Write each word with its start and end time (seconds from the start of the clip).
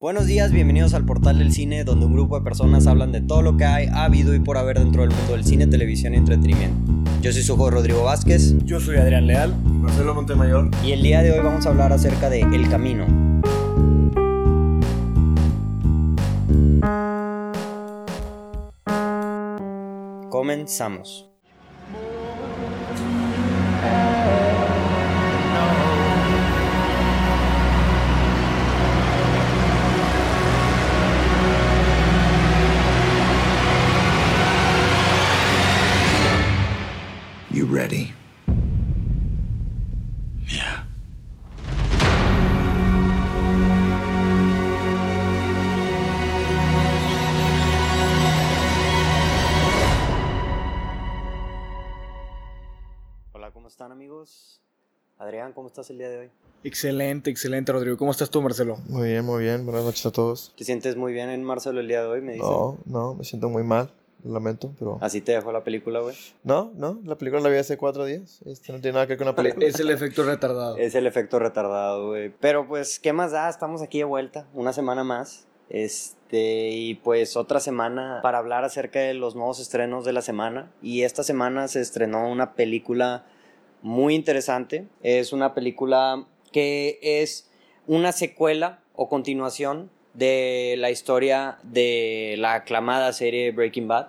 Buenos 0.00 0.24
días, 0.24 0.50
bienvenidos 0.50 0.94
al 0.94 1.04
portal 1.04 1.38
del 1.40 1.52
cine, 1.52 1.84
donde 1.84 2.06
un 2.06 2.14
grupo 2.14 2.38
de 2.38 2.42
personas 2.42 2.86
hablan 2.86 3.12
de 3.12 3.20
todo 3.20 3.42
lo 3.42 3.58
que 3.58 3.66
hay, 3.66 3.86
ha 3.88 4.04
habido 4.04 4.34
y 4.34 4.40
por 4.40 4.56
haber 4.56 4.78
dentro 4.78 5.02
del 5.02 5.10
mundo 5.10 5.32
del 5.34 5.44
cine, 5.44 5.66
televisión 5.66 6.14
y 6.14 6.16
entretenimiento. 6.16 6.90
Yo 7.20 7.30
soy 7.34 7.42
su 7.42 7.54
juego 7.54 7.72
Rodrigo 7.72 8.04
Vázquez. 8.04 8.54
Yo 8.64 8.80
soy 8.80 8.96
Adrián 8.96 9.26
Leal. 9.26 9.54
Marcelo 9.62 10.14
Montemayor. 10.14 10.70
Y 10.82 10.92
el 10.92 11.02
día 11.02 11.22
de 11.22 11.32
hoy 11.32 11.40
vamos 11.44 11.66
a 11.66 11.68
hablar 11.68 11.92
acerca 11.92 12.30
de 12.30 12.40
El 12.40 12.70
Camino. 12.70 13.04
Comenzamos. 20.30 21.29
Ready? 37.70 38.12
Yeah. 40.48 40.86
Hola, 53.32 53.52
¿cómo 53.52 53.68
están 53.68 53.92
amigos? 53.92 54.60
Adrián, 55.18 55.52
¿cómo 55.52 55.68
estás 55.68 55.90
el 55.90 55.98
día 55.98 56.08
de 56.08 56.18
hoy? 56.18 56.30
Excelente, 56.64 57.30
excelente, 57.30 57.70
Rodrigo. 57.72 57.96
¿Cómo 57.96 58.10
estás 58.10 58.30
tú, 58.30 58.42
Marcelo? 58.42 58.78
Muy 58.88 59.08
bien, 59.08 59.24
muy 59.24 59.44
bien. 59.44 59.64
Buenas 59.64 59.84
noches 59.84 60.04
a 60.06 60.10
todos. 60.10 60.52
¿Te 60.56 60.64
sientes 60.64 60.96
muy 60.96 61.12
bien 61.12 61.30
en 61.30 61.44
Marcelo 61.44 61.80
el 61.80 61.86
día 61.86 62.02
de 62.02 62.08
hoy? 62.08 62.20
Me 62.20 62.32
dicen. 62.32 62.48
No, 62.48 62.78
no, 62.86 63.14
me 63.14 63.24
siento 63.24 63.48
muy 63.48 63.62
mal. 63.62 63.92
Lamento, 64.24 64.74
pero. 64.78 64.98
Así 65.00 65.20
te 65.20 65.32
dejó 65.32 65.52
la 65.52 65.64
película, 65.64 66.00
güey. 66.00 66.16
No, 66.44 66.72
no, 66.74 67.00
la 67.04 67.16
película 67.16 67.42
la 67.42 67.48
vi 67.48 67.56
hace 67.56 67.76
cuatro 67.76 68.04
días. 68.04 68.40
Este 68.46 68.72
no 68.72 68.80
tiene 68.80 68.94
nada 68.94 69.06
que 69.06 69.12
ver 69.12 69.18
con 69.18 69.26
la 69.26 69.34
película. 69.34 69.66
Es 69.66 69.78
el 69.80 69.90
efecto 69.90 70.22
retardado. 70.22 70.76
Es 70.76 70.94
el 70.94 71.06
efecto 71.06 71.38
retardado, 71.38 72.08
güey. 72.08 72.32
Pero 72.40 72.66
pues, 72.66 72.98
¿qué 72.98 73.12
más 73.12 73.32
da? 73.32 73.48
Estamos 73.48 73.82
aquí 73.82 73.98
de 73.98 74.04
vuelta, 74.04 74.46
una 74.54 74.72
semana 74.72 75.04
más. 75.04 75.46
Este, 75.70 76.70
y 76.70 76.94
pues 76.96 77.36
otra 77.36 77.60
semana 77.60 78.18
para 78.22 78.38
hablar 78.38 78.64
acerca 78.64 78.98
de 78.98 79.14
los 79.14 79.36
nuevos 79.36 79.60
estrenos 79.60 80.04
de 80.04 80.12
la 80.12 80.22
semana. 80.22 80.72
Y 80.82 81.02
esta 81.02 81.22
semana 81.22 81.68
se 81.68 81.80
estrenó 81.80 82.30
una 82.30 82.54
película 82.54 83.24
muy 83.82 84.14
interesante. 84.14 84.88
Es 85.02 85.32
una 85.32 85.54
película 85.54 86.26
que 86.52 86.98
es 87.02 87.50
una 87.86 88.12
secuela 88.12 88.82
o 88.94 89.08
continuación 89.08 89.90
de 90.14 90.74
la 90.78 90.90
historia 90.90 91.58
de 91.62 92.36
la 92.38 92.54
aclamada 92.54 93.12
serie 93.12 93.52
Breaking 93.52 93.88
Bad. 93.88 94.08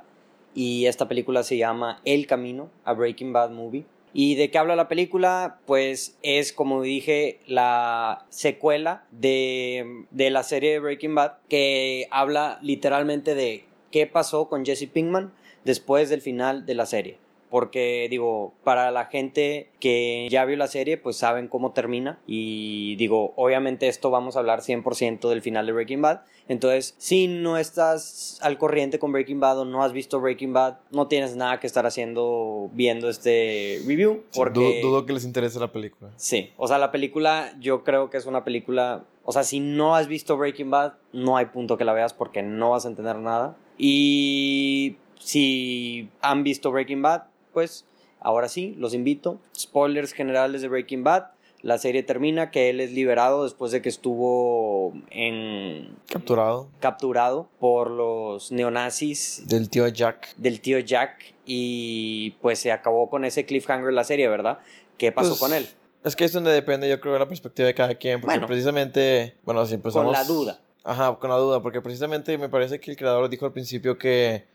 Y 0.54 0.86
esta 0.86 1.08
película 1.08 1.44
se 1.44 1.58
llama 1.58 2.02
El 2.06 2.28
Camino, 2.28 2.70
a 2.84 2.94
Breaking 2.94 3.34
Bad 3.34 3.52
Movie. 3.52 3.86
¿Y 4.14 4.36
de 4.36 4.52
qué 4.52 4.58
habla 4.58 4.76
la 4.76 4.90
película? 4.90 5.60
Pues 5.66 6.18
es, 6.22 6.52
como 6.52 6.82
dije, 6.82 7.40
la 7.48 8.26
secuela 8.30 9.06
de, 9.12 10.06
de 10.12 10.30
la 10.30 10.44
serie 10.44 10.80
Breaking 10.80 11.16
Bad, 11.16 11.38
que 11.48 12.08
habla 12.12 12.60
literalmente 12.62 13.36
de 13.36 13.64
qué 13.90 14.08
pasó 14.08 14.50
con 14.50 14.66
Jesse 14.66 14.88
Pinkman 14.88 15.32
después 15.64 16.10
del 16.10 16.22
final 16.22 16.66
de 16.66 16.76
la 16.76 16.86
serie. 16.86 17.18
Porque, 17.52 18.08
digo, 18.10 18.54
para 18.64 18.92
la 18.92 19.06
gente 19.06 19.70
que 19.82 20.28
ya 20.32 20.46
vio 20.46 20.56
la 20.56 20.68
serie, 20.68 20.98
pues 20.98 21.18
saben 21.18 21.50
cómo 21.50 21.74
termina. 21.74 22.20
Y 22.26 22.96
digo, 22.96 23.34
obviamente 23.36 23.90
esto 23.90 24.10
vamos 24.10 24.36
a 24.36 24.40
hablar 24.40 24.62
100% 24.62 25.28
del 25.28 25.42
final 25.42 25.66
de 25.66 25.74
Breaking 25.74 26.02
Bad. 26.02 26.22
Entonces, 26.48 26.96
si 26.98 27.28
no 27.28 27.58
estás 27.58 28.40
al 28.42 28.58
corriente 28.58 29.00
con 29.00 29.12
Breaking 29.12 29.42
Bad 29.42 29.60
o 29.60 29.66
no 29.66 29.84
has 29.84 29.92
visto 29.92 30.22
Breaking 30.22 30.54
Bad, 30.54 30.80
no 30.92 31.08
tienes 31.08 31.36
nada 31.36 31.60
que 31.60 31.68
estar 31.68 31.86
haciendo 31.86 32.70
viendo 32.74 33.10
este 33.10 33.82
review. 33.86 34.24
Porque... 34.34 34.60
dudo, 34.60 34.72
dudo 34.82 35.06
que 35.06 35.14
les 35.14 35.26
interese 35.26 35.60
la 35.60 35.72
película. 35.72 36.12
Sí, 36.16 36.52
o 36.56 36.68
sea, 36.68 36.78
la 36.78 36.92
película 36.92 37.54
yo 37.60 37.84
creo 37.84 38.10
que 38.10 38.18
es 38.18 38.26
una 38.26 38.46
película, 38.46 39.04
o 39.24 39.32
sea, 39.34 39.44
si 39.44 39.60
no 39.60 39.96
has 39.96 40.08
visto 40.08 40.38
Breaking 40.38 40.72
Bad, 40.72 40.94
no 41.12 41.36
hay 41.36 41.48
punto 41.48 41.78
que 41.78 41.84
la 41.84 41.92
veas 41.94 42.14
porque 42.14 42.44
no 42.44 42.72
vas 42.72 42.86
a 42.86 42.88
entender 42.88 43.18
nada. 43.18 43.58
Y 43.78 44.96
si 45.20 46.10
han 46.22 46.44
visto 46.44 46.72
Breaking 46.72 47.02
Bad, 47.02 47.24
pues 47.54 47.86
ahora 48.20 48.48
sí, 48.50 48.76
los 48.78 48.94
invito. 48.94 49.40
Spoilers 49.58 50.14
generales 50.14 50.62
de 50.62 50.68
Breaking 50.68 51.04
Bad. 51.04 51.26
La 51.64 51.78
serie 51.78 52.02
termina 52.02 52.50
que 52.50 52.72
él 52.72 52.80
es 52.80 52.92
liberado 52.92 53.44
después 53.44 53.72
de 53.72 53.84
que 53.84 53.90
estuvo 53.90 54.94
en 55.12 55.96
Capturado. 56.08 56.70
capturado 56.80 57.50
por 57.60 57.92
los 57.92 58.52
neonazis 58.52 59.44
Del 59.48 59.70
tío 59.70 59.88
Jack. 59.88 60.34
del 60.38 60.60
tío 60.60 60.80
Jack 60.80 61.36
y 61.46 62.32
pues 62.42 62.58
se 62.58 62.72
acabó 62.72 63.12
con 63.12 63.26
ese 63.26 63.46
cliffhanger 63.46 63.94
la 63.94 64.04
serie, 64.04 64.28
¿verdad? 64.28 64.58
¿Qué 64.98 65.12
pasó 65.12 65.30
Pues, 65.30 65.40
con 65.40 65.54
él? 65.54 65.68
Es 66.04 66.16
que 66.16 66.26
es 66.26 66.34
donde 66.34 66.50
depende, 66.52 66.90
yo 66.90 67.00
creo, 67.00 67.14
de 67.14 67.20
la 67.20 67.28
perspectiva 67.28 67.68
de 67.68 67.76
cada 67.76 67.94
quien. 67.94 68.20
Porque 68.22 68.38
Bueno. 68.38 68.48
precisamente. 68.48 69.36
Bueno, 69.44 69.64
si 69.68 69.76
empezamos. 69.76 70.06
Con 70.06 70.14
la 70.14 70.24
duda. 70.24 70.60
Ajá, 70.84 71.16
con 71.20 71.30
la 71.30 71.36
duda. 71.38 71.62
Porque 71.62 71.80
precisamente 71.80 72.36
me 72.40 72.50
parece 72.50 72.80
que 72.80 72.90
el 72.90 72.98
creador 72.98 73.30
dijo 73.30 73.46
al 73.46 73.54
principio 73.54 74.00
que. 74.00 74.46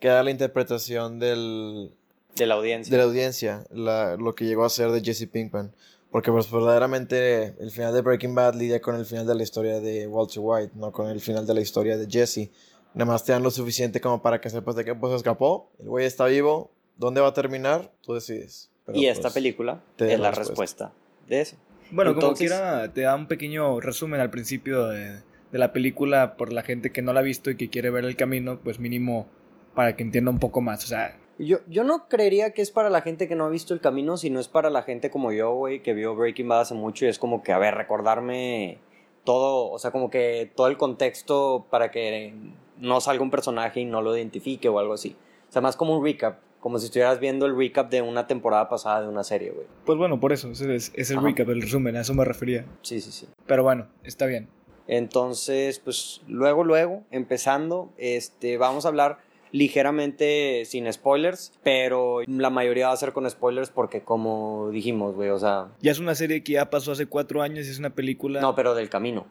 Que 0.00 0.08
era 0.08 0.24
la 0.24 0.32
interpretación 0.32 1.20
del, 1.20 1.92
de 2.36 2.46
la 2.46 2.54
audiencia. 2.54 2.90
de 2.90 2.98
la 2.98 3.04
audiencia 3.04 3.64
la- 3.70 4.16
lo 4.16 4.34
que 4.34 4.44
llegó 4.44 4.64
a 4.64 4.70
ser 4.70 4.90
de 4.90 5.00
Jesse 5.02 5.26
Pinkman. 5.28 5.72
Porque 6.10 6.30
pues 6.30 6.50
verdaderamente 6.50 7.54
el 7.58 7.70
final 7.70 7.92
de 7.92 8.00
Breaking 8.00 8.34
Bad 8.34 8.54
lidia 8.54 8.80
con 8.80 8.94
el 8.96 9.04
final 9.04 9.26
de 9.26 9.34
la 9.34 9.42
historia 9.42 9.80
de 9.80 10.06
Walter 10.06 10.38
White, 10.40 10.72
no 10.76 10.92
con 10.92 11.08
el 11.08 11.20
final 11.20 11.46
de 11.46 11.54
la 11.54 11.60
historia 11.60 11.96
de 11.98 12.06
Jesse. 12.08 12.50
Nada 12.94 13.10
más 13.10 13.24
te 13.24 13.32
dan 13.32 13.42
lo 13.42 13.50
suficiente 13.50 14.00
como 14.00 14.22
para 14.22 14.40
que 14.40 14.48
sepas 14.48 14.76
de 14.76 14.84
qué 14.84 14.94
pues 14.94 15.12
escapó. 15.14 15.70
El 15.78 15.88
güey 15.88 16.06
está 16.06 16.26
vivo. 16.26 16.70
¿Dónde 16.96 17.20
va 17.20 17.28
a 17.28 17.34
terminar? 17.34 17.92
Tú 18.02 18.14
decides. 18.14 18.70
Pero, 18.86 18.96
y 18.98 19.06
esta 19.06 19.22
pues, 19.24 19.34
película 19.34 19.82
te 19.96 20.06
da 20.06 20.12
es 20.14 20.20
la 20.20 20.30
respuesta. 20.30 20.92
de 21.28 21.40
eso. 21.42 21.56
Bueno, 21.90 22.14
como 22.14 22.28
Entonces- 22.28 22.48
quiera, 22.48 22.92
te 22.92 23.02
da 23.02 23.14
un 23.14 23.26
pequeño 23.26 23.80
resumen 23.80 24.20
al 24.20 24.30
principio 24.30 24.86
de, 24.86 25.20
de 25.52 25.58
la 25.58 25.72
película 25.72 26.36
por 26.36 26.52
la 26.52 26.62
gente 26.62 26.90
que 26.92 27.02
no 27.02 27.12
la 27.12 27.20
ha 27.20 27.22
visto 27.24 27.50
y 27.50 27.56
que 27.56 27.68
quiere 27.68 27.90
ver 27.90 28.04
el 28.04 28.16
camino, 28.16 28.60
pues 28.62 28.78
mínimo 28.78 29.26
para 29.74 29.94
que 29.96 30.02
entienda 30.04 30.30
un 30.30 30.38
poco 30.38 30.60
más. 30.62 30.82
O 30.84 30.86
sea, 30.86 31.18
Yo, 31.38 31.58
yo 31.68 31.84
no 31.84 32.08
creería 32.08 32.52
que 32.52 32.62
es 32.62 32.70
para 32.70 32.88
la 32.88 33.02
gente 33.02 33.28
que 33.28 33.34
no 33.36 33.44
ha 33.44 33.48
visto 33.50 33.74
el 33.74 33.80
camino, 33.80 34.16
sino 34.16 34.40
es 34.40 34.48
para 34.48 34.70
la 34.70 34.82
gente 34.82 35.10
como 35.10 35.32
yo, 35.32 35.52
güey, 35.52 35.82
que 35.82 35.92
vio 35.92 36.14
Breaking 36.16 36.48
Bad 36.48 36.60
hace 36.62 36.74
mucho 36.74 37.04
y 37.04 37.08
es 37.08 37.18
como 37.18 37.42
que, 37.42 37.52
a 37.52 37.58
ver, 37.58 37.74
recordarme 37.74 38.78
todo, 39.24 39.70
o 39.70 39.78
sea, 39.78 39.90
como 39.90 40.08
que 40.10 40.50
todo 40.54 40.68
el 40.68 40.76
contexto 40.76 41.66
para 41.70 41.90
que 41.90 42.32
no 42.78 43.00
salga 43.00 43.22
un 43.22 43.30
personaje 43.30 43.80
y 43.80 43.84
no 43.84 44.00
lo 44.00 44.16
identifique 44.16 44.68
o 44.68 44.78
algo 44.78 44.94
así. 44.94 45.16
O 45.48 45.52
sea, 45.52 45.60
más 45.60 45.76
como 45.76 45.98
un 45.98 46.04
recap, 46.04 46.38
como 46.60 46.78
si 46.78 46.86
estuvieras 46.86 47.20
viendo 47.20 47.44
el 47.44 47.56
recap 47.56 47.90
de 47.90 48.02
una 48.02 48.26
temporada 48.26 48.68
pasada 48.68 49.02
de 49.02 49.08
una 49.08 49.22
serie, 49.24 49.50
güey. 49.50 49.66
pues 49.84 49.98
bueno, 49.98 50.18
por 50.18 50.32
eso, 50.32 50.50
ese 50.50 50.74
es, 50.74 50.90
es 50.94 51.10
el 51.10 51.18
Ajá. 51.18 51.26
recap, 51.26 51.48
el 51.50 51.60
resumen, 51.60 51.96
a 51.96 52.00
eso 52.00 52.14
me 52.14 52.24
refería. 52.24 52.64
Sí, 52.82 53.00
sí, 53.00 53.12
sí. 53.12 53.28
Pero 53.46 53.62
bueno, 53.62 53.88
está 54.04 54.26
bien. 54.26 54.48
Entonces, 54.88 55.80
pues 55.80 56.22
luego, 56.28 56.64
luego, 56.64 57.02
empezando, 57.10 57.92
este, 57.98 58.56
vamos 58.56 58.84
a 58.84 58.88
hablar 58.88 59.18
ligeramente 59.52 60.64
sin 60.64 60.90
spoilers, 60.92 61.52
pero 61.62 62.20
la 62.26 62.50
mayoría 62.50 62.88
va 62.88 62.92
a 62.92 62.96
ser 62.96 63.12
con 63.12 63.28
spoilers 63.28 63.70
porque 63.70 64.02
como 64.02 64.70
dijimos, 64.70 65.14
güey, 65.14 65.30
o 65.30 65.38
sea, 65.38 65.68
Ya 65.80 65.92
es 65.92 65.98
una 65.98 66.14
serie 66.14 66.42
que 66.42 66.52
ya 66.52 66.70
pasó 66.70 66.92
hace 66.92 67.06
cuatro 67.06 67.42
años 67.42 67.66
y 67.66 67.70
es 67.70 67.78
una 67.78 67.90
película... 67.90 68.40
no, 68.40 68.54
pero 68.54 68.74
del 68.74 68.88
camino. 68.88 69.26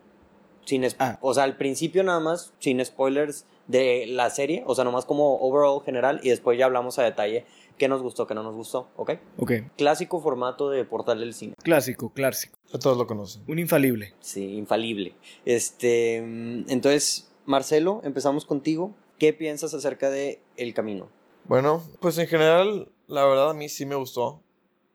Sin 0.66 0.84
es- 0.84 0.96
Ah. 1.00 1.20
O 1.22 1.34
sea, 1.34 1.44
al 1.44 1.58
principio 1.58 2.04
nada 2.04 2.20
más, 2.20 2.54
sin 2.60 2.84
spoilers 2.84 3.46
de 3.68 4.06
la 4.08 4.30
serie, 4.32 4.64
o 4.66 4.74
sea, 4.76 4.84
nomás 4.84 5.06
como 5.06 5.36
overall 5.40 5.84
general 5.84 6.20
y 6.24 6.30
después 6.30 6.58
ya 6.58 6.66
hablamos 6.66 6.98
a 7.00 7.04
detalle 7.04 7.46
qué 7.78 7.88
nos 7.88 8.02
gustó, 8.02 8.26
qué 8.26 8.34
no 8.34 8.42
nos 8.42 8.56
gustó, 8.56 8.88
¿ok? 8.96 9.12
Ok, 9.38 9.52
Clásico 9.78 10.22
formato 10.22 10.70
de 10.70 10.86
portal 10.86 11.20
del 11.20 11.34
cine. 11.34 11.54
clásico, 11.62 12.10
clásico. 12.10 12.58
ya 12.72 12.80
todos 12.80 12.98
lo 12.98 13.06
conocen. 13.06 13.44
Un 13.48 13.60
infalible. 13.60 14.14
Sí, 14.22 14.56
infalible. 14.56 15.14
Este, 15.46 16.22
mm, 16.22 16.66
entonces, 16.70 17.30
Marcelo, 17.46 18.02
empezamos 18.04 18.46
contigo. 18.46 18.94
¿Qué 19.20 19.34
piensas 19.34 19.74
acerca 19.74 20.10
de 20.10 20.42
El 20.58 20.74
Camino? 20.74 21.10
Bueno, 21.46 21.84
pues 22.00 22.18
en 22.18 22.28
general, 22.28 22.90
la 23.08 23.26
verdad 23.26 23.52
a 23.52 23.54
mí 23.54 23.70
sí 23.70 23.86
me 23.86 23.96
gustó 23.96 24.42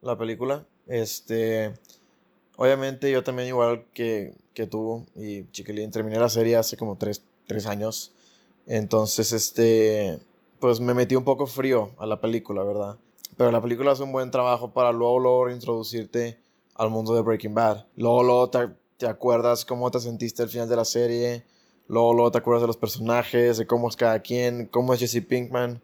la 0.02 0.18
película. 0.18 0.66
Este, 0.86 1.72
obviamente 2.56 3.10
yo 3.10 3.22
también 3.22 3.48
igual 3.48 3.86
que, 3.94 4.34
que 4.52 4.66
tú 4.66 5.06
y 5.14 5.44
Chiquilín 5.52 5.90
terminé 5.90 6.18
la 6.18 6.28
serie 6.28 6.56
hace 6.56 6.76
como 6.76 6.96
tres, 6.96 7.22
tres 7.46 7.66
años. 7.66 8.12
Entonces, 8.66 9.32
este, 9.32 10.18
pues 10.58 10.80
me 10.80 10.92
metí 10.92 11.16
un 11.16 11.24
poco 11.24 11.46
frío 11.46 11.92
a 11.98 12.06
la 12.06 12.20
película, 12.20 12.62
¿verdad? 12.62 12.98
Pero 13.36 13.50
la 13.50 13.62
película 13.62 13.92
hace 13.92 14.02
un 14.02 14.12
buen 14.12 14.30
trabajo 14.30 14.72
para 14.72 14.92
luego, 14.92 15.18
luego 15.18 15.50
introducirte 15.50 16.38
al 16.74 16.90
mundo 16.90 17.14
de 17.14 17.22
Breaking 17.22 17.54
Bad. 17.54 17.86
Luego, 17.96 18.22
luego 18.22 18.50
te, 18.50 18.68
te 18.96 19.06
acuerdas 19.06 19.64
cómo 19.64 19.90
te 19.90 20.00
sentiste 20.00 20.42
al 20.42 20.48
final 20.48 20.68
de 20.68 20.76
la 20.76 20.84
serie. 20.84 21.44
Luego, 21.90 22.14
luego 22.14 22.30
te 22.30 22.38
acuerdas 22.38 22.62
de 22.62 22.68
los 22.68 22.76
personajes, 22.76 23.58
de 23.58 23.66
cómo 23.66 23.88
es 23.88 23.96
cada 23.96 24.20
quien, 24.20 24.66
cómo 24.66 24.94
es 24.94 25.00
Jesse 25.00 25.26
Pinkman. 25.26 25.82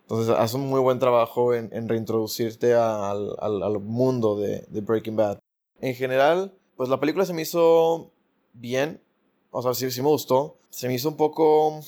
Entonces, 0.00 0.34
hace 0.34 0.56
un 0.56 0.66
muy 0.66 0.80
buen 0.80 0.98
trabajo 0.98 1.52
en, 1.52 1.90
reintroducirte 1.90 2.72
al, 2.72 3.36
al, 3.38 3.62
al 3.62 3.78
mundo 3.78 4.38
de, 4.38 4.64
de 4.70 4.80
Breaking 4.80 5.14
Bad. 5.14 5.40
En 5.82 5.94
general, 5.94 6.54
pues 6.74 6.88
la 6.88 6.98
película 6.98 7.26
se 7.26 7.34
me 7.34 7.42
hizo 7.42 8.10
bien. 8.54 9.02
O 9.50 9.60
sea, 9.60 9.74
sí, 9.74 9.90
sí 9.90 10.00
me 10.00 10.08
gustó. 10.08 10.56
Se 10.70 10.88
me 10.88 10.94
hizo 10.94 11.10
un 11.10 11.18
poco 11.18 11.80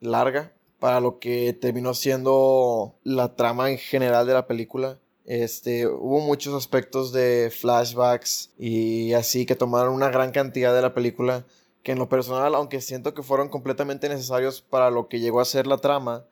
larga 0.00 0.54
para 0.78 0.98
lo 1.00 1.18
que 1.18 1.52
terminó 1.52 1.92
siendo 1.92 2.94
la 3.02 3.36
trama 3.36 3.70
en 3.70 3.76
general 3.76 4.26
de 4.26 4.32
la 4.32 4.46
película. 4.46 4.98
Este, 5.26 5.86
hubo 5.86 6.20
muchos 6.20 6.54
aspectos 6.54 7.12
de 7.12 7.52
flashbacks 7.54 8.54
y 8.58 9.12
así 9.12 9.44
que 9.44 9.56
tomaron 9.56 9.92
una 9.92 10.08
gran 10.08 10.30
cantidad 10.30 10.74
de 10.74 10.80
la 10.80 10.94
película 10.94 11.44
que 11.84 11.92
en 11.92 11.98
lo 11.98 12.08
personal, 12.08 12.54
aunque 12.54 12.80
siento 12.80 13.14
que 13.14 13.22
fueron 13.22 13.48
completamente 13.48 14.08
necesarios 14.08 14.62
para 14.62 14.90
lo 14.90 15.06
que 15.06 15.20
llegó 15.20 15.40
a 15.40 15.44
ser 15.44 15.68
la 15.68 15.78
trama, 15.78 16.24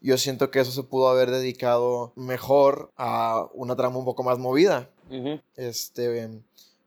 yo 0.00 0.16
siento 0.16 0.50
que 0.50 0.60
eso 0.60 0.70
se 0.70 0.84
pudo 0.84 1.08
haber 1.08 1.30
dedicado 1.30 2.12
mejor 2.14 2.90
a 2.96 3.48
una 3.52 3.76
trama 3.76 3.98
un 3.98 4.06
poco 4.06 4.22
más 4.22 4.38
movida. 4.38 4.88
Este, 5.56 6.30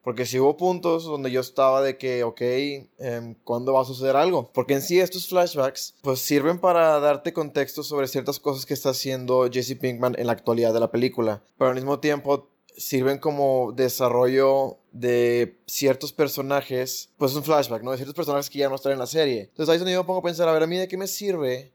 porque 0.04 0.26
si 0.26 0.40
hubo 0.40 0.56
puntos 0.56 1.04
donde 1.04 1.32
yo 1.32 1.42
estaba 1.42 1.82
de 1.82 1.98
que, 1.98 2.24
ok, 2.24 2.42
eh, 2.42 3.36
¿cuándo 3.44 3.74
va 3.74 3.82
a 3.82 3.86
suceder 3.86 4.16
algo? 4.16 4.50
Porque 4.54 4.74
en 4.74 4.82
sí 4.82 5.00
estos 5.00 5.28
flashbacks 5.28 5.96
pues 6.02 6.20
sirven 6.20 6.60
para 6.60 7.00
darte 7.02 7.34
contexto 7.34 7.84
sobre 7.84 8.08
ciertas 8.08 8.40
cosas 8.40 8.66
que 8.66 8.74
está 8.74 8.90
haciendo 8.90 9.50
Jesse 9.52 9.76
Pinkman 9.76 10.16
en 10.18 10.28
la 10.28 10.34
actualidad 10.34 10.74
de 10.74 10.80
la 10.80 10.92
película. 10.92 11.44
Pero 11.58 11.70
al 11.70 11.76
mismo 11.76 12.00
tiempo 12.00 12.48
sirven 12.78 13.20
como 13.20 13.74
desarrollo 13.74 14.78
de 14.94 15.60
ciertos 15.66 16.14
personajes, 16.14 17.10
pues 17.18 17.32
es 17.32 17.38
un 17.38 17.44
flashback, 17.44 17.82
¿no? 17.82 17.92
De 17.92 17.98
ciertos 17.98 18.16
personajes 18.16 18.50
que 18.50 18.60
ya 18.60 18.70
no 18.70 18.76
están 18.76 18.94
en 18.94 19.00
la 19.00 19.08
serie. 19.08 19.42
Entonces 19.42 19.70
ahí 19.70 19.76
es 19.76 19.82
donde 19.82 19.94
yo 19.94 20.04
me 20.04 20.08
pongo 20.08 20.20
a 20.20 20.24
pensar, 20.24 20.48
a 20.48 20.54
ver, 20.54 20.64
a 20.64 20.68
mí 20.68 20.78
de 20.78 20.88
qué 20.88 20.98
me 20.98 21.08
sirve 21.08 21.74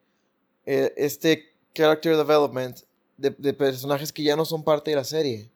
eh, 0.64 0.94
este 0.96 1.52
character 1.74 2.16
development 2.16 2.78
de, 3.16 3.52
personajes 3.52 4.12
que 4.12 4.22
ya 4.22 4.36
no 4.36 4.44
son 4.44 4.62
parte 4.62 4.92
de 4.92 4.96
la 4.96 5.04
serie. 5.04 5.50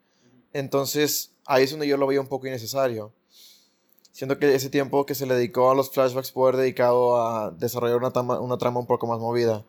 Entonces 0.52 1.30
ahí 1.46 1.62
es 1.62 1.70
donde 1.70 1.86
yo 1.86 1.96
lo 1.96 2.06
veía 2.08 2.20
un 2.20 2.26
poco 2.26 2.48
innecesario. 2.48 3.12
Siento 4.10 4.38
que 4.38 4.52
ese 4.52 4.68
tiempo 4.68 5.06
que 5.06 5.14
se 5.14 5.24
le 5.24 5.34
dedicó 5.36 5.70
a 5.70 5.74
los 5.76 5.90
flashbacks 5.90 6.32
puede 6.32 6.48
haber 6.48 6.62
dedicado 6.62 7.16
a 7.16 7.52
desarrollar 7.52 7.96
una 7.96 8.10
trama, 8.10 8.40
una 8.40 8.58
trama 8.58 8.80
un 8.80 8.86
poco 8.86 9.06
más 9.06 9.20
movida. 9.20 9.64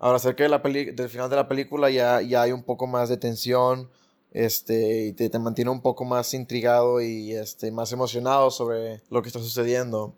Ahora, 0.00 0.18
cerca 0.18 0.44
de 0.44 0.92
del 0.92 1.08
final 1.08 1.30
de 1.30 1.36
la 1.36 1.48
película 1.48 1.88
ya, 1.90 2.20
ya 2.20 2.42
hay 2.42 2.52
un 2.52 2.64
poco 2.64 2.86
más 2.86 3.08
de 3.08 3.16
tensión 3.16 3.88
este, 4.36 5.06
y 5.06 5.12
te, 5.14 5.30
te, 5.30 5.38
mantiene 5.38 5.70
un 5.70 5.80
poco 5.80 6.04
más 6.04 6.34
intrigado 6.34 7.00
y 7.00 7.32
este, 7.32 7.72
más 7.72 7.90
emocionado 7.92 8.50
sobre 8.50 9.00
lo 9.08 9.22
que 9.22 9.30
está 9.30 9.40
sucediendo. 9.40 10.14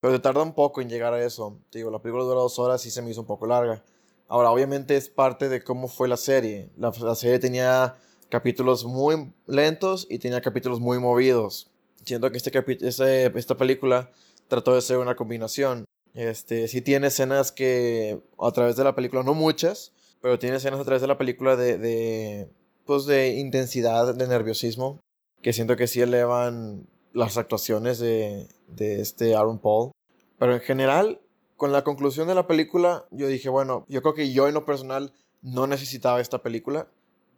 Pero 0.00 0.14
te 0.14 0.20
tarda 0.20 0.42
un 0.44 0.54
poco 0.54 0.80
en 0.80 0.88
llegar 0.88 1.12
a 1.12 1.24
eso. 1.24 1.58
Te 1.70 1.80
digo, 1.80 1.90
la 1.90 2.00
película 2.00 2.22
dura 2.22 2.38
dos 2.38 2.60
horas 2.60 2.86
y 2.86 2.92
se 2.92 3.02
me 3.02 3.10
hizo 3.10 3.22
un 3.22 3.26
poco 3.26 3.44
larga. 3.44 3.82
Ahora, 4.28 4.52
obviamente 4.52 4.96
es 4.96 5.08
parte 5.08 5.48
de 5.48 5.64
cómo 5.64 5.88
fue 5.88 6.06
la 6.06 6.16
serie. 6.16 6.70
La, 6.76 6.92
la 7.00 7.16
serie 7.16 7.40
tenía 7.40 7.96
capítulos 8.28 8.84
muy 8.84 9.32
lentos 9.48 10.06
y 10.08 10.20
tenía 10.20 10.40
capítulos 10.40 10.78
muy 10.78 11.00
movidos. 11.00 11.68
Siento 12.04 12.30
que 12.30 12.36
este, 12.36 12.52
este 12.86 13.36
esta 13.36 13.56
película 13.56 14.12
trató 14.46 14.76
de 14.76 14.80
ser 14.80 14.98
una 14.98 15.16
combinación. 15.16 15.86
Este, 16.14 16.68
sí 16.68 16.82
tiene 16.82 17.08
escenas 17.08 17.50
que 17.50 18.20
a 18.38 18.52
través 18.52 18.76
de 18.76 18.84
la 18.84 18.94
película, 18.94 19.24
no 19.24 19.34
muchas, 19.34 19.92
pero 20.22 20.38
tiene 20.38 20.58
escenas 20.58 20.78
a 20.78 20.84
través 20.84 21.02
de 21.02 21.08
la 21.08 21.18
película 21.18 21.56
de, 21.56 21.78
de, 21.78 22.48
pues 22.86 23.06
de 23.06 23.34
intensidad, 23.36 24.14
de 24.14 24.26
nerviosismo, 24.26 25.00
que 25.42 25.52
siento 25.52 25.76
que 25.76 25.86
sí 25.86 26.00
elevan 26.00 26.86
las 27.12 27.36
actuaciones 27.36 27.98
de, 27.98 28.48
de 28.68 29.00
este 29.00 29.34
Aaron 29.34 29.58
Paul. 29.58 29.92
Pero 30.38 30.54
en 30.54 30.60
general, 30.60 31.20
con 31.56 31.72
la 31.72 31.84
conclusión 31.84 32.28
de 32.28 32.34
la 32.34 32.46
película, 32.46 33.06
yo 33.10 33.26
dije, 33.26 33.48
bueno, 33.48 33.84
yo 33.88 34.02
creo 34.02 34.14
que 34.14 34.32
yo 34.32 34.48
en 34.48 34.54
lo 34.54 34.64
personal 34.64 35.12
no 35.42 35.66
necesitaba 35.66 36.20
esta 36.20 36.42
película 36.42 36.88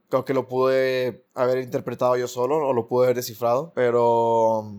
creo 0.09 0.25
que 0.25 0.35
lo 0.35 0.49
pude 0.49 1.25
haber 1.35 1.59
interpretado 1.59 2.17
yo 2.17 2.29
solo 2.29 2.57
o 2.57 2.73
lo 2.73 2.89
pude 2.89 3.07
haber 3.07 3.17
descifrado, 3.17 3.73
pero 3.75 4.75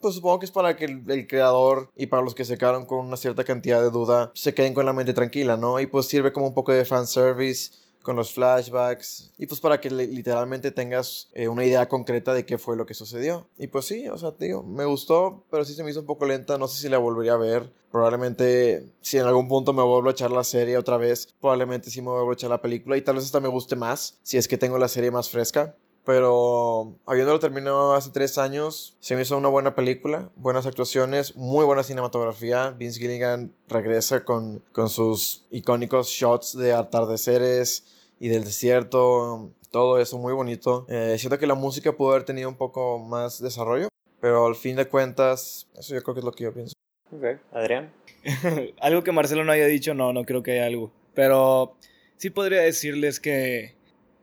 pues 0.00 0.14
supongo 0.14 0.38
que 0.38 0.46
es 0.46 0.52
para 0.52 0.76
que 0.76 0.84
el, 0.84 1.26
creador 1.26 1.90
y 1.96 2.06
para 2.06 2.22
los 2.22 2.34
que 2.34 2.44
se 2.44 2.58
quedaron 2.58 2.84
con 2.84 2.98
una 3.06 3.16
cierta 3.16 3.44
cantidad 3.44 3.80
de 3.80 3.90
duda 3.90 4.30
se 4.34 4.52
queden 4.52 4.74
con 4.74 4.84
la 4.84 4.92
mente 4.92 5.14
tranquila, 5.14 5.56
¿no? 5.56 5.80
Y 5.80 5.86
pues 5.86 6.06
sirve 6.06 6.32
como 6.32 6.48
un 6.48 6.54
poco 6.54 6.72
de 6.72 6.84
fanservice 6.84 7.72
con 8.04 8.14
los 8.14 8.32
flashbacks 8.32 9.32
y 9.38 9.46
pues 9.46 9.60
para 9.60 9.80
que 9.80 9.90
literalmente 9.90 10.70
tengas 10.70 11.30
eh, 11.32 11.48
una 11.48 11.64
idea 11.64 11.88
concreta 11.88 12.32
de 12.34 12.44
qué 12.44 12.58
fue 12.58 12.76
lo 12.76 12.86
que 12.86 12.94
sucedió. 12.94 13.48
Y 13.58 13.66
pues 13.66 13.86
sí, 13.86 14.06
o 14.08 14.16
sea, 14.16 14.32
digo, 14.38 14.62
me 14.62 14.84
gustó, 14.84 15.42
pero 15.50 15.64
sí 15.64 15.74
se 15.74 15.82
me 15.82 15.90
hizo 15.90 16.00
un 16.00 16.06
poco 16.06 16.26
lenta, 16.26 16.58
no 16.58 16.68
sé 16.68 16.80
si 16.80 16.88
la 16.88 16.98
volvería 16.98 17.32
a 17.32 17.38
ver. 17.38 17.72
Probablemente 17.90 18.92
si 19.00 19.18
en 19.18 19.26
algún 19.26 19.48
punto 19.48 19.72
me 19.72 19.82
vuelvo 19.82 20.08
a 20.08 20.12
echar 20.12 20.30
la 20.30 20.44
serie 20.44 20.76
otra 20.76 20.98
vez, 20.98 21.28
probablemente 21.40 21.90
sí 21.90 22.02
me 22.02 22.10
vuelvo 22.10 22.30
a 22.30 22.34
echar 22.34 22.50
la 22.50 22.60
película 22.60 22.96
y 22.96 23.02
tal 23.02 23.16
vez 23.16 23.24
hasta 23.24 23.40
me 23.40 23.48
guste 23.48 23.74
más 23.74 24.18
si 24.22 24.36
es 24.36 24.46
que 24.46 24.58
tengo 24.58 24.78
la 24.78 24.88
serie 24.88 25.10
más 25.10 25.30
fresca. 25.30 25.74
Pero 26.04 26.96
habiéndolo 27.06 27.38
terminado 27.38 27.94
hace 27.94 28.10
tres 28.10 28.36
años, 28.36 28.96
se 29.00 29.16
me 29.16 29.22
hizo 29.22 29.38
una 29.38 29.48
buena 29.48 29.74
película, 29.74 30.30
buenas 30.36 30.66
actuaciones, 30.66 31.34
muy 31.34 31.64
buena 31.64 31.82
cinematografía. 31.82 32.70
Vince 32.70 33.00
Gilligan 33.00 33.54
regresa 33.68 34.24
con, 34.24 34.62
con 34.72 34.90
sus 34.90 35.46
icónicos 35.50 36.08
shots 36.08 36.56
de 36.56 36.74
atardeceres, 36.74 37.84
y 38.24 38.28
del 38.28 38.44
desierto, 38.44 39.52
todo 39.70 39.98
eso 40.00 40.18
muy 40.18 40.32
bonito. 40.32 40.86
Eh, 40.88 41.16
siento 41.18 41.38
que 41.38 41.46
la 41.46 41.54
música 41.54 41.92
pudo 41.92 42.12
haber 42.12 42.24
tenido 42.24 42.48
un 42.48 42.56
poco 42.56 42.98
más 42.98 43.40
desarrollo, 43.42 43.88
pero 44.20 44.46
al 44.46 44.54
fin 44.54 44.76
de 44.76 44.86
cuentas, 44.86 45.68
eso 45.76 45.94
yo 45.94 46.02
creo 46.02 46.14
que 46.14 46.20
es 46.20 46.24
lo 46.24 46.32
que 46.32 46.44
yo 46.44 46.54
pienso. 46.54 46.72
Ok, 47.12 47.40
Adrián. 47.52 47.92
algo 48.80 49.04
que 49.04 49.12
Marcelo 49.12 49.44
no 49.44 49.52
haya 49.52 49.66
dicho, 49.66 49.94
no, 49.94 50.12
no 50.12 50.24
creo 50.24 50.42
que 50.42 50.52
haya 50.52 50.66
algo. 50.66 50.90
Pero 51.14 51.76
sí 52.16 52.30
podría 52.30 52.60
decirles 52.60 53.20
que 53.20 53.74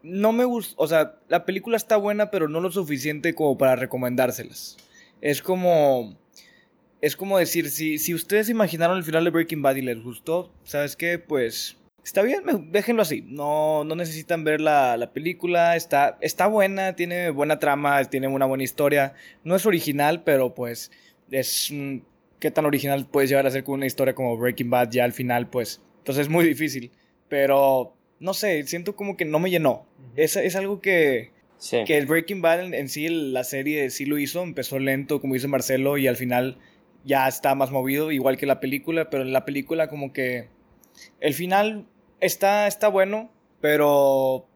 no 0.02 0.32
me 0.32 0.44
gusta, 0.44 0.74
o 0.78 0.86
sea, 0.86 1.16
la 1.28 1.44
película 1.44 1.76
está 1.76 1.96
buena, 1.96 2.30
pero 2.30 2.48
no 2.48 2.60
lo 2.60 2.70
suficiente 2.70 3.34
como 3.34 3.58
para 3.58 3.76
recomendárselas. 3.76 4.76
Es 5.20 5.42
como... 5.42 6.16
Es 7.00 7.16
como 7.16 7.36
decir, 7.36 7.68
si, 7.68 7.98
si 7.98 8.14
ustedes 8.14 8.48
imaginaron 8.48 8.96
el 8.96 9.02
final 9.02 9.24
de 9.24 9.30
Breaking 9.30 9.60
Bad 9.60 9.74
y 9.74 9.82
les 9.82 10.00
gustó, 10.00 10.52
¿sabes 10.62 10.94
qué? 10.94 11.18
Pues 11.18 11.76
Está 12.04 12.22
bien, 12.22 12.42
déjenlo 12.72 13.02
así. 13.02 13.22
No, 13.28 13.84
no 13.84 13.94
necesitan 13.94 14.42
ver 14.42 14.60
la, 14.60 14.96
la, 14.96 15.12
película. 15.12 15.76
Está, 15.76 16.18
está 16.20 16.48
buena, 16.48 16.96
tiene 16.96 17.30
buena 17.30 17.58
trama, 17.60 18.02
tiene 18.04 18.26
una 18.26 18.46
buena 18.46 18.64
historia. 18.64 19.14
No 19.44 19.54
es 19.54 19.66
original, 19.66 20.24
pero 20.24 20.54
pues 20.54 20.90
es... 21.30 21.72
¿Qué 22.40 22.50
tan 22.50 22.66
original 22.66 23.06
puedes 23.06 23.30
llegar 23.30 23.46
a 23.46 23.52
ser 23.52 23.62
con 23.62 23.74
una 23.74 23.86
historia 23.86 24.16
como 24.16 24.36
Breaking 24.36 24.68
Bad 24.68 24.90
ya 24.90 25.04
al 25.04 25.12
final? 25.12 25.48
Pues 25.48 25.80
entonces 25.98 26.22
es 26.22 26.28
muy 26.28 26.44
difícil. 26.44 26.90
Pero 27.28 27.94
no 28.22 28.34
sé, 28.34 28.62
siento 28.66 28.94
como 28.94 29.16
que 29.16 29.24
no 29.24 29.40
me 29.40 29.50
llenó. 29.50 29.84
Es, 30.16 30.36
es 30.36 30.54
algo 30.54 30.80
que, 30.80 31.32
sí. 31.58 31.82
que 31.84 31.98
el 31.98 32.06
Breaking 32.06 32.40
Bad 32.40 32.64
en, 32.64 32.74
en, 32.74 32.88
sí, 32.88 33.08
la 33.08 33.42
serie 33.42 33.90
sí 33.90 34.06
lo 34.06 34.16
hizo. 34.16 34.42
Empezó 34.42 34.78
lento, 34.78 35.20
como 35.20 35.34
dice 35.34 35.48
Marcelo, 35.48 35.98
y 35.98 36.06
al 36.06 36.16
final 36.16 36.56
ya 37.04 37.26
está 37.26 37.54
más 37.56 37.72
movido, 37.72 38.12
igual 38.12 38.36
que 38.36 38.46
la 38.46 38.60
película. 38.60 39.10
Pero 39.10 39.24
en 39.24 39.32
la 39.32 39.44
película 39.44 39.88
como 39.88 40.12
que 40.12 40.48
el 41.20 41.34
final 41.34 41.84
está, 42.20 42.68
está 42.68 42.86
bueno, 42.86 43.30
pero 43.60 44.46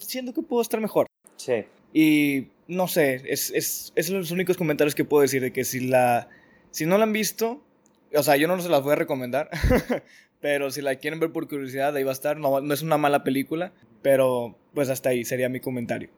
siento 0.00 0.32
que 0.32 0.42
pudo 0.42 0.62
estar 0.62 0.80
mejor. 0.80 1.06
Sí. 1.36 1.64
Y 1.92 2.46
no 2.68 2.86
sé, 2.86 3.22
es, 3.26 3.50
es, 3.50 3.92
es, 3.96 4.10
los 4.10 4.30
únicos 4.30 4.56
comentarios 4.56 4.94
que 4.94 5.04
puedo 5.04 5.22
decir 5.22 5.42
de 5.42 5.52
que 5.52 5.64
si 5.64 5.80
la 5.80 6.28
si 6.70 6.86
no 6.86 6.98
la 6.98 7.04
han 7.04 7.12
visto, 7.12 7.64
o 8.14 8.22
sea, 8.22 8.36
yo 8.36 8.46
no 8.46 8.60
se 8.60 8.68
las 8.68 8.82
voy 8.82 8.92
a 8.92 8.96
recomendar, 8.96 9.50
pero 10.40 10.70
si 10.70 10.82
la 10.82 10.96
quieren 10.96 11.20
ver 11.20 11.32
por 11.32 11.48
curiosidad, 11.48 11.94
ahí 11.96 12.04
va 12.04 12.10
a 12.10 12.12
estar. 12.12 12.36
No, 12.36 12.60
no 12.60 12.74
es 12.74 12.82
una 12.82 12.98
mala 12.98 13.24
película, 13.24 13.72
pero 14.02 14.54
pues 14.74 14.88
hasta 14.90 15.10
ahí 15.10 15.24
sería 15.24 15.48
mi 15.48 15.60
comentario. 15.60 16.10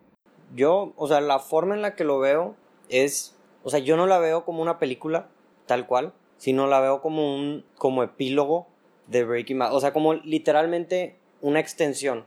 Yo, 0.54 0.92
o 0.96 1.08
sea, 1.08 1.20
la 1.20 1.38
forma 1.38 1.74
en 1.74 1.82
la 1.82 1.94
que 1.94 2.04
lo 2.04 2.18
veo 2.18 2.56
es, 2.88 3.36
o 3.62 3.70
sea, 3.70 3.80
yo 3.80 3.96
no 3.96 4.06
la 4.06 4.18
veo 4.18 4.44
como 4.44 4.62
una 4.62 4.78
película 4.78 5.28
tal 5.66 5.86
cual, 5.86 6.12
sino 6.36 6.66
la 6.66 6.80
veo 6.80 7.00
como 7.00 7.36
un 7.36 7.64
como 7.76 8.02
epílogo 8.02 8.66
de 9.06 9.24
Breaking 9.24 9.58
Bad. 9.58 9.74
O 9.74 9.80
sea, 9.80 9.92
como 9.92 10.14
literalmente 10.14 11.16
una 11.40 11.60
extensión. 11.60 12.24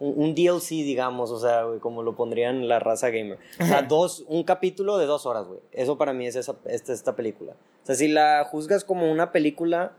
Un, 0.00 0.34
DLC, 0.34 0.70
digamos, 0.70 1.30
o 1.30 1.38
sea, 1.38 1.64
como 1.80 2.02
lo 2.02 2.16
pondrían 2.16 2.68
la 2.68 2.78
raza 2.80 3.10
gamer. 3.10 3.38
O 3.60 3.64
sea, 3.64 3.82
dos, 3.88 4.24
un 4.28 4.42
capítulo 4.42 4.98
de 4.98 5.06
dos 5.06 5.24
horas, 5.24 5.46
güey. 5.46 5.60
Eso 5.72 5.96
para 5.96 6.12
mí 6.12 6.26
es 6.26 6.36
esa, 6.36 6.56
esta, 6.66 6.92
esta 6.92 7.14
película. 7.16 7.52
O 7.82 7.86
sea, 7.86 7.94
si 7.94 8.08
la 8.08 8.44
juzgas 8.44 8.84
como 8.84 9.10
una 9.10 9.30
película, 9.30 9.92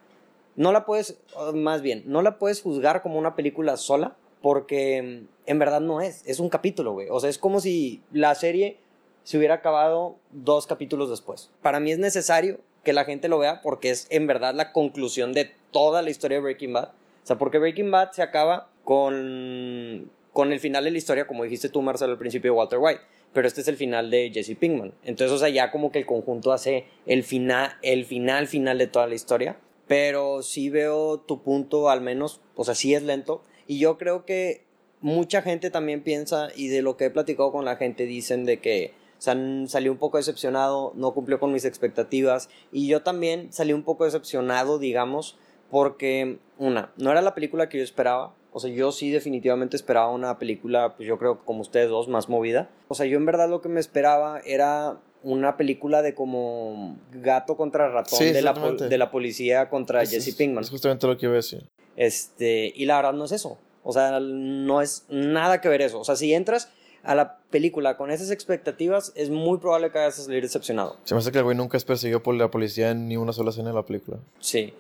no 0.56 0.72
la 0.72 0.86
puedes, 0.86 1.20
más 1.54 1.82
bien, 1.82 2.04
no 2.06 2.22
la 2.22 2.38
puedes 2.38 2.62
juzgar 2.62 3.02
como 3.02 3.20
una 3.20 3.36
película 3.36 3.78
sola, 3.78 4.16
porque 4.42 5.24
en 5.46 5.60
verdad 5.60 5.82
no 5.82 6.02
es. 6.02 6.24
Es 6.26 6.40
un 6.40 6.50
capítulo, 6.50 6.94
güey. 6.94 7.08
O 7.10 7.20
sea, 7.20 7.30
es 7.30 7.38
como 7.38 7.60
si 7.60 8.02
la 8.12 8.36
serie 8.36 8.78
se 9.24 9.38
hubiera 9.38 9.56
acabado 9.56 10.18
dos 10.32 10.68
capítulos 10.68 11.10
después. 11.10 11.50
Para 11.62 11.80
mí 11.80 11.92
es 11.92 12.00
necesario 12.00 12.60
que 12.84 12.94
la 12.94 13.06
gente 13.06 13.28
lo 13.28 13.40
vea 13.40 13.62
porque 13.62 13.90
es 13.90 14.08
en 14.12 14.28
verdad 14.28 14.54
la 14.54 14.72
conclusión 14.72 15.34
de 15.34 15.52
toda 15.72 16.02
la 16.02 16.12
historia 16.12 16.38
de 16.38 16.44
Breaking 16.44 16.74
Bad. 16.74 16.90
O 16.90 17.28
sea, 17.28 17.38
porque 17.38 17.58
Breaking 17.58 17.90
Bad 17.90 18.12
se 18.12 18.22
acaba 18.22 18.70
con, 18.84 20.12
con 20.32 20.54
el 20.54 20.60
final 20.60 20.84
de 20.84 20.92
la 20.92 20.98
historia, 21.00 21.26
como 21.26 21.44
dijiste 21.44 21.70
tú, 21.70 21.82
Marcelo, 21.82 22.14
al 22.14 22.20
principio 22.20 22.52
de 22.52 22.58
Walter 22.58 22.80
White. 22.80 23.02
Pero 23.34 23.48
este 23.48 23.62
es 23.62 23.68
el 23.68 23.76
final 23.76 24.12
de 24.12 24.32
Jesse 24.32 24.56
Pinkman. 24.56 24.94
Entonces, 25.04 25.36
o 25.36 25.40
sea, 25.40 25.50
ya 25.50 25.72
como 25.72 25.92
que 25.92 25.98
el 25.98 26.06
conjunto 26.06 26.54
hace 26.54 26.86
el 27.08 27.24
final, 27.24 27.74
el 27.82 28.06
final, 28.06 28.48
final 28.48 28.78
de 28.78 28.88
toda 28.88 29.08
la 29.08 29.16
historia. 29.16 29.58
Pero 29.88 30.42
sí 30.42 30.70
veo 30.70 31.20
tu 31.20 31.44
punto, 31.44 31.90
al 31.90 32.02
menos, 32.02 32.42
o 32.56 32.64
sea, 32.64 32.76
sí 32.76 32.94
es 32.94 33.04
lento. 33.04 33.44
Y 33.68 33.80
yo 33.80 33.98
creo 33.98 34.26
que 34.26 34.66
mucha 35.02 35.42
gente 35.42 35.70
también 35.70 36.02
piensa, 36.02 36.50
y 36.56 36.68
de 36.70 36.82
lo 36.82 36.98
que 36.98 37.06
he 37.06 37.10
platicado 37.12 37.52
con 37.52 37.66
la 37.66 37.76
gente, 37.76 38.06
dicen 38.06 38.46
de 38.46 38.60
que 38.60 38.94
salí 39.20 39.90
un 39.90 39.98
poco 39.98 40.18
decepcionado, 40.18 40.94
no 40.96 41.14
cumplió 41.14 41.40
con 41.40 41.52
mis 41.52 41.66
expectativas. 41.66 42.50
Y 42.72 42.88
yo 42.88 43.04
también 43.04 43.52
salí 43.54 43.74
un 43.74 43.84
poco 43.84 44.06
decepcionado, 44.06 44.80
digamos, 44.80 45.38
porque, 45.70 46.40
una, 46.58 46.92
no 46.98 47.12
era 47.12 47.22
la 47.22 47.36
película 47.36 47.70
que 47.70 47.78
yo 47.78 47.84
esperaba. 47.84 48.34
O 48.52 48.60
sea, 48.60 48.72
yo 48.72 48.92
sí 48.92 49.12
definitivamente 49.12 49.76
esperaba 49.76 50.10
una 50.12 50.40
película, 50.40 50.96
pues 50.96 51.08
yo 51.08 51.18
creo 51.20 51.44
como 51.44 51.62
ustedes 51.62 51.90
dos, 51.90 52.08
más 52.08 52.30
movida. 52.30 52.70
O 52.88 52.96
sea, 52.96 53.06
yo 53.06 53.18
en 53.18 53.26
verdad 53.26 53.50
lo 53.50 53.62
que 53.62 53.68
me 53.68 53.82
esperaba 53.82 54.40
era 54.46 55.02
una 55.26 55.58
película 55.58 56.02
de 56.02 56.14
como 56.14 56.98
gato 57.12 57.58
contra 57.58 57.90
ratón 57.90 58.20
Sí, 58.20 58.26
de, 58.32 58.42
la, 58.42 58.54
de 58.54 58.98
la 58.98 59.10
policía 59.12 59.70
contra 59.70 60.04
Es- 60.04 60.12
Jesse 60.12 60.28
es- 60.30 60.36
Pinkman. 60.36 60.64
Es 60.64 60.70
justamente 60.70 61.08
lo 61.08 61.18
que 61.18 61.26
iba 61.26 61.34
a 61.34 61.38
decir. 61.38 61.68
Este, 61.98 62.72
y 62.76 62.86
la 62.86 62.98
verdad 62.98 63.14
no 63.14 63.26
es 63.26 63.32
eso. 63.32 63.58
O 63.84 63.92
sea, 63.92 64.20
no 64.20 64.82
es 64.82 65.06
nada 65.10 65.62
que 65.62 65.70
ver 65.70 65.82
eso. 65.82 66.00
O 66.00 66.04
sea, 66.06 66.16
si 66.16 66.34
entras 66.34 66.70
a 67.04 67.14
la 67.16 67.38
película 67.52 67.98
con 67.98 68.10
esas 68.12 68.32
expectativas, 68.32 69.12
es 69.16 69.30
muy 69.30 69.58
probable 69.60 69.92
que 69.92 69.98
vayas 70.00 70.20
a 70.20 70.24
salir 70.24 70.42
decepcionado. 70.44 70.98
Se 71.04 71.14
me 71.14 71.20
hace 71.20 71.32
que 71.32 71.38
el 71.40 71.44
güey 71.44 71.56
nunca 71.58 71.78
es 71.78 71.86
perseguido 71.86 72.22
por 72.24 72.34
la 72.36 72.50
policía 72.50 72.92
en 72.92 73.08
ni 73.08 73.16
una 73.18 73.32
sola 73.34 73.50
escena 73.52 73.70
de 73.70 73.76
la 73.76 73.86
película. 73.86 74.18
Sí. 74.40 74.74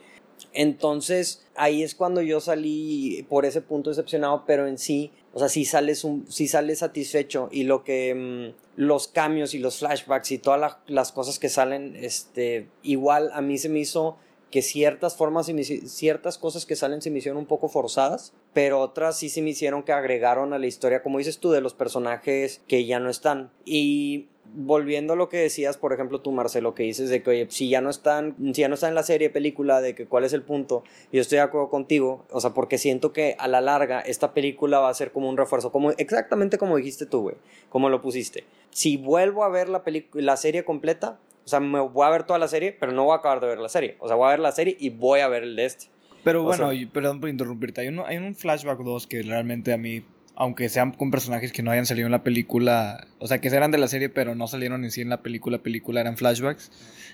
Entonces, 0.53 1.45
ahí 1.55 1.83
es 1.83 1.95
cuando 1.95 2.21
yo 2.21 2.39
salí 2.39 3.25
por 3.29 3.45
ese 3.45 3.61
punto 3.61 3.89
decepcionado, 3.89 4.43
pero 4.47 4.67
en 4.67 4.77
sí, 4.77 5.11
o 5.35 5.39
sea, 5.39 5.49
sí 5.49 5.65
sales, 5.65 6.05
un, 6.05 6.25
sí 6.31 6.47
sales 6.47 6.79
satisfecho 6.79 7.49
y 7.51 7.63
lo 7.65 7.83
que 7.83 8.53
mm, 8.55 8.79
los 8.81 9.09
cambios 9.09 9.53
y 9.53 9.59
los 9.59 9.79
flashbacks 9.79 10.31
y 10.31 10.37
todas 10.37 10.59
la- 10.61 10.79
las 10.87 11.11
cosas 11.11 11.39
que 11.39 11.49
salen, 11.49 11.93
este, 11.97 12.69
igual 12.83 13.29
a 13.33 13.41
mí 13.41 13.57
se 13.57 13.67
me 13.67 13.79
hizo 13.79 14.15
que 14.51 14.61
ciertas 14.61 15.15
formas, 15.15 15.51
ciertas 15.85 16.37
cosas 16.37 16.65
que 16.65 16.75
salen 16.75 17.01
se 17.01 17.11
me 17.11 17.19
un 17.33 17.45
poco 17.45 17.67
forzadas, 17.67 18.33
pero 18.53 18.79
otras 18.79 19.17
sí 19.17 19.29
se 19.29 19.41
me 19.41 19.49
hicieron 19.49 19.83
que 19.83 19.91
agregaron 19.91 20.53
a 20.53 20.59
la 20.59 20.67
historia, 20.67 21.01
como 21.01 21.17
dices 21.17 21.39
tú, 21.39 21.51
de 21.51 21.61
los 21.61 21.73
personajes 21.73 22.61
que 22.67 22.85
ya 22.85 22.99
no 22.99 23.09
están. 23.09 23.51
Y 23.65 24.27
volviendo 24.53 25.13
a 25.13 25.15
lo 25.15 25.29
que 25.29 25.37
decías, 25.37 25.77
por 25.77 25.93
ejemplo, 25.93 26.21
tú, 26.21 26.31
Marcelo, 26.31 26.73
que 26.73 26.83
dices 26.83 27.09
de 27.09 27.21
que, 27.21 27.47
si 27.49 27.69
ya 27.69 27.81
no 27.81 27.89
están, 27.89 28.35
si 28.53 28.61
ya 28.61 28.67
no 28.67 28.75
están 28.75 28.89
en 28.89 28.95
la 28.95 29.03
serie, 29.03 29.29
película, 29.29 29.81
de 29.81 29.95
que 29.95 30.05
cuál 30.05 30.23
es 30.23 30.33
el 30.33 30.43
punto, 30.43 30.83
yo 31.11 31.21
estoy 31.21 31.37
de 31.37 31.43
acuerdo 31.43 31.69
contigo, 31.69 32.25
o 32.31 32.39
sea, 32.39 32.51
porque 32.51 32.77
siento 32.77 33.11
que 33.11 33.35
a 33.39 33.47
la 33.47 33.61
larga 33.61 33.99
esta 34.01 34.33
película 34.33 34.79
va 34.79 34.89
a 34.89 34.93
ser 34.93 35.11
como 35.11 35.29
un 35.29 35.37
refuerzo, 35.37 35.71
como 35.71 35.91
exactamente 35.91 36.57
como 36.57 36.77
dijiste 36.77 37.05
tú, 37.05 37.21
güey, 37.21 37.35
como 37.69 37.89
lo 37.89 38.01
pusiste. 38.01 38.45
Si 38.69 38.97
vuelvo 38.97 39.43
a 39.43 39.49
ver 39.49 39.69
la, 39.69 39.83
la 40.13 40.37
serie 40.37 40.63
completa, 40.63 41.19
o 41.45 41.47
sea, 41.47 41.59
me 41.59 41.79
voy 41.79 42.05
a 42.05 42.09
ver 42.09 42.23
toda 42.23 42.39
la 42.39 42.47
serie, 42.47 42.71
pero 42.71 42.91
no 42.91 43.03
voy 43.05 43.13
a 43.13 43.17
acabar 43.17 43.39
de 43.39 43.47
ver 43.47 43.59
la 43.59 43.69
serie. 43.69 43.95
O 43.99 44.07
sea, 44.07 44.15
voy 44.15 44.27
a 44.27 44.31
ver 44.31 44.39
la 44.39 44.51
serie 44.51 44.75
y 44.79 44.89
voy 44.89 45.19
a 45.19 45.27
ver 45.27 45.43
el 45.43 45.55
de 45.55 45.65
este. 45.65 45.85
Pero 46.23 46.41
O 46.41 46.45
bueno, 46.45 46.69
sea- 46.71 46.73
y 46.73 46.85
perdón 46.87 47.19
por 47.19 47.29
interrumpirte, 47.29 47.81
hay, 47.81 47.89
uno, 47.89 48.03
hay 48.05 48.17
un 48.17 48.33
flashback 48.35 48.79
2 48.79 49.05
que 49.05 49.21
realmente 49.21 49.71
a 49.73 49.77
mí, 49.77 50.03
aunque 50.35 50.69
sean 50.69 50.91
con 50.91 51.11
personajes 51.11 51.51
que 51.51 51.63
no 51.63 51.71
hayan 51.71 51.85
salido 51.85 52.05
en 52.07 52.11
la 52.11 52.23
película, 52.23 53.07
o 53.19 53.27
sea, 53.27 53.39
que 53.39 53.47
eran 53.47 53.71
de 53.71 53.77
la 53.77 53.87
serie 53.87 54.09
pero 54.09 54.35
no 54.35 54.47
salieron 54.47 54.83
en 54.83 54.91
sí 54.91 55.01
en 55.01 55.09
la 55.09 55.21
película, 55.21 55.59
película 55.59 56.01
eran 56.01 56.17
flashbacks, 56.17 56.71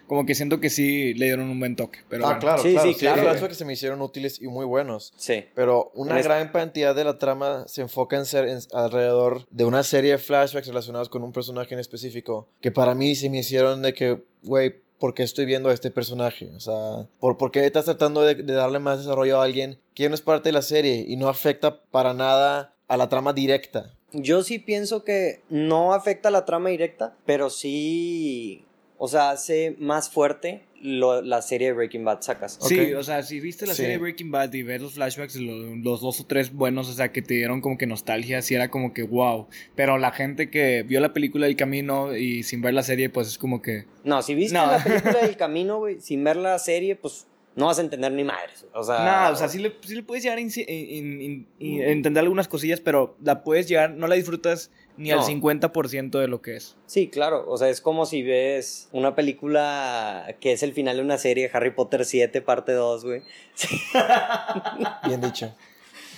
como 0.07 0.25
que 0.25 0.35
siento 0.35 0.59
que 0.59 0.69
sí 0.69 1.13
le 1.13 1.25
dieron 1.27 1.49
un 1.49 1.59
buen 1.59 1.75
toque. 1.75 1.99
Pero 2.09 2.23
ah, 2.25 2.27
bueno. 2.29 2.39
claro, 2.41 2.61
Sí, 2.63 2.73
claro. 2.73 2.87
sí, 2.87 2.93
Sí, 2.93 2.99
claro, 2.99 3.21
flashbacks 3.21 3.49
que 3.49 3.55
se 3.55 3.65
me 3.65 3.73
hicieron 3.73 4.01
útiles 4.01 4.41
y 4.41 4.47
muy 4.47 4.65
buenos. 4.65 5.13
Sí. 5.15 5.45
Pero 5.55 5.91
una 5.95 6.19
Es- 6.19 6.25
gran 6.25 6.49
cantidad 6.49 6.95
de 6.95 7.03
la 7.03 7.17
trama 7.17 7.63
se 7.67 7.81
enfoca 7.81 8.17
en 8.17 8.25
ser 8.25 8.47
en- 8.47 8.59
alrededor 8.73 9.45
de 9.51 9.65
una 9.65 9.83
serie 9.83 10.11
de 10.11 10.17
flashbacks 10.17 10.67
relacionados 10.67 11.09
con 11.09 11.23
un 11.23 11.31
personaje 11.31 11.73
en 11.73 11.79
específico. 11.79 12.47
Que 12.61 12.71
para 12.71 12.95
mí 12.95 13.15
se 13.15 13.29
me 13.29 13.39
hicieron 13.39 13.81
de 13.81 13.93
que, 13.93 14.21
güey, 14.43 14.75
¿por 14.99 15.13
qué 15.13 15.23
estoy 15.23 15.45
viendo 15.45 15.69
a 15.69 15.73
este 15.73 15.91
personaje? 15.91 16.49
O 16.55 16.59
sea, 16.59 17.07
¿por, 17.19 17.37
por 17.37 17.51
qué 17.51 17.65
estás 17.65 17.85
tratando 17.85 18.21
de, 18.21 18.35
de 18.35 18.53
darle 18.53 18.79
más 18.79 18.99
desarrollo 18.99 19.39
a 19.39 19.43
alguien 19.45 19.79
que 19.93 20.09
no 20.09 20.15
es 20.15 20.21
parte 20.21 20.49
de 20.49 20.53
la 20.53 20.61
serie 20.61 21.05
y 21.07 21.15
no 21.15 21.27
afecta 21.29 21.81
para 21.91 22.13
nada 22.13 22.73
a 22.91 22.98
la 22.98 23.10
trama 23.10 23.33
directa? 23.33 23.93
Yo 24.13 24.43
sí 24.43 24.60
pienso 24.60 25.03
que 25.03 25.41
no 25.50 25.93
afecta 25.93 26.29
la 26.31 26.43
trama 26.45 26.69
directa, 26.69 27.15
pero 27.25 27.50
sí, 27.50 28.65
o 28.98 29.07
sea, 29.07 29.31
hace 29.31 29.75
más 29.79 30.10
fuerte 30.10 30.63
lo- 30.81 31.21
la 31.21 31.41
serie 31.43 31.67
de 31.67 31.74
Breaking 31.74 32.03
Bad 32.03 32.21
sacas. 32.21 32.57
Sí, 32.62 32.79
Ok. 32.79 32.98
o 33.00 33.03
sea, 33.03 33.21
si 33.24 33.39
viste 33.39 33.67
la 33.67 33.74
Sí. 33.75 33.83
serie 33.83 33.98
Breaking 34.00 34.31
Bad 34.31 34.51
y 34.53 34.63
ver 34.63 34.81
los 34.81 34.93
flashbacks, 34.95 35.36
lo- 35.36 35.75
los 35.75 36.01
dos 36.01 36.19
o 36.19 36.25
tres 36.25 36.51
buenos, 36.51 36.89
o 36.89 36.93
sea, 36.93 37.12
que 37.12 37.21
te 37.21 37.36
dieron 37.36 37.62
como 37.62 37.77
que 37.77 37.86
nostalgia, 37.86 38.41
sí 38.41 38.55
era 38.55 38.69
como 38.71 38.91
que 38.93 39.03
wow. 39.03 39.48
Pero 39.75 39.98
la 40.00 40.12
gente 40.12 40.50
que 40.50 40.83
vio 40.83 41.00
la 41.00 41.13
película 41.13 41.45
El 41.48 41.55
Camino 41.55 42.15
y 42.17 42.43
sin 42.43 42.62
ver 42.62 42.74
la 42.74 42.83
serie, 42.83 43.10
pues 43.10 43.27
es 43.27 43.38
como 43.38 43.62
que... 43.62 43.86
No, 44.03 44.21
si 44.24 44.33
viste 44.36 44.57
No. 44.57 44.65
la 44.65 44.83
película 44.83 45.21
del 45.21 45.38
camino, 45.38 45.77
güey, 45.77 46.01
sin 46.01 46.24
ver 46.24 46.36
la 46.38 46.57
serie, 46.60 46.95
pues 46.95 47.27
no 47.55 47.65
vas 47.65 47.77
a 47.79 47.81
entender 47.81 48.12
ni 48.12 48.24
madres. 48.24 48.65
O 48.74 48.84
sea, 48.84 49.25
No, 49.27 49.34
o 49.34 49.36
sea, 49.36 49.48
sí 49.50 49.60
le, 49.60 49.75
sí 49.86 49.96
le 49.96 50.03
puedes 50.03 50.24
llegar 50.24 50.38
a 50.38 50.41
in- 50.41 50.51
in- 50.55 51.48
in- 51.60 51.81
entender 51.84 52.22
algunas 52.22 52.48
cosillas, 52.48 52.79
pero 52.79 53.15
la 53.22 53.43
puedes 53.43 53.67
llegar, 53.67 53.91
no 53.91 54.08
la 54.08 54.15
disfrutas 54.15 54.72
ni 54.98 55.12
al 55.12 55.20
No. 55.20 55.25
50% 55.25 56.20
de 56.20 56.27
lo 56.27 56.41
que 56.41 56.55
es. 56.58 56.75
Sí, 56.86 57.10
claro. 57.10 57.46
O 57.50 57.58
sea, 57.58 57.70
es 57.70 57.81
como 57.81 58.05
si 58.05 58.22
ves 58.24 58.88
una 58.91 59.15
película 59.15 60.36
que 60.39 60.51
es 60.53 60.63
el 60.63 60.74
final 60.74 60.98
de 60.98 61.03
una 61.03 61.17
serie, 61.17 61.50
Harry 61.53 61.72
Potter 61.72 62.05
7, 62.05 62.41
parte 62.41 62.72
2, 62.74 63.03
güey. 63.05 63.22
Bien 65.08 65.22
dicho. 65.22 65.53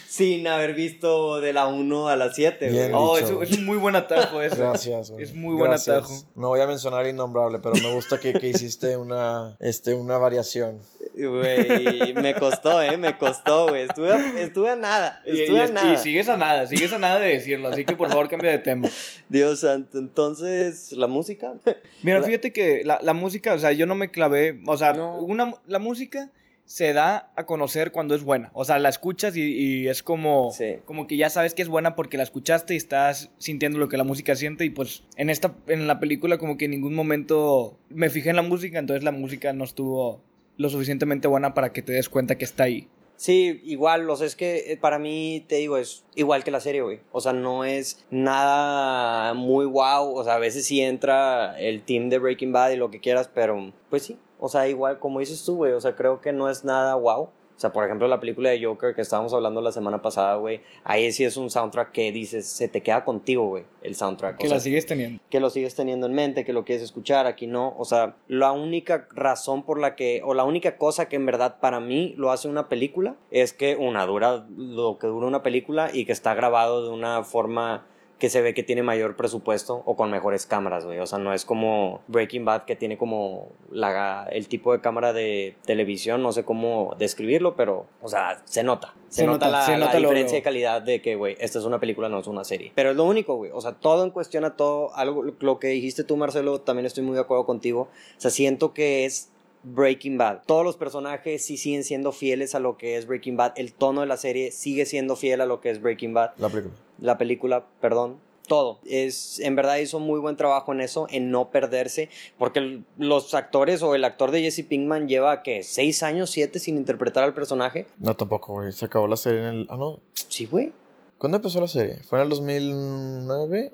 Sin 0.07 0.47
haber 0.47 0.75
visto 0.75 1.41
de 1.41 1.53
la 1.53 1.65
1 1.65 2.07
a 2.07 2.15
la 2.15 2.31
7, 2.31 2.67
güey. 2.69 2.77
Bien 2.79 2.91
Oh, 2.93 3.17
dicho. 3.17 3.41
es, 3.41 3.49
es 3.51 3.57
un 3.57 3.65
muy 3.65 3.77
buen 3.77 3.95
atajo 3.95 4.41
eso. 4.43 4.57
Gracias, 4.57 5.09
güey. 5.09 5.23
Es 5.23 5.33
muy 5.33 5.55
buen 5.55 5.71
Gracias. 5.71 5.97
atajo. 5.97 6.13
No 6.35 6.49
voy 6.49 6.59
a 6.61 6.67
mencionar 6.67 7.07
innombrable, 7.07 7.57
pero 7.59 7.73
me 7.75 7.91
gusta 7.95 8.19
que, 8.19 8.33
que 8.33 8.47
hiciste 8.49 8.95
una, 8.95 9.57
este, 9.59 9.95
una 9.95 10.17
variación. 10.19 10.79
Güey, 11.27 12.13
me 12.15 12.33
costó, 12.35 12.81
eh, 12.81 12.97
me 12.97 13.17
costó, 13.17 13.67
güey. 13.69 13.83
Estuve, 13.83 14.11
a- 14.13 14.39
estuve 14.41 14.69
a 14.69 14.75
nada, 14.75 15.21
estuve 15.25 15.57
y 15.57 15.59
a 15.61 15.63
es- 15.65 15.71
nada. 15.71 15.93
y 15.93 15.97
sigues 15.97 16.29
a 16.29 16.37
nada, 16.37 16.67
sigues 16.67 16.91
a 16.93 16.99
nada 16.99 17.19
de 17.19 17.29
decirlo, 17.29 17.69
así 17.69 17.85
que 17.85 17.95
por 17.95 18.09
favor 18.09 18.29
cambia 18.29 18.51
de 18.51 18.59
tema. 18.59 18.87
Dios 19.29 19.59
santo, 19.61 19.97
entonces, 19.99 20.91
¿la 20.93 21.07
música? 21.07 21.53
Mira, 22.01 22.19
La- 22.19 22.25
fíjate 22.25 22.51
que 22.53 22.83
la, 22.83 22.99
la 23.01 23.13
música, 23.13 23.53
o 23.53 23.59
sea, 23.59 23.71
yo 23.71 23.85
no 23.85 23.95
me 23.95 24.11
clavé, 24.11 24.61
o 24.65 24.77
sea, 24.77 24.93
No. 24.93 25.17
una, 25.19 25.53
la 25.67 25.79
música 25.79 26.31
se 26.65 26.93
da 26.93 27.29
a 27.35 27.45
conocer 27.45 27.91
cuando 27.91 28.15
es 28.15 28.23
buena, 28.23 28.49
o 28.53 28.63
sea, 28.63 28.79
la 28.79 28.87
escuchas 28.87 29.35
y, 29.35 29.41
y 29.41 29.87
es 29.89 30.01
como, 30.01 30.51
Sí. 30.57 30.77
como 30.85 31.07
que 31.07 31.17
ya 31.17 31.29
sabes 31.29 31.53
que 31.53 31.61
es 31.61 31.67
buena 31.67 31.93
porque 31.93 32.15
la 32.15 32.23
escuchaste 32.23 32.73
y 32.73 32.77
estás 32.77 33.31
sintiendo 33.37 33.79
lo 33.79 33.89
que 33.89 33.97
la 33.97 34.05
música 34.05 34.33
siente 34.35 34.63
y 34.63 34.69
pues 34.69 35.03
en 35.17 35.29
esta, 35.29 35.53
en 35.67 35.87
la 35.87 35.99
película 35.99 36.37
como 36.37 36.57
que 36.57 36.65
en 36.65 36.71
ningún 36.71 36.95
momento 36.95 37.77
me 37.89 38.09
fijé 38.09 38.29
en 38.29 38.37
la 38.37 38.43
música, 38.43 38.79
entonces 38.79 39.03
la 39.03 39.11
música 39.11 39.51
no 39.51 39.65
estuvo 39.65 40.23
lo 40.57 40.69
suficientemente 40.69 41.27
buena 41.27 41.53
para 41.53 41.73
que 41.73 41.81
te 41.81 41.93
des 41.93 42.09
cuenta 42.09 42.37
que 42.37 42.45
está 42.45 42.63
ahí. 42.63 42.87
Sí, 43.15 43.61
igual, 43.63 44.09
o 44.09 44.15
sea, 44.15 44.27
es 44.27 44.35
que 44.35 44.73
eh, 44.73 44.77
para 44.77 44.99
mí, 44.99 45.45
te 45.47 45.55
digo, 45.55 45.77
es 45.77 46.03
igual 46.15 46.43
que 46.43 46.51
la 46.51 46.59
serie, 46.59 46.81
güey. 46.81 46.99
O 47.11 47.21
sea, 47.21 47.31
no 47.31 47.63
es 47.63 48.05
nada 48.09 49.33
muy 49.33 49.65
wow. 49.65 50.13
O 50.13 50.23
sea, 50.23 50.35
a 50.35 50.39
veces 50.39 50.65
sí 50.65 50.81
entra 50.81 51.57
el 51.59 51.83
team 51.83 52.09
de 52.09 52.19
Breaking 52.19 52.51
Bad 52.51 52.71
y 52.71 52.75
lo 52.75 52.91
que 52.91 52.99
quieras, 52.99 53.29
pero 53.33 53.71
pues 53.89 54.03
sí. 54.03 54.17
O 54.39 54.49
sea, 54.49 54.67
igual, 54.67 54.99
como 54.99 55.19
dices 55.19 55.43
tú, 55.45 55.55
güey. 55.55 55.71
O 55.73 55.79
sea, 55.79 55.95
creo 55.95 56.19
que 56.19 56.33
no 56.33 56.49
es 56.49 56.65
nada 56.65 56.95
wow. 56.95 57.29
O 57.55 57.59
sea, 57.59 57.71
por 57.71 57.85
ejemplo, 57.85 58.07
la 58.07 58.19
película 58.19 58.49
de 58.49 58.63
Joker 58.63 58.95
que 58.95 59.01
estábamos 59.01 59.33
hablando 59.33 59.61
la 59.61 59.71
semana 59.71 60.01
pasada, 60.01 60.35
güey. 60.35 60.61
Ahí 60.83 61.11
sí 61.11 61.23
es 61.23 61.37
un 61.37 61.49
soundtrack 61.49 61.91
que 61.91 62.11
dices, 62.11 62.47
se 62.47 62.67
te 62.67 62.81
queda 62.81 63.05
contigo, 63.05 63.47
güey, 63.47 63.63
el 63.81 63.95
soundtrack. 63.95 64.37
Que 64.37 64.47
o 64.47 64.49
la 64.49 64.59
sigues 64.59 64.85
teniendo. 64.85 65.21
que 65.29 65.39
lo 65.39 65.49
sigues 65.49 65.75
teniendo 65.75 66.07
en 66.07 66.13
mente, 66.13 66.45
que 66.45 66.53
lo 66.53 66.65
quieres 66.65 66.83
escuchar, 66.83 67.27
aquí 67.27 67.47
no. 67.47 67.75
O 67.77 67.85
sea, 67.85 68.15
la 68.27 68.51
única 68.51 69.07
razón 69.11 69.63
por 69.63 69.79
la 69.79 69.95
que, 69.95 70.21
o 70.25 70.33
la 70.33 70.43
única 70.43 70.77
cosa 70.77 71.07
que 71.07 71.15
en 71.15 71.25
verdad 71.25 71.59
para 71.59 71.79
mí 71.79 72.13
lo 72.17 72.31
hace 72.31 72.47
una 72.47 72.69
película, 72.69 73.15
es 73.31 73.53
que 73.53 73.75
una 73.75 74.05
dura 74.05 74.45
lo 74.57 74.97
que 74.97 75.07
dura 75.07 75.27
una 75.27 75.43
película 75.43 75.89
y 75.93 76.05
que 76.05 76.11
está 76.11 76.33
grabado 76.33 76.83
de 76.83 76.89
una 76.89 77.23
forma 77.23 77.85
que 78.19 78.29
se 78.29 78.41
ve 78.41 78.53
que 78.53 78.63
tiene 78.63 78.83
mayor 78.83 79.17
presupuesto 79.17 79.81
o 79.85 79.95
con 79.97 80.09
mejores 80.09 80.45
cámaras, 80.45 80.85
güey. 80.85 80.99
O 80.99 81.05
sea, 81.05 81.19
no 81.19 81.33
es 81.33 81.43
como 81.43 81.99
Breaking 82.07 82.45
Bad 82.45 82.63
que 82.63 82.75
tiene 82.77 82.97
como 82.97 83.49
la, 83.69 84.27
el 84.31 84.47
tipo 84.47 84.71
de 84.71 84.79
cámara 84.79 85.11
de 85.11 85.55
televisión, 85.65 86.23
no 86.23 86.31
sé 86.31 86.45
cómo 86.45 86.95
describirlo, 86.97 87.55
pero, 87.55 87.85
o 88.01 88.07
sea, 88.07 88.41
se 88.45 88.63
nota. 88.63 88.93
Se, 89.09 89.21
Se 89.21 89.25
nota, 89.27 89.47
nota, 89.47 89.57
la, 89.59 89.65
se 89.65 89.71
la 89.73 89.77
nota 89.79 89.99
lo- 89.99 90.07
diferencia 90.07 90.37
de 90.37 90.41
calidad 90.41 90.81
de 90.81 91.01
que, 91.01 91.15
güey, 91.15 91.35
esta 91.39 91.59
es 91.59 91.65
una 91.65 91.79
película, 91.79 92.07
no 92.07 92.19
es 92.19 92.27
una 92.27 92.43
serie. 92.45 92.71
Pero 92.75 92.91
es 92.91 92.95
lo 92.95 93.03
único, 93.03 93.35
güey. 93.35 93.51
O 93.53 93.59
sea, 93.59 93.73
todo 93.73 94.03
en 94.05 94.11
cuestión 94.11 94.45
a 94.45 94.55
todo, 94.55 94.95
algo, 94.95 95.23
lo 95.39 95.59
que 95.59 95.67
dijiste 95.67 96.03
tú, 96.05 96.15
Marcelo, 96.15 96.61
también 96.61 96.85
estoy 96.85 97.03
muy 97.03 97.15
de 97.15 97.21
acuerdo 97.21 97.45
contigo. 97.45 97.89
O 98.17 98.21
sea, 98.21 98.31
siento 98.31 98.73
que 98.73 99.03
es 99.05 99.29
Breaking 99.63 100.17
Bad. 100.17 100.41
Todos 100.45 100.63
los 100.65 100.77
personajes 100.77 101.43
sí 101.45 101.57
siguen 101.57 101.83
siendo 101.83 102.11
fieles 102.11 102.53
a 102.55 102.59
lo 102.59 102.77
que 102.77 102.97
es 102.97 103.07
Breaking 103.07 103.37
Bad. 103.37 103.53
El 103.57 103.73
tono 103.73 104.01
de 104.01 104.07
la 104.07 104.17
serie 104.17 104.51
sigue 104.51 104.85
siendo 104.85 105.15
fiel 105.15 105.41
a 105.41 105.45
lo 105.45 105.61
que 105.61 105.69
es 105.69 105.81
Breaking 105.81 106.13
Bad. 106.13 106.31
La 106.37 106.49
película. 106.49 106.73
La 106.99 107.17
película, 107.17 107.65
perdón. 107.81 108.19
Todo. 108.47 108.79
Es, 108.85 109.39
en 109.39 109.55
verdad 109.55 109.77
hizo 109.77 110.01
muy 110.01 110.19
buen 110.19 110.35
trabajo 110.35 110.73
en 110.73 110.81
eso, 110.81 111.07
en 111.09 111.31
no 111.31 111.49
perderse, 111.49 112.09
porque 112.37 112.59
el- 112.59 112.83
los 112.97 113.33
actores 113.33 113.81
o 113.81 113.95
el 113.95 114.03
actor 114.03 114.31
de 114.31 114.41
Jesse 114.41 114.65
Pinkman 114.67 115.07
lleva, 115.07 115.43
que 115.43 115.63
¿Seis 115.63 116.03
años, 116.03 116.29
siete 116.29 116.59
sin 116.59 116.75
interpretar 116.75 117.23
al 117.23 117.33
personaje? 117.33 117.87
No, 117.99 118.13
tampoco, 118.17 118.51
güey. 118.55 118.73
Se 118.73 118.83
acabó 118.83 119.07
la 119.07 119.15
serie 119.15 119.39
en 119.39 119.45
el... 119.45 119.67
Ah, 119.69 119.77
no. 119.77 120.01
Sí, 120.13 120.45
güey. 120.45 120.73
¿Cuándo 121.17 121.37
empezó 121.37 121.61
la 121.61 121.69
serie? 121.69 121.99
¿Fue 122.03 122.19
en 122.19 122.23
el 122.23 122.29
2009? 122.31 123.71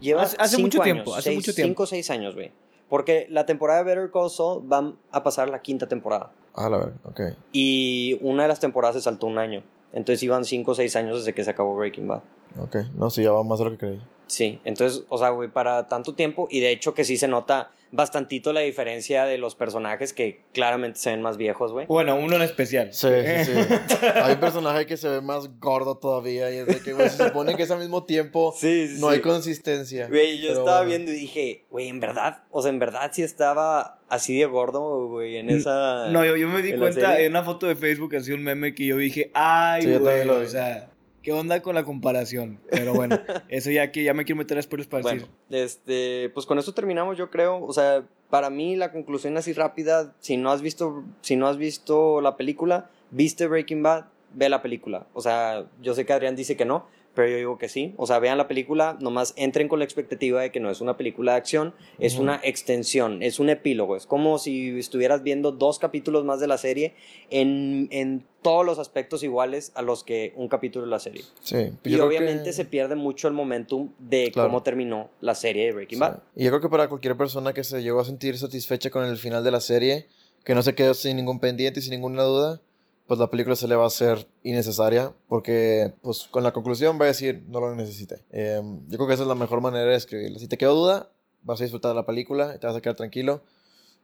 Lleva 0.00 0.22
Hace- 0.22 0.36
hace 0.38 0.56
cinco 0.56 0.66
mucho 0.66 0.82
años, 0.82 0.94
tiempo, 0.94 1.14
hace 1.14 1.22
seis- 1.30 1.36
mucho 1.36 1.54
tiempo. 1.54 1.68
Cinco 1.70 1.82
o 1.82 1.86
seis 1.86 2.10
años, 2.10 2.34
güey. 2.36 2.52
Porque 2.88 3.26
la 3.30 3.46
temporada 3.46 3.80
de 3.80 3.84
Better 3.84 4.10
Call 4.10 4.30
Saul 4.30 4.70
va 4.70 4.92
a 5.10 5.22
pasar 5.22 5.48
la 5.48 5.62
quinta 5.62 5.88
temporada. 5.88 6.30
Ah, 6.54 6.68
la 6.68 6.78
verdad, 6.78 6.94
ok. 7.04 7.20
Y 7.52 8.18
una 8.20 8.42
de 8.42 8.48
las 8.48 8.60
temporadas 8.60 8.96
se 8.96 9.02
saltó 9.02 9.26
un 9.26 9.38
año. 9.38 9.62
Entonces 9.92 10.22
iban 10.22 10.44
cinco 10.44 10.72
o 10.72 10.74
seis 10.74 10.96
años 10.96 11.18
desde 11.18 11.34
que 11.34 11.44
se 11.44 11.50
acabó 11.50 11.76
Breaking 11.76 12.08
Bad. 12.08 12.22
Ok, 12.58 12.76
no, 12.96 13.10
sí, 13.10 13.22
ya 13.22 13.32
va 13.32 13.42
más 13.42 13.58
de 13.58 13.64
lo 13.64 13.70
que 13.72 13.78
creí. 13.78 14.00
Sí, 14.26 14.60
entonces, 14.64 15.04
o 15.08 15.18
sea, 15.18 15.30
güey, 15.30 15.50
para 15.50 15.86
tanto 15.86 16.14
tiempo, 16.14 16.48
y 16.50 16.60
de 16.60 16.70
hecho 16.70 16.94
que 16.94 17.04
sí 17.04 17.16
se 17.16 17.28
nota 17.28 17.70
bastantito 17.94 18.52
la 18.52 18.60
diferencia 18.60 19.24
de 19.24 19.38
los 19.38 19.54
personajes 19.54 20.12
que 20.12 20.42
claramente 20.52 20.98
se 20.98 21.10
ven 21.10 21.22
más 21.22 21.36
viejos, 21.36 21.70
güey. 21.70 21.86
Bueno, 21.86 22.16
uno 22.16 22.34
en 22.34 22.42
especial. 22.42 22.92
Sí, 22.92 23.08
sí, 23.44 23.52
sí. 23.52 23.76
hay 24.14 24.34
un 24.34 24.40
personaje 24.40 24.84
que 24.86 24.96
se 24.96 25.08
ve 25.08 25.20
más 25.20 25.60
gordo 25.60 25.96
todavía 25.96 26.50
y 26.50 26.56
es 26.56 26.66
de 26.66 26.80
que, 26.80 26.92
güey, 26.92 27.08
se 27.08 27.28
supone 27.28 27.54
que 27.54 27.62
es 27.62 27.70
al 27.70 27.78
mismo 27.78 28.04
tiempo, 28.04 28.52
Sí, 28.58 28.88
sí, 28.88 29.00
no 29.00 29.10
sí. 29.10 29.14
hay 29.14 29.20
consistencia. 29.20 30.08
Güey, 30.08 30.40
yo 30.40 30.48
estaba 30.48 30.78
bueno. 30.78 30.88
viendo 30.88 31.12
y 31.12 31.14
dije, 31.14 31.66
güey, 31.70 31.88
en 31.88 32.00
verdad, 32.00 32.42
o 32.50 32.62
sea, 32.62 32.70
en 32.70 32.80
verdad 32.80 33.10
sí 33.12 33.22
estaba 33.22 34.00
así 34.08 34.36
de 34.38 34.46
gordo, 34.46 35.06
güey, 35.06 35.36
en 35.36 35.50
esa... 35.50 36.08
No, 36.08 36.24
yo, 36.24 36.36
yo 36.36 36.48
me 36.48 36.62
di 36.62 36.70
¿En 36.70 36.80
la 36.80 36.86
cuenta 36.86 37.20
en 37.20 37.30
una 37.30 37.44
foto 37.44 37.66
de 37.66 37.76
Facebook, 37.76 38.16
así 38.16 38.32
un 38.32 38.42
meme 38.42 38.74
que 38.74 38.86
yo 38.86 38.96
dije, 38.96 39.30
ay, 39.34 39.82
Sí, 39.82 39.92
yo 39.92 40.00
güey, 40.00 40.28
o 40.28 40.46
sea, 40.48 40.90
¿qué 41.24 41.32
onda 41.32 41.60
con 41.62 41.74
la 41.74 41.82
comparación? 41.84 42.60
Pero 42.70 42.94
bueno, 42.94 43.18
eso 43.48 43.70
ya 43.72 43.90
que 43.90 44.04
ya 44.04 44.14
me 44.14 44.24
quiero 44.24 44.38
meter 44.38 44.58
a 44.58 44.62
spoilers 44.62 44.88
para 44.88 45.02
Bueno, 45.02 45.26
decir. 45.48 45.64
este, 45.64 46.30
pues 46.34 46.46
con 46.46 46.58
esto 46.60 46.72
terminamos, 46.72 47.18
yo 47.18 47.30
creo. 47.30 47.64
O 47.64 47.72
sea, 47.72 48.04
para 48.30 48.50
mí 48.50 48.76
la 48.76 48.92
conclusión 48.92 49.36
así 49.36 49.52
rápida, 49.52 50.14
si 50.20 50.36
no 50.36 50.52
has 50.52 50.62
visto, 50.62 51.02
si 51.22 51.34
no 51.34 51.48
has 51.48 51.56
visto 51.56 52.20
la 52.20 52.36
película, 52.36 52.90
viste 53.10 53.46
Breaking 53.48 53.82
Bad, 53.82 54.04
ve 54.34 54.48
la 54.48 54.62
película. 54.62 55.06
O 55.14 55.20
sea, 55.20 55.66
yo 55.82 55.94
sé 55.94 56.04
que 56.06 56.12
Adrián 56.12 56.36
dice 56.36 56.56
que 56.56 56.64
no, 56.64 56.86
pero 57.14 57.28
yo 57.28 57.36
digo 57.36 57.58
que 57.58 57.68
sí. 57.68 57.94
O 57.96 58.06
sea, 58.06 58.18
vean 58.18 58.38
la 58.38 58.48
película, 58.48 58.96
nomás 59.00 59.32
entren 59.36 59.68
con 59.68 59.78
la 59.78 59.84
expectativa 59.84 60.40
de 60.42 60.50
que 60.50 60.60
no 60.60 60.70
es 60.70 60.80
una 60.80 60.96
película 60.96 61.32
de 61.32 61.38
acción, 61.38 61.74
es 61.98 62.14
Ujú. 62.14 62.22
una 62.24 62.40
extensión, 62.42 63.22
es 63.22 63.38
un 63.38 63.50
epílogo. 63.50 63.96
Es 63.96 64.06
como 64.06 64.38
si 64.38 64.78
estuvieras 64.78 65.22
viendo 65.22 65.52
dos 65.52 65.78
capítulos 65.78 66.24
más 66.24 66.40
de 66.40 66.46
la 66.48 66.58
serie 66.58 66.94
en, 67.30 67.88
en 67.90 68.24
todos 68.42 68.64
los 68.66 68.78
aspectos 68.78 69.22
iguales 69.22 69.72
a 69.74 69.82
los 69.82 70.04
que 70.04 70.32
un 70.36 70.48
capítulo 70.48 70.84
de 70.84 70.90
la 70.90 70.98
serie. 70.98 71.22
Sí, 71.42 71.70
Y 71.84 71.94
obviamente 72.00 72.44
que- 72.44 72.52
se 72.52 72.64
pierde 72.64 72.94
mucho 72.94 73.26
el 73.28 73.34
momentum 73.34 73.90
de 73.98 74.30
Claro. 74.32 74.48
cómo 74.48 74.62
terminó 74.62 75.08
la 75.20 75.34
serie 75.34 75.66
de 75.66 75.72
Breaking 75.72 75.96
Sí. 75.98 76.00
Bad. 76.00 76.18
Y 76.36 76.44
yo 76.44 76.50
creo 76.50 76.60
que 76.60 76.68
para 76.68 76.88
cualquier 76.88 77.16
persona 77.16 77.52
que 77.54 77.64
se 77.64 77.82
llegó 77.82 78.00
a 78.00 78.04
sentir 78.04 78.36
satisfecha 78.36 78.90
con 78.90 79.04
el 79.04 79.16
final 79.16 79.42
de 79.44 79.50
la 79.50 79.60
serie, 79.60 80.06
que 80.44 80.54
no 80.54 80.62
se 80.62 80.74
quedó 80.74 80.92
sin 80.92 81.16
ningún 81.16 81.40
pendiente 81.40 81.80
y 81.80 81.82
sin 81.82 81.92
ninguna 81.92 82.22
duda, 82.24 82.60
pues 83.06 83.20
la 83.20 83.30
película 83.30 83.54
se 83.54 83.68
le 83.68 83.76
va 83.76 83.84
a 83.84 83.88
hacer 83.88 84.26
innecesaria, 84.42 85.12
porque 85.28 85.92
pues 86.02 86.26
con 86.30 86.42
la 86.42 86.52
conclusión 86.52 86.98
va 86.98 87.04
a 87.04 87.08
decir, 87.08 87.44
no 87.48 87.60
lo 87.60 87.74
necesité. 87.74 88.24
Eh, 88.30 88.62
yo 88.88 88.96
creo 88.96 89.06
que 89.06 89.14
esa 89.14 89.24
es 89.24 89.28
la 89.28 89.34
mejor 89.34 89.60
manera 89.60 89.90
de 89.90 89.96
escribirla. 89.96 90.38
Si 90.38 90.48
te 90.48 90.56
quedó 90.56 90.74
duda, 90.74 91.10
vas 91.42 91.60
a 91.60 91.64
disfrutar 91.64 91.90
de 91.90 91.96
la 91.96 92.06
película, 92.06 92.58
te 92.58 92.66
vas 92.66 92.76
a 92.76 92.80
quedar 92.80 92.96
tranquilo. 92.96 93.42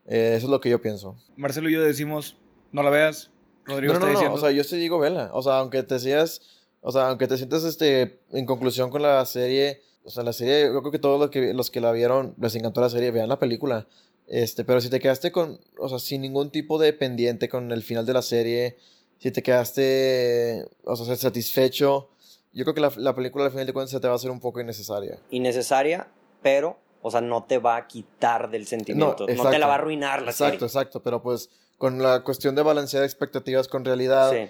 Eh, 0.07 0.35
eso 0.37 0.47
es 0.47 0.51
lo 0.51 0.61
que 0.61 0.69
yo 0.69 0.83
pienso. 0.83 1.17
Marcelo 1.37 1.71
y 1.71 1.75
yo 1.75 1.83
decimos, 1.83 2.37
no 2.73 2.83
la 2.83 2.91
veas. 2.91 3.31
Rodrigo 3.65 3.95
No, 3.95 4.01
no, 4.01 4.07
está 4.07 4.13
no, 4.13 4.19
diciendo. 4.19 4.37
o 4.37 4.41
sea, 4.41 4.51
yo 4.51 4.65
sí 4.65 4.77
digo 4.77 4.99
vela. 4.99 5.31
O 5.33 5.43
sea, 5.43 5.59
aunque 5.59 5.83
te 5.83 5.99
sigas, 5.99 6.43
o 6.83 6.93
sea, 6.93 7.09
aunque 7.09 7.27
te 7.27 7.37
sientas 7.37 7.65
este, 7.65 8.21
en 8.33 8.45
conclusión 8.45 8.91
con 8.91 9.03
la 9.03 9.25
serie, 9.25 9.83
o 10.05 10.11
sea, 10.11 10.23
la 10.23 10.33
serie, 10.33 10.65
yo 10.73 10.81
creo 10.81 10.93
que 10.93 10.99
todos 10.99 11.21
los 11.21 11.31
que, 11.31 11.55
los 11.55 11.71
que 11.71 11.81
la 11.81 11.93
vieron 11.93 12.35
les 12.39 12.55
encantó 12.55 12.81
la 12.81 12.91
serie, 12.91 13.11
vean 13.11 13.29
la 13.29 13.39
película. 13.39 13.87
Este, 14.31 14.65
pero 14.65 14.81
si 14.81 14.89
te 14.89 15.01
quedaste 15.01 15.33
con, 15.33 15.59
o 15.77 15.89
sea, 15.89 15.99
sin 15.99 16.23
ningún 16.23 16.51
tipo 16.51 16.79
de 16.79 16.93
pendiente 16.93 17.49
con 17.49 17.73
el 17.73 17.83
final 17.83 18.07
de 18.07 18.13
la 18.13 18.23
serie, 18.23 18.77
si 19.19 19.33
te 19.33 19.43
quedaste, 19.43 20.65
o 20.85 20.95
sea, 20.95 21.17
satisfecho, 21.17 22.11
yo 22.53 22.65
creo 22.65 22.75
que 22.75 22.81
la, 22.81 22.93
la 22.97 23.15
película 23.15 23.47
al 23.47 23.51
final 23.51 23.67
de 23.67 23.73
cuentas 23.73 23.91
se 23.91 23.99
te 23.99 24.07
va 24.07 24.13
a 24.13 24.17
hacer 24.17 24.31
un 24.31 24.39
poco 24.39 24.61
innecesaria. 24.61 25.19
Innecesaria, 25.31 26.07
pero, 26.43 26.79
o 27.03 27.11
sea, 27.11 27.21
no 27.21 27.43
te 27.43 27.59
va 27.59 27.75
a 27.77 27.89
quitar 27.89 28.51
del 28.51 28.69
sentimiento. 28.69 29.17
No, 29.21 29.27
te 29.27 29.33
exacto. 29.33 29.59
la 29.59 29.67
va 29.67 29.73
a 29.73 29.77
arruinar 29.79 30.23
la 30.23 30.31
Exacto, 30.31 30.53
serie. 30.55 30.67
exacto, 30.67 31.03
pero 31.03 31.21
pues 31.23 31.51
con 31.77 32.01
la 32.01 32.23
cuestión 32.23 32.55
de 32.55 32.63
balancear 32.63 33.03
expectativas 33.03 33.67
con 33.67 33.85
realidad, 33.85 34.31
Sí. 34.33 34.49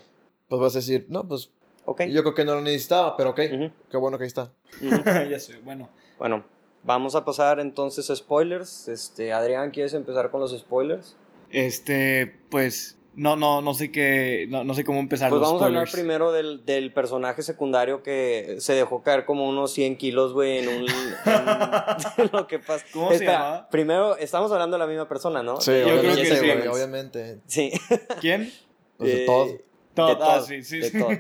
pues 0.49 0.61
vas 0.61 0.75
a 0.75 0.81
decir, 0.81 1.07
no, 1.09 1.27
pues 1.27 1.51
Ok. 1.87 2.03
yo 2.03 2.21
creo 2.23 2.35
que 2.35 2.45
no 2.45 2.55
lo 2.55 2.61
necesitaba, 2.61 3.17
pero 3.17 3.31
ok, 3.31 3.41
Ujú, 3.55 3.71
qué 3.91 3.97
bueno 3.97 4.19
que 4.19 4.25
ahí 4.25 4.29
está. 4.29 4.53
ujú. 4.83 5.03
ya 5.31 5.39
sé, 5.41 5.57
bueno. 5.65 5.89
bueno, 6.19 6.45
vamos 6.83 7.15
a 7.15 7.25
pasar 7.25 7.61
entonces 7.61 8.11
a 8.11 8.17
spoilers. 8.17 8.89
Este, 8.89 9.33
Adrián, 9.33 9.71
¿quieres 9.71 9.95
empezar 9.95 10.31
con 10.31 10.41
los 10.41 10.57
spoilers? 10.59 11.17
Este, 11.51 12.37
pues, 12.49 12.97
no, 13.17 13.35
no, 13.37 13.61
no 13.61 13.75
sé 13.75 13.91
qué, 13.91 14.47
no, 14.49 14.63
no 14.63 14.73
sé 14.75 14.85
cómo 14.85 15.01
empezar 15.01 15.31
Pues 15.31 15.41
los 15.41 15.49
vamos 15.49 15.63
a 15.63 15.67
hablar 15.67 15.89
primero 15.91 16.31
del, 16.31 16.65
del 16.65 16.93
personaje 16.93 17.43
secundario 17.43 18.03
que 18.05 18.57
se 18.61 18.73
dejó 18.75 19.03
caer 19.03 19.25
como 19.25 19.49
unos 19.49 19.73
100 19.73 19.97
kilos, 19.97 20.33
güey, 20.33 20.59
en 20.59 20.69
un... 20.69 20.87
en 20.87 22.31
lo 22.33 22.47
que 22.47 22.61
pasa. 22.61 22.85
¿Cómo 22.93 23.11
se 23.13 23.25
llamaba? 23.25 23.69
Primero, 23.69 24.17
estamos 24.17 24.53
hablando 24.53 24.77
de 24.77 24.79
la 24.79 24.87
misma 24.87 25.09
persona, 25.09 25.43
¿no? 25.43 25.61
Sí, 25.61 25.73
De 25.73 25.83
creo 25.83 26.01
obviamente, 26.01 26.29
que 26.29 26.37
sí. 26.37 26.47
güey, 26.47 26.69
obviamente. 26.69 27.39
Sí. 27.47 27.73
¿Quién? 28.21 28.53
Pues 28.97 29.11
de 29.13 29.23
Eh, 29.23 29.27
todo. 29.27 29.47
Todd, 29.95 30.07
de 30.07 30.13
ah, 30.13 30.19
Todd, 30.39 30.47
sí, 30.47 30.63
sí, 30.63 30.79
de. 30.79 30.91
Todd. 30.93 31.13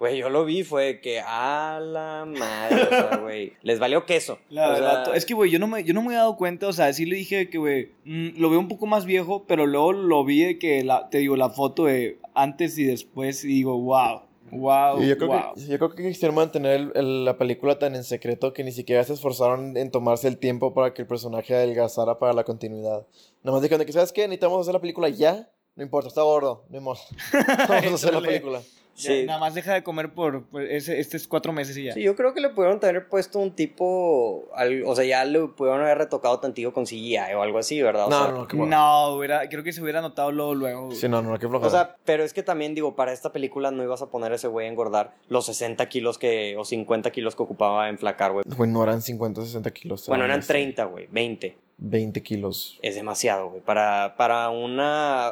Güey, 0.00 0.16
yo 0.18 0.30
lo 0.30 0.44
vi, 0.46 0.64
fue 0.64 1.00
que 1.00 1.20
a 1.20 1.78
la 1.80 2.24
madre, 2.26 2.82
o 2.84 2.88
sea, 2.88 3.16
güey, 3.22 3.52
les 3.62 3.78
valió 3.78 4.06
queso. 4.06 4.38
La 4.48 4.70
O 4.70 4.76
sea, 4.76 4.82
verdad, 4.82 5.14
es 5.16 5.26
que, 5.26 5.34
güey, 5.34 5.50
yo, 5.50 5.58
no 5.58 5.66
me, 5.68 5.84
yo 5.84 5.92
no 5.94 6.02
me 6.02 6.14
he 6.14 6.16
dado 6.16 6.36
cuenta, 6.36 6.66
o 6.68 6.72
sea, 6.72 6.90
sí 6.94 7.04
le 7.04 7.16
dije 7.16 7.50
que, 7.50 7.58
güey, 7.58 7.92
mm, 8.06 8.40
lo 8.40 8.48
veo 8.50 8.58
un 8.58 8.68
poco 8.68 8.86
más 8.86 9.04
viejo, 9.04 9.44
pero 9.46 9.66
luego 9.66 9.92
lo 9.92 10.24
vi 10.24 10.42
de 10.42 10.58
que, 10.58 10.82
la, 10.84 11.08
te 11.10 11.18
digo, 11.18 11.36
la 11.36 11.50
foto 11.50 11.84
de 11.84 12.18
antes 12.34 12.78
y 12.78 12.84
después, 12.84 13.44
y 13.44 13.48
digo, 13.48 13.78
wow, 13.78 14.22
wow, 14.52 15.02
Y 15.02 15.06
yo 15.08 15.18
creo, 15.18 15.28
wow. 15.28 15.54
que, 15.54 15.66
yo 15.66 15.76
creo 15.78 15.90
que 15.94 16.08
quisieron 16.08 16.34
mantener 16.34 16.80
el- 16.80 16.92
el- 16.94 17.24
la 17.26 17.36
película 17.36 17.78
tan 17.78 17.94
en 17.94 18.02
secreto 18.02 18.54
que 18.54 18.64
ni 18.64 18.72
siquiera 18.72 19.04
se 19.04 19.12
esforzaron 19.12 19.76
en 19.76 19.90
tomarse 19.90 20.28
el 20.28 20.38
tiempo 20.38 20.72
para 20.72 20.94
que 20.94 21.02
el 21.02 21.08
personaje 21.08 21.54
adelgazara 21.54 22.18
para 22.18 22.32
la 22.32 22.44
continuidad. 22.44 23.06
Nada 23.42 23.52
más 23.54 23.60
dijeron 23.60 23.80
de 23.80 23.84
que, 23.86 23.92
¿sabes 23.92 24.12
qué? 24.12 24.22
Necesitamos 24.22 24.62
hacer 24.62 24.72
la 24.72 24.80
película 24.80 25.10
ya. 25.10 25.50
No 25.76 25.82
importa, 25.84 26.08
está 26.08 26.22
gordo, 26.22 26.64
no 26.70 26.78
importa. 26.78 27.02
Vamos 27.68 27.92
a 27.92 27.94
hacer 27.94 28.14
la 28.14 28.20
película. 28.22 28.60
Ya, 28.96 29.10
Sí. 29.12 29.24
nada 29.26 29.38
más 29.38 29.54
deja 29.54 29.72
de 29.74 29.82
comer 29.82 30.12
por, 30.12 30.44
por 30.44 30.62
ese, 30.62 31.00
estos 31.00 31.26
cuatro 31.26 31.52
meses 31.52 31.76
y 31.76 31.84
ya. 31.84 31.92
Sí, 31.94 32.02
yo 32.02 32.14
creo 32.16 32.34
que 32.34 32.40
le 32.40 32.50
pudieron 32.50 32.80
tener 32.80 33.08
puesto 33.08 33.38
un 33.38 33.52
tipo, 33.52 34.48
al- 34.54 34.82
o 34.84 34.94
sea, 34.94 35.04
ya 35.04 35.24
le 35.24 35.40
pudieron 35.48 35.80
haber 35.80 35.98
retocado 35.98 36.38
tantillo 36.40 36.72
con 36.72 36.84
CGI 36.86 37.16
o 37.36 37.42
algo 37.42 37.58
así, 37.58 37.80
¿verdad? 37.80 38.06
O 38.06 38.10
No, 38.10 38.18
sea, 38.22 38.32
no, 38.32 38.38
no, 38.38 38.46
qué 38.48 38.56
bueno. 38.56 38.76
No, 38.76 39.14
hubiera, 39.16 39.48
creo 39.48 39.62
que 39.62 39.72
se 39.72 39.82
hubiera 39.82 40.00
notado 40.00 40.32
luego, 40.32 40.54
luego. 40.54 40.90
Sí, 40.92 41.08
no, 41.08 41.22
no, 41.22 41.38
qué 41.38 41.48
flojera. 41.48 41.68
O 41.68 41.70
sea, 41.70 41.96
pero 42.04 42.24
es 42.24 42.32
que 42.34 42.42
también 42.42 42.74
digo, 42.74 42.94
para 42.96 43.12
esta 43.12 43.32
película 43.32 43.70
no 43.70 43.82
ibas 43.82 44.02
a 44.02 44.10
poner 44.10 44.32
a 44.32 44.34
ese 44.34 44.48
güey 44.48 44.66
a 44.66 44.70
engordar 44.70 45.14
los 45.28 45.46
60 45.46 45.88
kilos 45.88 46.18
que, 46.18 46.56
o 46.58 46.64
50 46.64 47.10
kilos 47.10 47.36
que 47.36 47.42
ocupaba 47.42 47.88
en 47.88 47.96
flacar, 47.98 48.32
güey. 48.32 48.44
Güey, 48.46 48.70
no 48.70 48.82
eran 48.82 49.00
50, 49.02 49.42
60 49.42 49.70
kilos. 49.70 50.06
Bueno, 50.08 50.24
eran 50.24 50.40
este, 50.40 50.52
30, 50.52 50.84
güey, 50.84 51.06
20. 51.10 51.56
20 51.78 52.22
kilos. 52.22 52.78
Es 52.82 52.94
demasiado, 52.94 53.48
güey, 53.48 53.62
para, 53.62 54.14
para 54.18 54.50
un 54.50 54.76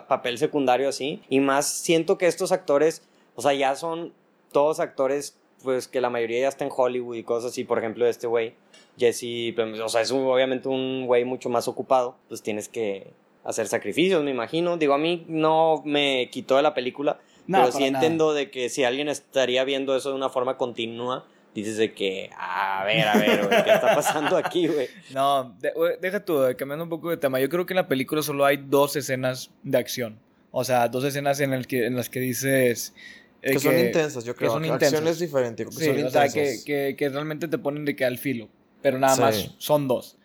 papel 0.09 0.39
secundario 0.39 0.89
así. 0.89 1.21
Y 1.29 1.41
más 1.41 1.67
siento 1.69 2.17
que 2.17 2.27
estos 2.27 2.53
actores, 2.53 3.03
o 3.39 3.43
sea, 3.43 3.53
ya 3.55 3.77
son 3.77 4.13
todos 4.51 4.81
actores, 4.81 5.39
pues 5.63 5.87
que 5.87 6.01
la 6.01 6.11
mayoría 6.11 6.41
ya 6.41 6.49
está 6.49 6.65
en 6.65 6.71
Hollywood 6.75 7.15
y 7.15 7.23
cosas 7.23 7.53
así. 7.53 7.63
Por 7.63 7.79
ejemplo, 7.79 8.05
este 8.07 8.27
güey, 8.27 8.55
Jesse, 8.99 9.55
pues, 9.55 9.79
o 9.79 9.89
sea, 9.89 10.01
es 10.01 10.11
un- 10.11 10.27
obviamente 10.27 10.69
un 10.69 11.07
güey 11.07 11.25
mucho 11.25 11.49
más 11.49 11.69
ocupado. 11.69 12.17
Pues 12.29 12.43
tienes 12.43 12.69
que 12.69 13.13
hacer 13.45 13.69
sacrificios, 13.69 14.25
me 14.25 14.33
imagino. 14.33 14.77
Digo, 14.77 14.95
a 14.95 14.99
mí 14.99 15.25
no 15.29 15.83
me 15.85 16.29
quitó 16.33 16.57
de 16.57 16.63
la 16.63 16.75
película, 16.75 17.21
No, 17.47 17.59
pero 17.61 17.71
sí 17.73 17.79
nada. 17.91 18.05
entiendo 18.05 18.35
de 18.35 18.51
que 18.51 18.69
si 18.69 18.83
alguien 18.85 19.09
estaría 19.09 19.63
viendo 19.65 19.97
eso 19.97 20.11
de 20.11 20.17
una 20.17 20.31
forma 20.31 20.57
continua, 20.57 21.25
dices 21.55 21.77
de 21.77 21.93
que, 21.95 22.31
a 22.37 22.83
ver, 22.85 23.07
a 23.09 23.15
ver, 23.19 23.49
¿qué 23.65 23.73
está 23.73 23.95
pasando 23.95 24.37
aquí, 24.37 24.67
güey? 24.67 24.89
No, 25.15 25.55
de- 25.61 25.73
deja 26.01 26.25
tú, 26.25 26.41
cambiando 26.57 26.85
un 26.85 26.91
poco 26.91 27.11
de 27.11 27.17
tema. 27.17 27.39
Yo 27.41 27.49
creo 27.49 27.67
que 27.67 27.73
en 27.73 27.77
la 27.79 27.89
película 27.89 28.23
solo 28.23 28.45
hay 28.45 28.57
dos 28.59 28.97
escenas 28.97 29.51
de 29.63 29.79
acción. 29.79 30.19
O 30.51 30.65
sea, 30.65 30.89
dos 30.89 31.05
escenas 31.05 31.41
en, 31.41 31.53
el 31.53 31.67
que, 31.67 31.87
en 31.87 31.95
las 31.97 32.09
que 32.11 32.21
dices... 32.21 32.95
eh, 33.43 33.53
Que, 33.53 33.59
son 33.61 33.79
intensas, 33.79 34.25
yo 34.25 34.35
creo. 34.35 34.51
son 34.51 34.63
Acción 34.65 34.75
intensas. 34.75 35.11
es 35.15 35.19
diferente. 35.21 35.65
Que 35.65 35.73
Sí, 35.73 35.85
son 35.85 36.05
o 36.05 36.11
sea, 36.11 36.29
que, 36.29 36.59
que, 36.65 36.95
que 36.97 37.09
realmente 37.09 37.49
te 37.49 37.59
ponen 37.59 37.85
de 37.85 37.95
que 37.97 38.05
al 38.05 38.19
filo. 38.19 38.49
Pero 38.83 38.99
nada 38.99 39.15
Sí. 39.15 39.21
más 39.21 39.55
son 39.59 39.89
dos. 39.89 40.19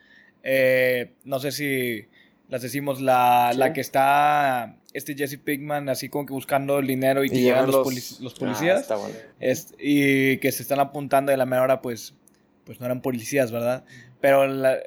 Eh, 0.43 1.13
no 1.23 1.39
sé 1.39 1.52
si 1.52 2.06
las 2.49 2.62
decimos, 2.62 3.02
la, 3.02 3.49
Sí. 3.54 3.58
la 3.60 3.73
que 3.73 3.82
está 3.82 4.78
este 4.93 5.15
Jesse 5.15 5.38
Pigman 5.43 5.89
así 5.89 6.10
como 6.10 6.26
que 6.26 6.34
buscando 6.34 6.78
el 6.80 6.86
dinero 6.88 7.23
y 7.23 7.30
que 7.30 7.38
Y 7.38 7.43
llegan 7.43 7.65
los, 7.65 7.76
los- 7.76 7.88
polic- 7.88 8.19
los 8.19 8.34
Ah, 8.36 8.39
policías. 8.39 8.82
está 8.82 8.95
bueno. 8.95 9.15
Es- 9.39 9.73
y 9.80 10.38
que 10.38 10.52
se 10.52 10.62
están 10.62 10.80
apuntando 10.80 11.32
de 11.32 11.38
la 11.38 11.45
menor 11.45 11.65
hora, 11.65 11.82
pues, 11.82 12.13
pues 12.65 12.80
no 12.80 12.86
eran 12.86 13.02
policías, 13.02 13.52
¿verdad? 13.52 13.86
Pero 14.21 14.45
la- 14.47 14.78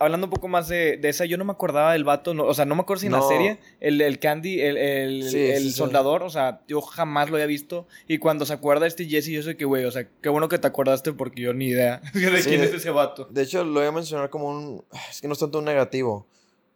hablando 0.00 0.26
un 0.26 0.30
poco 0.30 0.48
más 0.48 0.66
de, 0.66 0.96
de 0.96 1.08
esa, 1.10 1.24
yo 1.26 1.36
no 1.38 1.44
me 1.44 1.52
acordaba 1.52 1.92
del 1.92 2.02
vato, 2.04 2.34
no- 2.34 2.44
o 2.46 2.54
sea, 2.54 2.64
no 2.64 2.74
me 2.74 2.80
acuerdo 2.82 3.02
si 3.02 3.06
en 3.06 3.12
la 3.12 3.18
No. 3.18 3.28
serie, 3.28 3.58
el, 3.78 4.00
el 4.00 4.18
Candy, 4.18 4.60
el, 4.60 4.76
el, 4.76 5.30
Sí, 5.30 5.38
el 5.38 5.58
sí, 5.62 5.70
sí. 5.70 5.72
soldador, 5.72 6.22
o 6.24 6.30
sea, 6.30 6.62
yo 6.66 6.80
jamás 6.80 7.30
lo 7.30 7.36
había 7.36 7.46
visto. 7.46 7.86
Y 8.08 8.18
cuando 8.18 8.44
se 8.46 8.52
acuerda 8.54 8.86
este 8.86 9.04
Jesse, 9.06 9.28
yo 9.28 9.42
sé 9.42 9.56
que, 9.56 9.64
güey, 9.66 9.84
o 9.84 9.90
sea, 9.92 10.08
qué 10.20 10.28
bueno 10.28 10.48
que 10.48 10.58
te 10.58 10.66
acordaste 10.66 11.12
porque 11.12 11.42
yo 11.42 11.52
ni 11.54 11.66
idea 11.66 12.00
de 12.14 12.42
Sí, 12.42 12.48
quién 12.48 12.62
es 12.62 12.72
ese 12.74 12.90
vato. 12.90 13.26
De 13.30 13.42
hecho, 13.42 13.62
lo 13.62 13.74
voy 13.80 13.86
a 13.88 13.92
mencionar 13.92 14.30
como 14.30 14.48
un... 14.48 14.84
Es 15.10 15.20
que 15.20 15.28
no 15.28 15.34
es 15.34 15.38
tanto 15.38 15.58
un 15.60 15.66
negativo, 15.66 16.26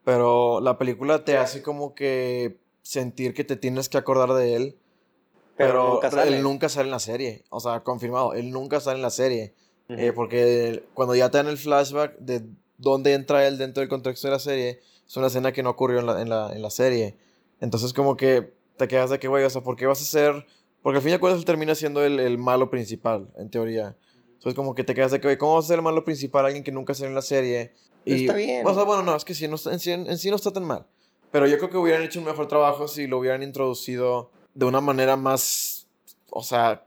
pero 0.05 0.61
la 0.61 0.79
película 0.79 1.25
te 1.25 1.37
hace 1.37 1.63
como 1.63 1.95
que 1.95 2.57
sentir 2.83 3.33
que 3.35 3.45
te 3.45 3.57
tienes 3.57 3.89
que 3.89 3.97
acordar 3.97 4.35
de 4.35 4.55
él, 4.57 4.77
Pero, 5.57 5.99
pero, 6.03 6.13
nunca 6.13 6.23
él 6.25 6.43
nunca 6.43 6.69
sale 6.69 6.87
en 6.87 6.91
la 6.91 6.99
serie. 6.99 7.43
O 7.49 7.61
sea, 7.61 7.81
confirmado, 7.81 8.35
él 8.35 8.51
nunca 8.51 8.81
sale 8.81 8.97
en 8.97 9.03
la 9.03 9.11
serie. 9.11 9.55
Ujú. 9.89 9.99
Eh, 10.01 10.13
porque 10.13 10.83
cuando 10.95 11.15
ya 11.15 11.31
te 11.31 11.39
dan 11.39 11.47
el 11.49 11.57
flashback 11.59 12.19
de 12.19 12.43
dónde 12.85 13.15
entra 13.15 13.45
él 13.49 13.59
dentro 13.59 13.81
del 13.81 13.89
contexto 13.89 14.29
de 14.29 14.33
la 14.33 14.39
serie, 14.39 14.81
es 15.07 15.17
una 15.17 15.27
escena 15.27 15.53
que 15.53 15.63
no 15.65 15.71
ocurrió 15.71 15.99
en 15.99 16.07
la, 16.07 16.23
en 16.23 16.29
la, 16.29 16.53
en 16.53 16.63
la 16.63 16.71
serie. 16.71 17.17
Entonces 17.61 17.93
como 17.93 18.17
que 18.17 18.53
te 18.77 18.87
quedas 18.87 19.11
de 19.11 19.19
que, 19.19 19.27
güey, 19.27 19.43
o 19.45 19.51
sea, 19.51 19.63
¿por 19.63 19.75
qué 19.77 19.87
vas 19.87 20.01
a 20.01 20.05
ser...? 20.05 20.47
Porque 20.83 20.99
al 20.99 21.03
fin 21.03 21.11
y 21.11 21.15
al 21.15 21.21
cabo 21.21 21.33
él 21.35 21.45
termina 21.45 21.75
siendo 21.75 22.05
el, 22.05 22.21
el 22.21 22.37
malo 22.39 22.69
principal, 22.71 23.29
en 23.39 23.49
teoría. 23.51 23.97
Entonces 24.35 24.55
como 24.55 24.75
que 24.75 24.85
te 24.85 24.95
quedas 24.95 25.11
de 25.13 25.21
que, 25.21 25.39
¿cómo 25.39 25.55
vas 25.55 25.65
a 25.65 25.69
ser 25.69 25.77
el 25.79 25.83
malo 25.83 26.05
principal 26.05 26.45
alguien 26.45 26.63
que 26.63 26.71
nunca 26.73 26.93
salió 26.95 27.09
en 27.09 27.15
la 27.15 27.23
serie? 27.23 27.73
Y, 28.05 28.23
Está 28.27 28.35
bien. 28.35 28.67
O 28.67 28.75
sea, 28.75 28.85
bueno, 28.85 29.03
no, 29.03 29.17
es 29.17 29.25
que 29.25 29.33
sí, 29.35 29.49
no, 29.49 29.55
está- 29.57 29.73
en, 29.73 29.81
sí, 29.81 29.91
en 29.93 30.19
sí 30.19 30.29
no 30.29 30.37
está 30.37 30.51
tan 30.53 30.65
mal. 30.65 30.85
Pero 31.33 31.47
yo 31.47 31.57
creo 31.57 31.71
que 31.71 31.79
hubieran 31.79 32.03
hecho 32.03 32.19
un 32.19 32.27
mejor 32.27 32.49
trabajo 32.49 32.87
si 32.87 33.07
lo 33.07 33.19
hubieran 33.19 33.43
introducido 33.43 34.31
de 34.53 34.67
una 34.67 34.81
manera 34.83 35.17
más, 35.17 35.87
o 36.31 36.43
sea, 36.43 36.87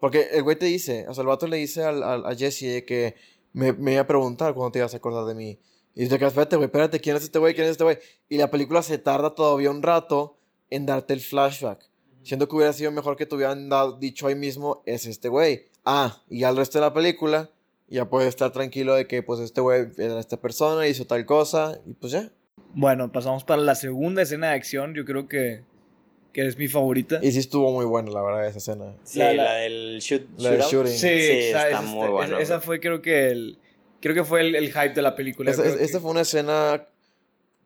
porque 0.00 0.28
el 0.32 0.42
güey 0.42 0.56
te 0.56 0.64
dice, 0.66 1.06
o 1.08 1.12
sea, 1.14 1.20
el 1.22 1.28
vato 1.28 1.46
le 1.46 1.58
dice 1.58 1.84
al, 1.84 2.02
al- 2.02 2.24
a 2.26 2.34
Jesse 2.34 2.82
que 2.86 3.14
me, 3.52 3.72
me 3.72 3.92
iba 3.92 4.02
a 4.02 4.06
preguntar 4.06 4.54
cuándo 4.54 4.72
te 4.72 4.78
ibas 4.80 4.94
a 4.94 4.96
acordar 4.98 5.24
de 5.26 5.34
mí. 5.34 5.58
Y 5.94 6.06
te 6.08 6.18
quedas, 6.18 6.32
espérate, 6.32 6.56
güey, 6.56 6.66
espérate, 6.66 7.00
¿quién 7.00 7.16
es 7.16 7.24
este 7.24 7.38
güey? 7.38 7.54
¿Quién 7.54 7.64
es 7.66 7.72
este 7.72 7.84
güey? 7.84 7.98
Y 8.28 8.38
la 8.38 8.50
película 8.50 8.82
se 8.82 8.98
tarda 8.98 9.34
todavía 9.34 9.70
un 9.70 9.82
rato 9.82 10.36
en 10.70 10.86
darte 10.86 11.12
el 11.14 11.20
flashback. 11.20 11.88
Siento 12.22 12.48
que 12.48 12.54
hubiera 12.56 12.72
sido 12.72 12.92
mejor 12.92 13.16
que 13.16 13.26
te 13.26 13.34
hubieran 13.34 13.68
dado- 13.68 13.98
dicho 13.98 14.26
ahí 14.26 14.34
mismo, 14.34 14.82
es 14.86 15.06
este 15.06 15.28
güey. 15.28 15.66
Ah, 15.84 16.22
y 16.28 16.44
al 16.44 16.56
resto 16.56 16.78
de 16.78 16.84
la 16.84 16.92
película, 16.92 17.50
ya 17.88 18.08
puedes 18.08 18.28
estar 18.28 18.52
tranquilo 18.52 18.94
de 18.94 19.06
que, 19.06 19.22
pues, 19.22 19.40
este 19.40 19.60
güey 19.60 19.88
era 19.96 20.20
esta 20.20 20.36
persona, 20.36 20.86
hizo 20.86 21.06
tal 21.06 21.24
cosa, 21.24 21.80
y 21.86 21.94
pues 21.94 22.12
ya. 22.12 22.30
Bueno, 22.74 23.10
pasamos 23.10 23.44
para 23.44 23.62
la 23.62 23.74
segunda 23.74 24.22
escena 24.22 24.48
de 24.50 24.54
acción. 24.56 24.94
Yo 24.94 25.04
creo 25.06 25.26
que, 25.26 25.64
que 26.42 26.46
es 26.46 26.56
mi 26.56 26.68
favorita. 26.68 27.18
Y 27.22 27.32
sí 27.32 27.40
estuvo 27.40 27.72
muy 27.72 27.84
buena, 27.84 28.10
la 28.12 28.22
verdad, 28.22 28.46
esa 28.46 28.58
escena. 28.58 28.94
Sí, 29.02 29.18
La- 29.18 29.32
la, 29.32 29.42
la- 29.44 29.54
del 29.54 29.98
shoot, 30.00 30.22
La 30.38 30.50
del 30.52 30.60
shooting. 30.62 30.92
Sí, 30.92 30.98
Sí, 31.08 31.30
esa, 31.48 31.66
está 31.68 31.82
muy 31.82 32.08
buena, 32.08 32.38
Esa 32.40 32.60
fue, 32.60 32.78
creo 32.78 33.02
que 33.02 33.30
el. 33.30 33.58
Creo 34.00 34.14
que 34.14 34.22
fue 34.22 34.42
el, 34.42 34.54
el 34.54 34.66
hype 34.68 34.90
de 34.94 35.02
la 35.02 35.16
película. 35.16 35.50
Esta, 35.50 35.64
Creo 35.64 35.76
que- 35.76 35.82
esta 35.84 35.98
fue 35.98 36.12
una 36.12 36.20
escena 36.20 36.86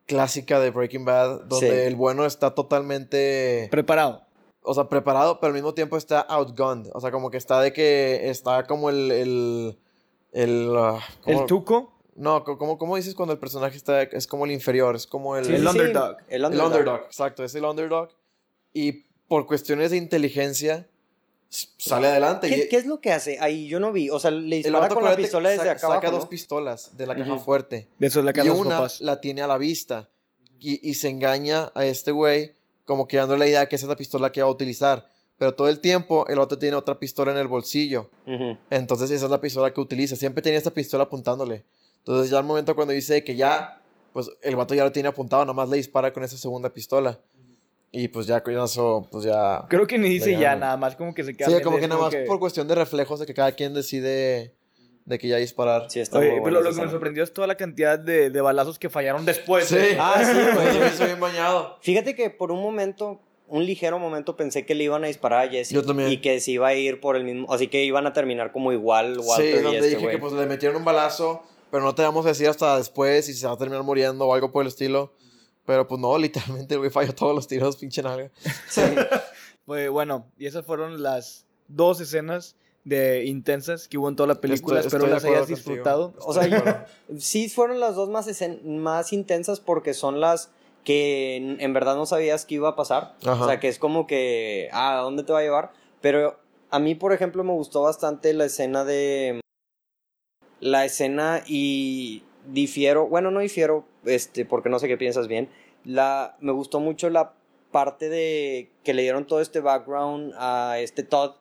clásica 0.06 0.58
de 0.60 0.70
Breaking 0.70 1.04
Bad, 1.04 1.42
donde 1.44 1.68
Sí. 1.70 1.86
el 1.86 1.96
bueno 1.96 2.24
está 2.24 2.54
totalmente, 2.54 3.68
Preparado. 3.70 4.22
o 4.62 4.72
sea, 4.74 4.88
preparado, 4.88 5.38
pero 5.40 5.48
al 5.48 5.54
mismo 5.54 5.74
tiempo 5.74 5.96
está 5.98 6.20
outgunned. 6.20 6.88
O 6.94 7.00
sea, 7.00 7.10
como 7.10 7.30
que 7.30 7.36
está 7.36 7.60
de 7.60 7.72
que 7.72 8.30
está 8.30 8.64
como 8.66 8.88
el... 8.90 9.10
el 9.10 9.78
el, 10.32 10.72
ah, 10.78 10.98
¿cómo- 11.22 11.40
El 11.42 11.46
tuco. 11.46 11.92
No, 12.14 12.42
¿cómo, 12.44 12.78
¿cómo 12.78 12.96
dices 12.96 13.14
cuando 13.14 13.34
el 13.34 13.38
personaje 13.38 13.76
está, 13.76 14.02
es 14.02 14.26
como 14.26 14.46
el 14.46 14.50
inferior? 14.52 14.96
Es 14.96 15.06
como 15.06 15.36
el... 15.36 15.44
Sí, 15.44 15.54
el 15.54 15.66
underdog. 15.66 16.16
El 16.28 16.36
El 16.36 16.44
underdog. 16.46 16.66
underdog, 16.70 17.00
exacto, 17.04 17.44
es 17.44 17.54
el 17.54 17.64
underdog. 17.64 18.08
Y 18.72 19.04
por 19.28 19.46
cuestiones 19.46 19.90
de 19.90 19.96
inteligencia, 19.96 20.86
sale 21.48 22.08
adelante. 22.08 22.48
¿Qué, 22.48 22.64
y 22.64 22.68
qué 22.68 22.76
es 22.76 22.86
lo 22.86 23.00
que 23.00 23.12
hace? 23.12 23.38
Ahí 23.40 23.66
yo 23.66 23.80
no 23.80 23.92
vi. 23.92 24.10
O 24.10 24.18
sea, 24.18 24.30
le 24.30 24.56
dispara 24.56 24.88
con 24.88 25.04
la 25.04 25.16
pistola 25.16 25.50
desde 25.50 25.68
acá 25.70 25.80
saca 25.80 25.94
abajo, 25.94 26.10
dos 26.12 26.24
¿no? 26.24 26.28
pistolas 26.30 26.96
de 26.96 27.06
la 27.06 27.14
caja 27.14 27.38
fuerte. 27.38 27.88
De 27.98 28.06
eso 28.06 28.18
es 28.20 28.24
la 28.24 28.30
Y 28.32 28.34
de 28.34 28.42
sus 28.50 28.58
una 28.58 28.70
papás. 28.76 29.00
la 29.00 29.20
tiene 29.20 29.42
a 29.42 29.46
la 29.46 29.58
vista. 29.58 30.08
Y, 30.58 30.88
y 30.88 30.94
se 30.94 31.08
engaña 31.08 31.72
a 31.74 31.84
este 31.84 32.12
güey, 32.12 32.54
como 32.84 33.08
que 33.08 33.16
dándole 33.16 33.40
la 33.40 33.46
idea 33.48 33.68
que 33.68 33.76
esa 33.76 33.86
es 33.86 33.88
la 33.90 33.96
pistola 33.96 34.30
que 34.32 34.42
va 34.42 34.48
a 34.48 34.50
utilizar. 34.50 35.08
Pero 35.36 35.54
todo 35.54 35.68
el 35.68 35.80
tiempo 35.80 36.24
el 36.28 36.38
otro 36.38 36.56
tiene 36.56 36.76
otra 36.76 36.98
pistola 37.00 37.32
en 37.32 37.38
el 37.38 37.48
bolsillo. 37.48 38.10
Entonces 38.70 39.10
esa 39.10 39.24
es 39.24 39.30
la 39.30 39.40
pistola 39.40 39.72
que 39.74 39.80
utiliza. 39.80 40.14
Siempre 40.14 40.40
tenía 40.40 40.58
esta 40.58 40.70
pistola 40.70 41.04
apuntándole. 41.04 41.64
Entonces 41.98 42.30
ya 42.30 42.38
al 42.38 42.44
momento 42.44 42.76
cuando 42.76 42.92
dice 42.92 43.24
que 43.24 43.34
ya, 43.34 43.82
pues 44.12 44.30
el 44.40 44.54
vato 44.54 44.74
ya 44.74 44.84
lo 44.84 44.92
tiene 44.92 45.08
apuntado, 45.08 45.44
nomás 45.44 45.68
le 45.68 45.78
dispara 45.78 46.12
con 46.12 46.22
esa 46.22 46.36
segunda 46.36 46.68
pistola. 46.72 47.18
Y 47.94 48.08
pues 48.08 48.26
ya 48.26 48.42
con 48.42 48.58
eso, 48.58 49.06
pues 49.12 49.24
ya... 49.24 49.66
Creo 49.68 49.86
que 49.86 49.98
ni 49.98 50.08
dice 50.08 50.38
ya 50.38 50.56
nada 50.56 50.78
más, 50.78 50.96
como 50.96 51.14
que 51.14 51.24
se 51.24 51.34
queda. 51.34 51.48
Sí, 51.48 51.62
como 51.62 51.78
que 51.78 51.86
nada 51.86 52.00
más 52.00 52.14
por 52.26 52.40
cuestión 52.40 52.66
de 52.66 52.74
reflejos 52.74 53.20
de 53.20 53.26
que 53.26 53.34
cada 53.34 53.52
quien 53.52 53.74
decide 53.74 54.54
de 55.04 55.18
que 55.18 55.28
ya 55.28 55.36
disparar. 55.36 55.90
Sí, 55.90 56.00
está 56.00 56.18
Oye, 56.18 56.30
muy 56.30 56.40
pero 56.40 56.56
buena 56.56 56.70
lo 56.70 56.74
que 56.74 56.82
me 56.82 56.90
sorprendió 56.90 57.24
es 57.24 57.32
toda 57.32 57.46
la 57.46 57.56
cantidad 57.56 57.98
de, 57.98 58.30
de 58.30 58.40
balazos 58.40 58.78
que 58.78 58.88
fallaron 58.88 59.24
después. 59.24 59.66
Sí. 59.66 59.76
¿eh? 59.76 59.96
Ah, 59.98 60.22
sí, 60.24 60.32
güey. 60.32 60.66
Yo 60.74 60.80
me 60.80 60.86
hice 60.86 61.04
bien 61.06 61.20
bañado. 61.20 61.78
Fíjate 61.80 62.14
que 62.14 62.30
por 62.30 62.52
un 62.52 62.62
momento, 62.62 63.20
un 63.48 63.66
ligero 63.66 63.98
momento, 63.98 64.36
pensé 64.36 64.64
que 64.64 64.74
le 64.74 64.84
iban 64.84 65.04
a 65.04 65.08
disparar 65.08 65.48
a 65.48 65.50
Jesse. 65.50 65.70
Yo 65.70 65.84
también. 65.84 66.10
Y 66.10 66.18
que 66.18 66.40
se 66.40 66.52
iba 66.52 66.68
a 66.68 66.74
ir 66.74 67.00
por 67.00 67.16
el 67.16 67.24
mismo. 67.24 67.52
Así 67.52 67.68
que 67.68 67.84
iban 67.84 68.06
a 68.06 68.12
terminar 68.12 68.52
como 68.52 68.72
igual 68.72 69.18
Walter 69.18 69.54
sí, 69.54 69.58
y 69.58 69.62
donde 69.62 69.78
este 69.78 69.88
dije 69.90 70.02
güey. 70.02 70.16
que 70.16 70.20
pues 70.20 70.32
le 70.32 70.46
metieron 70.46 70.76
un 70.76 70.84
balazo, 70.84 71.42
pero 71.70 71.82
no 71.82 71.94
te 71.94 72.02
vamos 72.02 72.24
a 72.24 72.28
decir 72.28 72.48
hasta 72.48 72.78
después 72.78 73.26
si 73.26 73.34
se 73.34 73.46
va 73.46 73.54
a 73.54 73.58
terminar 73.58 73.82
muriendo 73.82 74.26
o 74.26 74.34
algo 74.34 74.52
por 74.52 74.62
el 74.62 74.68
estilo. 74.68 75.12
Pero 75.66 75.86
pues 75.86 76.00
no, 76.00 76.16
literalmente 76.18 76.74
el 76.74 76.78
güey 76.80 76.90
falló 76.90 77.14
todos 77.14 77.34
los 77.34 77.46
tiros, 77.46 77.76
pinche 77.76 78.02
nalga. 78.02 78.30
Pues 79.64 79.90
bueno, 79.90 80.26
y 80.38 80.46
esas 80.46 80.64
fueron 80.66 81.02
las 81.02 81.46
dos 81.68 82.00
escenas 82.00 82.56
de 82.84 83.24
intensas 83.26 83.86
que 83.86 83.96
hubo 83.96 84.08
en 84.08 84.16
toda 84.16 84.26
la 84.26 84.40
película. 84.40 84.80
Estoy- 84.80 84.88
Espero 84.88 85.04
estoy 85.04 85.14
las 85.14 85.24
hayas 85.24 85.38
contigo. 85.46 85.56
disfrutado. 85.56 86.14
O 86.18 86.34
sea. 86.34 86.86
Sí, 87.18 87.48
fueron 87.48 87.78
las 87.78 87.94
dos 87.94 88.08
más, 88.08 88.26
escen- 88.26 88.62
más 88.64 89.12
intensas 89.12 89.60
porque 89.60 89.94
son 89.94 90.20
las 90.20 90.50
que 90.84 91.36
en, 91.36 91.60
en 91.60 91.72
verdad 91.72 91.94
no 91.94 92.06
sabías 92.06 92.44
que 92.44 92.56
iba 92.56 92.70
a 92.70 92.74
pasar. 92.76 93.14
Ajá. 93.24 93.44
O 93.44 93.46
sea, 93.46 93.60
que 93.60 93.68
es 93.68 93.78
como 93.78 94.08
que, 94.08 94.68
ah, 94.72 94.98
¿a 94.98 95.02
dónde 95.02 95.22
te 95.22 95.32
va 95.32 95.38
a 95.38 95.42
llevar? 95.42 95.72
Pero 96.00 96.40
a 96.70 96.80
mí, 96.80 96.96
por 96.96 97.12
ejemplo, 97.12 97.44
me 97.44 97.52
gustó 97.52 97.82
bastante 97.82 98.34
la 98.34 98.46
escena 98.46 98.84
de... 98.84 99.40
La 100.58 100.84
escena 100.84 101.42
y 101.46 102.22
difiero, 102.46 103.06
bueno, 103.06 103.30
no 103.30 103.40
difiero, 103.40 103.84
este, 104.04 104.44
porque 104.44 104.68
no 104.68 104.78
sé 104.78 104.88
qué 104.88 104.96
piensas 104.96 105.28
bien. 105.28 105.48
La, 105.84 106.36
me 106.40 106.52
gustó 106.52 106.80
mucho 106.80 107.10
la 107.10 107.32
parte 107.70 108.08
de 108.08 108.70
que 108.84 108.94
le 108.94 109.02
dieron 109.02 109.26
todo 109.26 109.40
este 109.40 109.60
background 109.60 110.34
a 110.36 110.78
este 110.78 111.02
Todd. 111.02 111.32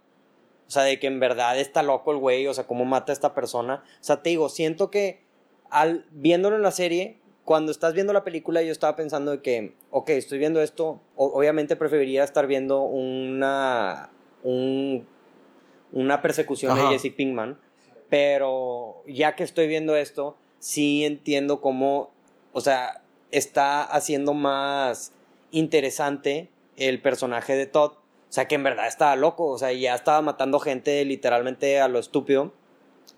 O 0.68 0.72
sea, 0.74 0.84
de 0.84 1.00
que 1.00 1.08
en 1.08 1.20
verdad 1.20 1.60
está 1.60 1.84
loco 1.84 2.12
el 2.12 2.18
güey, 2.18 2.48
o 2.48 2.54
sea, 2.54 2.66
cómo 2.66 2.86
mata 2.86 3.12
a 3.12 3.14
esta 3.14 3.34
persona. 3.34 3.84
O 4.00 4.04
sea, 4.04 4.22
te 4.24 4.30
digo, 4.30 4.48
siento 4.48 4.90
que 4.90 5.20
al 5.70 6.06
viéndolo 6.12 6.56
en 6.56 6.62
la 6.62 6.72
serie, 6.72 7.18
cuando 7.44 7.72
estás 7.74 7.94
viendo 7.94 8.14
la 8.14 8.24
película, 8.24 8.62
yo 8.62 8.72
estaba 8.72 8.96
pensando 8.96 9.32
de 9.32 9.42
que, 9.42 9.74
ok, 9.90 10.10
estoy 10.12 10.38
viendo 10.40 10.62
esto, 10.62 11.02
o- 11.18 11.28
obviamente 11.38 11.76
preferiría 11.76 12.24
estar 12.24 12.48
viendo 12.48 12.84
una, 12.84 14.10
un- 14.44 15.06
una 15.92 16.22
persecución 16.22 16.72
Ajá. 16.72 16.90
de 16.90 16.98
Jesse 16.98 17.14
Pinkman, 17.14 17.60
pero 18.10 19.04
ya 19.08 19.36
que 19.36 19.44
estoy 19.44 19.68
viendo 19.68 19.96
esto, 19.96 20.38
sí 20.62 21.04
entiendo 21.04 21.60
cómo, 21.60 22.12
o 22.54 22.62
sea, 22.62 23.02
está 23.32 23.84
haciendo 23.84 24.34
más 24.34 25.12
interesante 25.50 26.50
el 26.78 27.02
personaje 27.02 27.56
de 27.56 27.66
Todd. 27.66 27.94
O 27.94 28.34
sea, 28.34 28.48
que 28.48 28.56
en 28.56 28.64
verdad 28.64 28.88
estaba 28.88 29.18
loco, 29.18 29.48
o 29.48 29.58
sea, 29.58 29.74
ya 29.74 29.94
estaba 29.94 30.22
matando 30.22 30.60
gente 30.60 31.04
literalmente 31.04 31.82
a 31.82 31.90
lo 31.90 32.00
estúpido. 32.00 32.54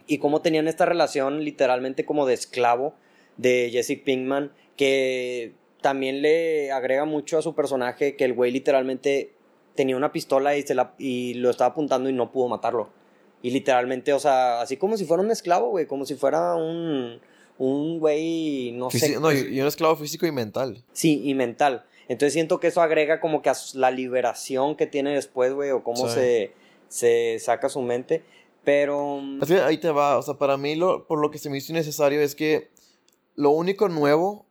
Y 0.08 0.18
cómo 0.18 0.42
tenían 0.42 0.68
esta 0.68 0.86
relación 0.86 1.44
literalmente 1.44 2.06
como 2.06 2.26
de 2.26 2.34
esclavo 2.34 2.96
de 3.38 3.70
Jesse 3.72 4.00
Pinkman, 4.04 4.52
que 4.76 5.54
también 5.82 6.22
le 6.22 6.72
agrega 6.72 7.06
mucho 7.06 7.38
a 7.38 7.42
su 7.42 7.54
personaje 7.54 8.16
que 8.16 8.26
el 8.26 8.34
güey 8.34 8.52
literalmente 8.52 9.34
tenía 9.76 9.98
una 9.98 10.12
pistola 10.12 10.56
y, 10.56 10.64
se 10.64 10.76
la, 10.76 10.94
y 10.98 11.36
lo 11.36 11.50
estaba 11.50 11.72
apuntando 11.72 12.10
y 12.10 12.14
no 12.14 12.32
pudo 12.32 12.48
matarlo. 12.48 12.90
Y 13.42 13.52
literalmente, 13.52 14.14
o 14.14 14.20
sea, 14.20 14.62
así 14.62 14.78
como 14.78 14.98
si 14.98 15.06
fuera 15.06 15.22
un 15.22 15.30
esclavo, 15.30 15.70
güey, 15.70 15.86
como 15.86 16.06
si 16.06 16.16
fuera 16.16 16.56
un, 16.56 17.20
un 17.58 18.00
güey, 18.00 18.72
no 18.72 18.90
sé. 18.90 19.20
no, 19.20 19.32
y, 19.32 19.60
un 19.62 19.68
esclavo 19.68 19.96
físico 19.96 20.26
y 20.26 20.32
mental. 20.32 20.84
Sí, 20.94 21.22
y 21.24 21.34
mental. 21.34 21.86
Entonces 22.08 22.34
siento 22.34 22.60
que 22.60 22.68
eso 22.68 22.82
agrega 22.82 23.20
como 23.20 23.42
que 23.42 23.50
a 23.50 23.56
la 23.76 23.92
liberación 23.92 24.76
que 24.76 24.88
tiene 24.88 25.14
después, 25.14 25.54
güey, 25.54 25.72
o 25.72 25.84
cómo 25.84 26.08
Sí. 26.08 26.16
se, 26.16 26.54
se 26.90 27.40
saca 27.40 27.70
su 27.70 27.82
mente. 27.82 28.24
Pero... 28.64 29.22
Es 29.42 29.48
que 29.48 29.60
ahí 29.60 29.78
te 29.78 29.92
va, 29.92 30.18
o 30.18 30.22
sea, 30.22 30.36
para 30.36 30.58
mí 30.58 30.76
lo, 30.76 31.06
por 31.06 31.20
lo 31.20 31.32
que 31.32 31.38
se 31.38 31.50
me 31.50 31.58
hizo 31.58 31.72
innecesario 31.72 32.22
es 32.22 32.34
que 32.36 32.70
lo 33.36 33.50
único 33.50 33.90
nuevo 33.90 34.46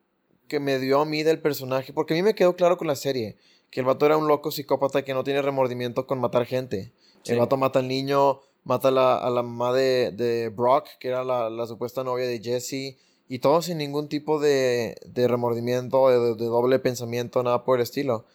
que 0.49 0.61
me 0.61 0.79
dio 0.79 1.01
a 1.01 1.05
mí 1.07 1.23
del 1.23 1.41
personaje, 1.41 1.93
porque 1.93 2.12
a 2.15 2.17
mí 2.17 2.23
me 2.23 2.35
quedó 2.35 2.57
claro 2.57 2.77
con 2.77 2.87
la 2.88 2.97
serie, 2.97 3.37
que 3.71 3.81
el 3.81 3.87
vato 3.87 4.05
era 4.05 4.19
un 4.19 4.29
loco 4.29 4.51
psicópata 4.51 5.03
que 5.03 5.15
no 5.15 5.25
tiene 5.25 5.41
remordimiento 5.41 6.07
con 6.07 6.21
matar 6.21 6.45
gente. 6.45 6.93
Sí. 7.23 7.33
El 7.33 7.38
vato 7.38 7.57
mata 7.57 7.79
al 7.79 7.88
niño, 7.88 8.41
mata 8.64 8.88
a 8.88 8.90
la, 8.90 9.16
a 9.16 9.31
la 9.31 9.42
mamá 9.42 9.72
de, 9.72 10.12
de 10.12 10.48
Brock, 10.48 10.87
que 10.98 11.09
era 11.09 11.25
la, 11.25 11.51
la 11.51 11.66
supuesta 11.66 12.05
novia 12.05 12.27
de 12.27 12.40
Jesse, 12.40 12.96
y 13.29 13.38
todo 13.38 13.62
sin 13.62 13.79
ningún 13.79 14.09
tipo 14.09 14.38
de, 14.38 14.96
de 15.07 15.29
remordimiento, 15.29 16.09
de, 16.09 16.35
de 16.35 16.46
doble 16.46 16.79
pensamiento, 16.79 17.42
nada 17.42 17.64
por 17.64 17.79
el 17.79 17.83
estilo. 17.83 18.27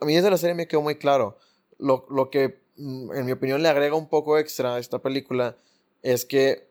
A 0.00 0.04
mí 0.04 0.14
desde 0.14 0.30
la 0.30 0.38
serie 0.38 0.54
me 0.54 0.66
quedó 0.66 0.82
muy 0.82 0.96
claro. 0.96 1.36
Lo, 1.78 2.06
lo 2.10 2.30
que, 2.30 2.60
mm, 2.76 3.12
en 3.12 3.26
mi 3.26 3.32
opinión, 3.32 3.62
le 3.62 3.68
agrega 3.68 3.94
un 3.94 4.08
poco 4.08 4.38
extra 4.38 4.74
a 4.74 4.78
esta 4.78 5.00
película 5.00 5.56
es 6.02 6.24
que 6.24 6.68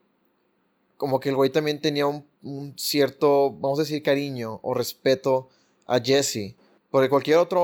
como 0.97 1.19
que 1.19 1.29
el 1.29 1.35
güey 1.35 1.49
también 1.49 1.81
tenía 1.81 2.07
un, 2.07 2.25
un 2.41 2.73
cierto, 2.77 3.51
vamos 3.51 3.79
a 3.79 3.83
decir, 3.83 4.01
cariño 4.01 4.59
o 4.63 4.73
respeto 4.73 5.49
a 5.85 5.99
Jesse. 5.99 6.55
Porque 6.95 7.09
cualquier 7.09 7.39
otro, 7.39 7.61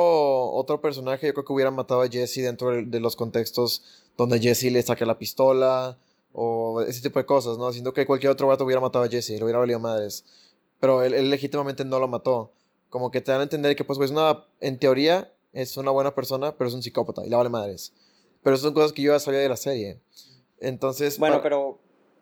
otro 0.51 0.81
personaje 0.81 1.25
yo 1.27 1.33
creo 1.33 1.45
que 1.45 1.53
hubiera 1.53 1.71
matado 1.71 2.01
a 2.01 2.09
Jesse 2.09 2.41
dentro 2.43 2.71
de, 2.71 2.83
de 2.83 2.99
los 2.99 3.15
contextos 3.15 3.81
donde 4.17 4.41
Jesse 4.41 4.63
le 4.73 4.81
saca 4.81 5.05
la 5.05 5.17
pistola 5.17 5.97
o 6.33 6.81
ese 6.81 7.01
tipo 7.01 7.17
de 7.17 7.25
cosas, 7.25 7.57
¿no? 7.57 7.71
Siendo 7.71 7.93
que 7.93 8.05
cualquier 8.05 8.29
otro 8.33 8.47
vato 8.47 8.65
hubiera 8.65 8.81
matado 8.81 9.05
a 9.05 9.07
Jesse, 9.07 9.29
le 9.29 9.43
hubiera 9.45 9.59
valido 9.59 9.79
madres. 9.79 10.25
Pero 10.81 11.01
él, 11.01 11.13
él 11.13 11.29
legítimamente 11.29 11.85
no 11.85 11.97
lo 11.97 12.09
mató. 12.09 12.51
Como 12.89 13.09
que 13.09 13.21
te 13.21 13.31
dan 13.31 13.39
a 13.39 13.43
entender 13.43 13.73
que, 13.77 13.85
pues, 13.85 13.97
pues, 13.97 14.11
una, 14.11 14.43
en 14.59 14.77
teoría 14.77 15.31
es 15.53 15.77
una 15.77 15.91
buena 15.91 16.13
persona, 16.13 16.53
pero 16.57 16.67
es 16.67 16.73
un 16.73 16.83
psicópata 16.83 17.25
y 17.25 17.29
le 17.29 17.35
vale 17.37 17.47
madres. 17.47 17.93
Pero 18.43 18.57
son 18.57 18.73
cosas 18.73 18.91
que 18.91 19.01
yo 19.01 19.13
ya 19.13 19.19
sabía 19.21 19.39
de 19.39 19.47
la 19.47 19.55
serie. 19.55 19.97
Entonces, 20.59 21.17
Bueno, 21.17 21.35
para- 21.35 21.43
pero 21.43 21.79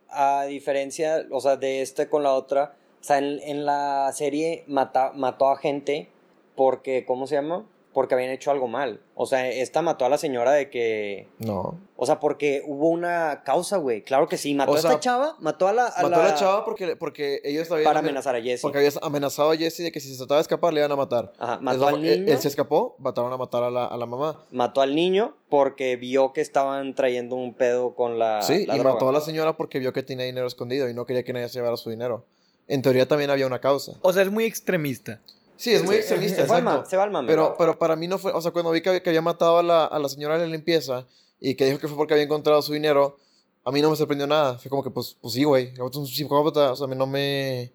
a 0.09 0.43
diferencia, 0.43 1.25
o 1.31 1.41
sea, 1.41 1.57
de 1.57 1.81
este 1.81 2.07
con 2.07 2.21
la 2.21 2.33
otra, 2.33 2.77
o 3.01 3.03
sea, 3.03 3.17
en, 3.17 3.39
en 3.41 3.65
la 3.65 4.11
serie 4.13 4.63
mata, 4.67 5.11
mató 5.15 5.49
a 5.49 5.57
gente 5.57 6.07
porque, 6.59 7.05
¿cómo 7.05 7.25
se 7.25 7.35
llama? 7.35 7.65
porque 7.91 8.13
habían 8.13 8.29
hecho 8.29 8.51
algo 8.51 8.67
mal. 8.67 9.01
O 9.15 9.25
sea, 9.25 9.49
esta 9.49 9.81
mató 9.81 10.05
a 10.05 10.09
la 10.09 10.17
señora 10.19 10.51
de 10.51 10.69
que. 10.69 11.27
No. 11.39 11.79
O 11.97 12.05
sea, 12.05 12.19
porque 12.19 12.61
hubo 12.65 12.87
una 12.87 13.41
causa, 13.43 13.77
güey. 13.77 14.03
Claro 14.03 14.27
que 14.27 14.37
sí. 14.37 14.53
Mató 14.53 14.71
O 14.73 14.75
a 14.75 14.79
sea, 14.79 14.91
esta 14.91 14.99
chava, 14.99 15.35
mató 15.39 15.67
a 15.67 15.73
la. 15.73 15.87
a 15.87 16.03
Mató 16.03 16.21
a 16.21 16.23
la 16.25 16.35
chava 16.35 16.63
porque, 16.65 16.95
porque 16.95 17.41
ellos 17.43 17.69
habían... 17.71 17.85
Para 17.85 17.99
amenazar 17.99 18.35
a 18.35 18.41
Jesse. 18.41 18.61
Porque 18.61 18.77
había 18.77 18.91
amenazado 19.01 19.49
a 19.51 19.57
Jesse 19.57 19.79
de 19.79 19.91
que 19.91 19.99
si 19.99 20.11
se 20.11 20.17
trataba 20.17 20.37
de 20.37 20.43
escapar 20.43 20.71
le 20.71 20.81
iban 20.81 20.91
a 20.91 20.95
matar. 20.95 21.33
Ajá, 21.39 21.59
mató 21.61 21.77
Entonces, 21.89 21.97
al 21.97 22.05
él- 22.05 22.19
niño. 22.25 22.33
Él 22.33 22.39
se 22.39 22.47
escapó, 22.47 22.95
mataron 22.99 23.33
a 23.33 23.37
matar 23.37 23.63
a 23.63 23.71
la, 23.71 23.85
a 23.87 23.97
la 23.97 24.05
mamá. 24.05 24.45
Mató 24.51 24.81
al 24.81 24.93
niño 24.95 25.35
porque 25.49 25.95
vio 25.95 26.31
que 26.31 26.41
estaban 26.41 26.93
trayendo 26.93 27.35
un 27.37 27.55
pedo 27.55 27.95
con 27.95 28.19
la. 28.19 28.43
sí, 28.43 28.67
la 28.67 28.75
y 28.75 28.79
droga. 28.79 28.93
mató 28.93 29.09
a 29.09 29.13
la 29.13 29.21
señora 29.21 29.57
porque 29.57 29.79
vio 29.79 29.91
que 29.93 30.03
tenía 30.03 30.25
dinero 30.25 30.45
escondido 30.45 30.87
y 30.89 30.93
no 30.93 31.05
quería 31.07 31.23
que 31.23 31.33
nadie 31.33 31.49
se 31.49 31.55
llevara 31.57 31.75
su 31.75 31.89
dinero. 31.89 32.23
En 32.67 32.83
teoría 32.83 33.07
también 33.07 33.31
había 33.31 33.47
una 33.47 33.59
causa. 33.59 33.93
O 34.03 34.13
sea, 34.13 34.21
es 34.21 34.31
muy 34.31 34.45
extremista. 34.45 35.19
Sí, 35.59 35.73
es 35.73 35.83
muy 35.83 35.95
Sí, 35.95 35.99
extremista, 35.99 36.35
se 36.37 36.41
exacto. 36.43 36.85
se 36.89 36.95
va 36.95 37.03
al 37.03 37.11
mame, 37.11 37.27
Pero, 37.27 37.49
¿no? 37.49 37.55
pero 37.57 37.77
para 37.77 37.97
mí 37.97 38.07
no 38.07 38.17
fue, 38.17 38.31
o 38.31 38.39
sea, 38.41 38.51
cuando 38.51 38.71
vi 38.71 38.79
que, 38.81 39.01
que 39.01 39.09
había 39.09 39.21
matado 39.21 39.57
a 39.57 39.63
la, 39.63 39.83
a 39.85 39.99
la 39.99 40.07
señora 40.07 40.35
de 40.37 40.45
la 40.45 40.51
limpieza 40.53 41.05
y 41.41 41.55
que 41.55 41.65
dijo 41.65 41.79
que 41.79 41.89
fue 41.89 41.97
porque 41.97 42.13
había 42.13 42.23
encontrado 42.23 42.61
su 42.61 42.71
dinero, 42.71 43.17
a 43.65 43.71
mí 43.71 43.81
no 43.81 43.89
me 43.89 43.97
sorprendió 43.97 44.25
nada. 44.25 44.57
Fue 44.57 44.69
como 44.69 44.83
que, 44.83 44.89
pues, 44.89 45.17
pues 45.21 45.33
sí, 45.33 45.43
güey, 45.43 45.73
es 45.73 45.79
un 45.97 46.07
psicópata, 46.07 46.71
o 46.71 46.75
sea, 46.77 46.85
a 46.85 46.87
mí 46.89 46.95
no 46.95 47.05
me, 47.07 47.73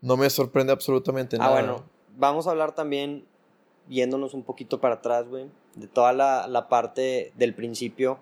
no 0.00 0.16
me 0.16 0.28
sorprende 0.30 0.72
absolutamente 0.72 1.36
Ah, 1.36 1.38
nada. 1.38 1.52
bueno. 1.52 1.84
Vamos 2.16 2.48
a 2.48 2.50
hablar 2.50 2.74
también, 2.74 3.24
yéndonos 3.88 4.34
un 4.34 4.42
poquito 4.42 4.80
para 4.80 4.96
atrás, 4.96 5.28
güey, 5.28 5.46
de 5.76 5.86
toda 5.86 6.12
la, 6.12 6.48
la 6.48 6.68
parte 6.68 7.32
del 7.36 7.54
principio 7.54 8.18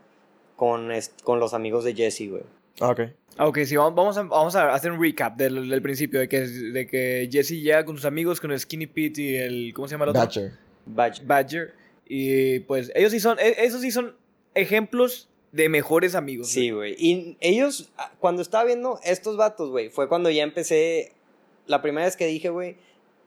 con, 0.57 0.91
con 1.25 1.41
los 1.41 1.55
amigos 1.55 1.85
de 1.85 1.95
Jesse, 1.95 2.29
güey. 2.31 2.43
Ah, 2.78 2.90
ok. 2.90 3.00
Ah, 3.37 3.46
Ok, 3.48 3.59
sí, 3.64 3.76
vamos- 3.76 3.94
vamos 3.94 4.16
a, 4.18 4.22
vamos 4.24 4.54
a 4.56 4.74
hacer 4.74 4.92
un 4.92 5.00
recap 5.02 5.37
del, 5.37 5.68
del 5.68 5.80
principio, 5.83 6.20
de 6.20 6.28
que, 6.28 6.40
de 6.40 6.87
que 6.87 7.28
Jesse 7.33 7.52
llega 7.62 7.85
con 7.85 7.96
sus 7.96 8.04
amigos, 8.04 8.40
con 8.40 8.52
el 8.52 8.61
Skinny 8.61 8.87
Pete 8.87 9.22
y 9.22 9.37
el, 9.37 9.72
¿cómo 9.74 9.88
se 9.88 9.92
llama 9.94 10.04
el 10.04 10.11
otro? 10.11 10.20
Batcher. 10.22 10.52
Badger. 10.87 11.26
Badger. 11.26 11.74
Y 12.06 12.61
pues 12.61 12.90
ellos 12.94 13.12
sí 13.12 13.20
son, 13.20 13.38
e- 13.38 13.56
esos 13.64 13.80
sí 13.80 13.90
son 13.90 14.14
ejemplos 14.54 15.28
de 15.52 15.68
mejores 15.68 16.14
amigos. 16.14 16.48
Sí, 16.48 16.70
güey. 16.70 16.94
Y 16.98 17.37
ellos, 17.40 17.90
ah, 17.96 18.12
cuando 18.18 18.42
estaba 18.42 18.64
viendo 18.64 18.98
estos 19.04 19.37
vatos, 19.37 19.70
güey, 19.70 19.88
fue 19.90 20.09
cuando 20.09 20.30
ya 20.30 20.42
empecé. 20.42 21.12
La 21.66 21.83
primera 21.83 22.06
vez 22.06 22.16
que 22.16 22.26
dije, 22.26 22.48
güey, 22.50 22.76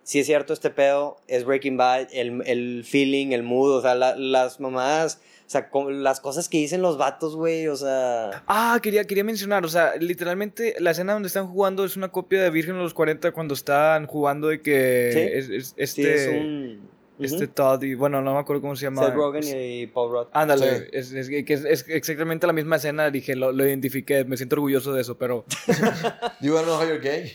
si 0.04 0.20
es 0.20 0.26
cierto 0.26 0.52
este 0.54 0.70
pedo, 0.70 1.18
es 1.28 1.46
Breaking 1.46 1.78
Bad, 1.78 2.08
el, 2.12 2.44
el 2.46 2.84
feeling, 2.86 3.32
el 3.32 3.44
mood, 3.44 3.72
o 3.78 3.82
sea, 3.82 3.96
la- 3.96 4.16
las 4.18 4.60
mamadas, 4.60 5.22
sea, 5.54 5.70
con- 5.70 6.04
las 6.04 6.20
cosas 6.20 6.50
que 6.50 6.58
dicen 6.58 6.82
los 6.82 6.98
vatos, 6.98 7.36
güey, 7.36 7.68
o 7.68 7.76
sea. 7.76 8.44
Ah, 8.48 8.80
quería, 8.84 9.06
quería 9.06 9.24
mencionar, 9.24 9.64
o 9.66 9.70
sea, 9.70 9.96
literalmente 9.98 10.76
la 10.80 10.92
escena 10.92 11.14
donde 11.14 11.28
están 11.28 11.48
jugando 11.48 11.86
es 11.86 11.96
una 11.96 12.10
copia 12.10 12.42
de 12.44 12.50
Virgen 12.50 12.76
de 12.76 12.82
los 12.84 12.94
40 12.94 13.32
cuando 13.32 13.54
están 13.54 14.06
jugando 14.08 14.50
de 14.50 14.62
que 14.62 15.10
Sí. 15.14 15.20
es, 15.20 15.50
es- 15.50 15.74
este, 15.78 16.04
Sí, 16.04 16.08
es 16.10 16.28
un. 16.28 16.90
este 17.20 17.44
Ujú. 17.46 17.54
Todd 17.54 17.84
y, 17.84 17.94
bueno, 17.94 18.22
no 18.22 18.34
me 18.34 18.40
acuerdo 18.40 18.62
cómo 18.64 18.76
se 18.76 18.84
llama. 18.86 19.06
Seth 19.06 19.14
Rogen 19.14 19.44
y 19.46 19.88
Paul 19.88 20.12
Rudd. 20.12 20.28
Ándale, 20.34 20.80
Sí. 20.80 20.86
es, 20.92 21.12
es 21.14 21.30
que 21.30 21.54
es, 21.54 21.64
es 21.64 21.86
exactamente 21.88 22.48
la 22.48 22.54
misma 22.54 22.76
escena, 22.78 23.10
dije, 23.12 23.36
lo, 23.36 23.52
lo 23.52 23.66
identifiqué, 23.66 24.26
me 24.26 24.36
siento 24.36 24.56
orgulloso 24.56 24.92
de 24.94 25.02
eso, 25.02 25.18
pero... 25.18 25.46
Do 26.42 26.48
you 26.48 26.54
wanna 26.56 26.66
know 26.68 26.76
how 26.78 26.86
you're 26.86 27.00
gay? 27.00 27.32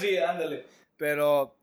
sí, 0.00 0.16
ándale. 0.28 0.64
Pero, 0.98 1.55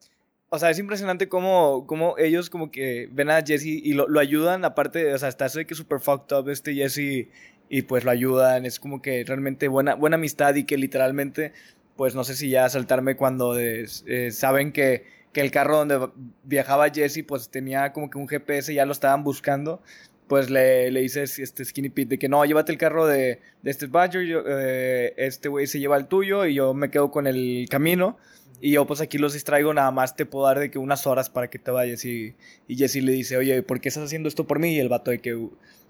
o 0.53 0.59
sea, 0.59 0.69
es 0.69 0.77
impresionante 0.77 1.27
cómo, 1.27 1.85
cómo 1.87 2.15
ellos 2.19 2.51
como 2.51 2.69
que 2.69 3.09
ven 3.11 3.31
a 3.31 3.41
Jesse 3.41 3.65
y 3.65 3.93
lo, 3.93 4.07
lo 4.07 4.19
ayudan, 4.19 4.63
aparte, 4.65 5.11
o 5.11 5.17
sea, 5.17 5.27
está 5.27 5.45
así 5.45 5.65
que 5.65 5.73
super 5.73 5.99
fucked 5.99 6.37
up 6.37 6.47
este 6.47 6.75
Jesse 6.75 7.27
y 7.69 7.81
pues 7.81 8.03
lo 8.03 8.11
ayudan, 8.11 8.67
es 8.67 8.79
como 8.79 9.01
que 9.01 9.23
realmente 9.23 9.67
buena, 9.67 9.95
buena 9.95 10.17
amistad 10.17 10.53
y 10.53 10.65
que 10.65 10.77
literalmente, 10.77 11.53
pues 11.95 12.13
no 12.13 12.23
sé 12.23 12.35
si 12.35 12.51
ya 12.51 12.69
saltarme 12.69 13.15
cuando 13.15 13.57
eh, 13.57 13.87
saben 14.29 14.71
que, 14.71 15.07
que 15.31 15.41
el 15.41 15.49
carro 15.49 15.77
donde 15.77 16.09
viajaba 16.43 16.91
Jesse 16.91 17.23
pues 17.27 17.49
tenía 17.49 17.91
como 17.91 18.11
que 18.11 18.19
un 18.19 18.27
GPS, 18.27 18.75
ya 18.75 18.85
lo 18.85 18.91
estaban 18.91 19.23
buscando. 19.23 19.81
Pues 20.27 20.51
le, 20.51 20.91
le 20.91 21.01
dice 21.01 21.23
este 21.23 21.65
Skinny 21.65 21.89
Pete 21.89 22.09
de 22.09 22.19
que 22.19 22.29
no, 22.29 22.45
llévate 22.45 22.71
el 22.71 22.77
carro 22.77 23.07
de, 23.07 23.39
de 23.63 23.71
este 23.71 23.87
Badger, 23.87 24.43
eh, 24.47 25.13
este 25.17 25.49
güey 25.49 25.65
se 25.65 25.79
lleva 25.79 25.97
el 25.97 26.05
tuyo 26.05 26.45
y 26.45 26.53
yo 26.53 26.75
me 26.75 26.91
quedo 26.91 27.09
con 27.09 27.25
el 27.25 27.65
camino. 27.71 28.17
Y 28.65 28.71
yo 28.71 28.85
pues 28.87 29.01
aquí 29.01 29.17
los 29.17 29.33
distraigo, 29.33 29.73
nada 29.73 29.91
más 29.91 30.15
te 30.15 30.25
puedo 30.25 30.45
dar 30.45 30.57
de 30.57 30.71
que 30.71 30.79
unas 30.79 31.05
horas 31.05 31.29
para 31.29 31.49
que 31.49 31.59
te 31.59 31.69
vayas. 31.69 32.05
Y, 32.05 32.33
y 32.65 32.77
Jesse 32.77 33.03
le 33.03 33.11
dice, 33.11 33.35
oye, 33.35 33.61
¿por 33.61 33.81
qué 33.81 33.89
estás 33.89 34.05
haciendo 34.05 34.29
esto 34.29 34.47
por 34.47 34.57
mí? 34.59 34.73
Y 34.75 34.79
el 34.79 34.87
vato 34.87 35.11
de 35.11 35.19
que, 35.19 35.31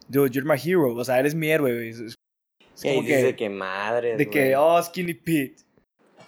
dude, 0.08 0.32
you're 0.32 0.44
my 0.44 0.56
hero, 0.60 0.96
o 0.96 1.06
sea, 1.06 1.20
eres 1.20 1.36
mi 1.36 1.50
héroe. 1.52 1.72
güey". 1.72 1.90
Es, 1.90 2.00
es 2.00 2.16
Y 2.84 2.88
ahí 2.88 2.96
como 2.96 3.08
dice 3.08 3.28
que, 3.28 3.36
que 3.36 3.50
madre. 3.50 4.18
de 4.18 4.28
que, 4.28 4.56
oh, 4.56 4.82
Skinny 4.82 5.14
Pete. 5.14 5.58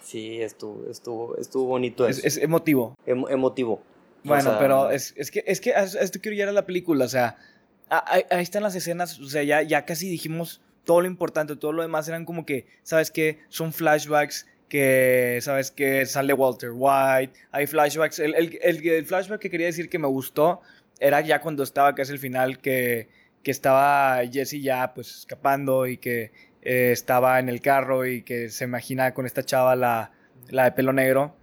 Sí, 0.04 0.40
estuvo, 0.40 0.88
estuvo, 0.88 1.36
estuvo 1.36 1.64
bonito 1.66 2.06
Es, 2.06 2.18
eso. 2.18 2.26
es 2.28 2.36
emotivo. 2.36 2.94
Emo- 3.08 3.28
emotivo. 3.28 3.72
O 3.72 3.82
Bueno, 4.28 4.50
sea, 4.50 4.58
pero 4.60 4.90
es, 4.92 5.14
es 5.16 5.32
que, 5.32 5.42
es 5.48 5.60
que 5.60 5.74
a 5.74 5.82
esto 5.82 6.20
quiero 6.22 6.36
llegar 6.36 6.50
a 6.50 6.52
la 6.52 6.64
película, 6.64 7.06
o 7.06 7.08
sea, 7.08 7.38
ahí 7.88 8.22
están 8.30 8.62
las 8.62 8.76
escenas, 8.76 9.18
o 9.18 9.28
sea, 9.28 9.42
ya, 9.42 9.62
ya 9.62 9.84
casi 9.84 10.08
dijimos 10.08 10.60
todo 10.84 11.00
lo 11.00 11.08
importante, 11.08 11.56
todo 11.56 11.72
lo 11.72 11.82
demás 11.82 12.06
eran 12.08 12.24
como 12.24 12.46
que, 12.46 12.66
¿sabes 12.84 13.10
qué? 13.10 13.40
Son 13.48 13.72
flashbacks 13.72 14.46
que, 14.68 15.38
¿sabes 15.42 15.70
qué? 15.70 16.04
Sale 16.06 16.32
Walter 16.32 16.70
White, 16.74 17.32
hay 17.52 17.66
flashbacks, 17.66 18.18
el, 18.18 18.34
el, 18.34 18.58
el- 18.62 18.88
el 18.88 19.06
flashback 19.06 19.40
que 19.40 19.50
quería 19.50 19.66
decir 19.66 19.88
que 19.88 19.98
me 19.98 20.08
gustó 20.08 20.60
era 20.98 21.20
ya 21.20 21.40
cuando 21.40 21.62
estaba 21.62 21.94
casi 21.94 22.12
el 22.12 22.18
final, 22.18 22.58
que, 22.58 23.08
que 23.42 23.50
estaba 23.50 24.20
Jesse 24.30 24.60
ya 24.62 24.92
pues 24.94 25.18
escapando 25.18 25.86
y 25.86 25.98
que 25.98 26.32
eh, 26.62 26.90
estaba 26.92 27.38
en 27.38 27.48
el 27.48 27.60
carro 27.60 28.06
y 28.06 28.22
que 28.22 28.48
se 28.50 28.64
imagina 28.64 29.14
con 29.14 29.24
esta 29.26 29.44
chava 29.44 29.76
la, 29.76 30.10
la 30.48 30.64
de 30.64 30.72
pelo 30.72 30.92
negro. 30.92 31.34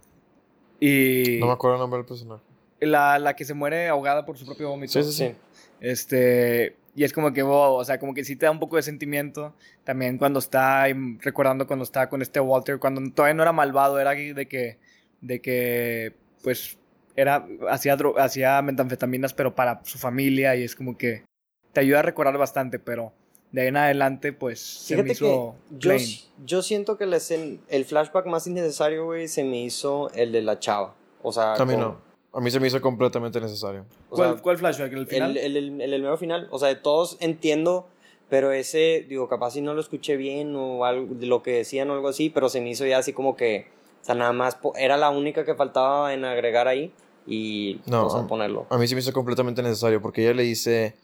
Y 0.80 1.38
No 1.40 1.46
me 1.46 1.52
acuerdo 1.52 1.76
el 1.76 1.80
nombre 1.80 1.98
del 1.98 2.06
personaje. 2.06 2.42
la, 2.80 3.18
la 3.18 3.34
que 3.36 3.44
se 3.44 3.54
muere 3.54 3.88
ahogada 3.88 4.26
por 4.26 4.36
su 4.36 4.44
propio 4.44 4.68
vómito. 4.68 4.92
Sí, 4.92 5.12
sí. 5.12 5.12
Sí. 5.30 5.34
Este, 5.80 6.76
y 6.96 7.04
es 7.04 7.12
como 7.12 7.32
que, 7.32 7.42
wow, 7.42 7.74
o 7.74 7.84
sea, 7.84 7.98
como 7.98 8.14
que 8.14 8.24
sí 8.24 8.36
te 8.36 8.46
da 8.46 8.52
un 8.52 8.60
poco 8.60 8.76
de 8.76 8.82
sentimiento. 8.82 9.54
También 9.84 10.16
cuando 10.18 10.38
está, 10.38 10.86
recordando 11.20 11.66
cuando 11.66 11.82
estaba 11.82 12.08
con 12.08 12.22
este 12.22 12.40
Walter, 12.40 12.78
cuando 12.78 13.00
todavía 13.12 13.34
no 13.34 13.42
era 13.42 13.52
malvado, 13.52 13.98
era 13.98 14.10
de 14.12 14.46
que, 14.48 14.78
de 15.20 15.40
que, 15.40 16.14
pues, 16.42 16.78
era, 17.16 17.46
hacía, 17.70 17.96
hacía 18.18 18.62
metanfetaminas, 18.62 19.34
pero 19.34 19.54
para 19.54 19.80
su 19.84 19.98
familia, 19.98 20.54
y 20.56 20.62
es 20.64 20.74
como 20.76 20.96
que 20.96 21.24
te 21.72 21.80
ayuda 21.80 22.00
a 22.00 22.02
recordar 22.02 22.38
bastante, 22.38 22.78
pero 22.78 23.12
de 23.52 23.62
ahí 23.62 23.68
en 23.68 23.76
adelante, 23.76 24.32
pues, 24.32 24.60
se 24.60 24.96
me 24.96 25.02
Fíjate 25.04 25.18
que 25.20 25.24
hizo 25.26 25.56
yo, 25.78 25.90
plain. 25.90 26.08
yo 26.44 26.62
siento 26.62 26.96
que 26.98 27.06
escena- 27.16 27.58
el 27.68 27.84
flashback 27.84 28.26
más 28.26 28.46
innecesario, 28.46 29.04
güey, 29.04 29.28
se 29.28 29.44
me 29.44 29.62
hizo 29.62 30.10
el 30.10 30.32
de 30.32 30.42
la 30.42 30.58
chava. 30.58 30.94
O 31.22 31.32
sea, 31.32 31.54
con- 31.74 31.80
no. 31.80 32.13
A 32.34 32.40
mí 32.40 32.50
se 32.50 32.58
me 32.60 32.66
hizo 32.66 32.80
completamente 32.80 33.40
necesario. 33.40 33.86
o 34.10 34.16
¿Cuál, 34.16 34.32
sea, 34.34 34.42
cuál 34.42 34.58
flashback? 34.58 34.92
¿El 34.92 35.06
final? 35.06 35.36
El, 35.36 35.56
el, 35.56 35.80
el, 35.80 35.94
el 35.94 36.02
mero 36.02 36.16
final. 36.16 36.48
O 36.50 36.58
sea, 36.58 36.68
de 36.68 36.74
todos 36.76 37.16
entiendo, 37.20 37.86
pero 38.28 38.52
ese, 38.52 39.06
digo, 39.08 39.28
capaz 39.28 39.52
si 39.52 39.60
no 39.60 39.72
lo 39.74 39.80
escuché 39.80 40.16
bien 40.16 40.54
o 40.56 40.84
algo 40.84 41.14
de 41.14 41.26
lo 41.26 41.42
que 41.42 41.52
decían 41.52 41.90
o 41.90 41.94
algo 41.94 42.08
así, 42.08 42.30
pero 42.30 42.48
se 42.48 42.60
me 42.60 42.70
hizo 42.70 42.84
ya 42.86 42.98
así 42.98 43.12
como 43.12 43.36
que, 43.36 43.66
o 44.02 44.04
sea, 44.04 44.14
nada 44.16 44.32
más, 44.32 44.58
era 44.76 44.96
la 44.96 45.10
única 45.10 45.44
que 45.44 45.54
faltaba 45.54 46.12
en 46.12 46.24
agregar 46.24 46.66
ahí 46.66 46.92
y, 47.26 47.80
No, 47.86 48.06
o 48.06 48.10
sea, 48.10 48.20
a- 48.22 48.26
ponerlo. 48.26 48.66
A 48.68 48.78
mí 48.78 48.88
se 48.88 48.94
me 48.96 49.00
hizo 49.00 49.12
completamente 49.12 49.62
necesario 49.62 50.02
porque 50.02 50.22
ella 50.22 50.34
le 50.34 50.42
dice, 50.42 50.96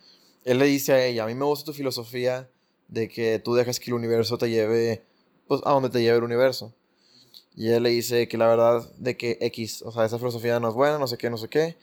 él 0.44 0.58
le 0.58 0.64
dice 0.66 0.92
a 0.92 1.04
ella, 1.06 1.24
a 1.24 1.26
mí 1.28 1.34
me 1.34 1.44
gusta 1.44 1.64
tu 1.66 1.72
filosofía 1.72 2.48
de 2.88 3.08
que 3.08 3.38
tú 3.38 3.54
dejas 3.54 3.78
que 3.78 3.90
el 3.90 3.94
universo 3.94 4.36
te 4.36 4.50
lleve, 4.50 5.04
pues, 5.46 5.60
a 5.64 5.70
donde 5.70 5.90
te 5.90 6.02
lleve 6.02 6.18
el 6.18 6.24
universo. 6.24 6.74
Y 7.56 7.68
ella 7.68 7.80
le 7.80 7.90
dice 7.90 8.28
que 8.28 8.38
la 8.38 8.46
verdad 8.46 8.90
de 8.96 9.16
que 9.16 9.38
X, 9.40 9.82
o 9.82 9.92
sea, 9.92 10.04
esa 10.04 10.18
filosofía 10.18 10.60
no 10.60 10.68
es 10.68 10.74
buena, 10.74 10.98
no 10.98 11.06
sé 11.06 11.18
qué, 11.18 11.30
no 11.30 11.36
sé 11.36 11.48
qué. 11.48 11.76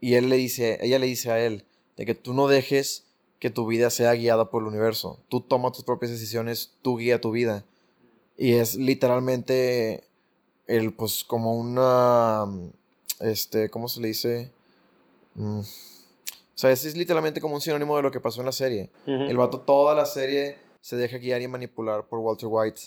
Y 0.00 0.14
él 0.14 0.28
le 0.28 0.36
dice, 0.36 0.78
ella 0.82 0.98
le 0.98 1.06
dice 1.06 1.30
a 1.30 1.44
él, 1.44 1.64
de 1.96 2.06
que 2.06 2.14
tú 2.14 2.34
no 2.34 2.48
dejes 2.48 3.04
que 3.38 3.50
tu 3.50 3.66
vida 3.66 3.90
sea 3.90 4.14
guiada 4.14 4.50
por 4.50 4.62
el 4.62 4.68
universo. 4.68 5.20
Tú 5.28 5.40
toma 5.40 5.72
tus 5.72 5.84
propias 5.84 6.10
decisiones, 6.10 6.72
tú 6.82 6.98
guía 6.98 7.20
tu 7.20 7.30
vida. 7.30 7.64
Y 8.36 8.54
es 8.54 8.74
literalmente 8.74 10.04
el, 10.66 10.92
pues, 10.92 11.24
como 11.24 11.54
una, 11.54 12.46
este, 13.20 13.70
¿cómo 13.70 13.88
se 13.88 14.00
le 14.00 14.08
dice? 14.08 14.50
Mm. 15.34 15.60
O 15.60 16.56
sea, 16.56 16.70
ese 16.70 16.88
es 16.88 16.96
literalmente 16.96 17.40
como 17.40 17.54
un 17.54 17.60
sinónimo 17.60 17.96
de 17.96 18.02
lo 18.02 18.10
que 18.10 18.20
pasó 18.20 18.40
en 18.40 18.46
la 18.46 18.52
serie. 18.52 18.90
El 19.06 19.36
vato 19.36 19.60
toda 19.60 19.94
la 19.94 20.06
serie 20.06 20.56
se 20.80 20.96
deja 20.96 21.18
guiar 21.18 21.42
y 21.42 21.48
manipular 21.48 22.06
por 22.06 22.20
Walter 22.20 22.48
White. 22.50 22.82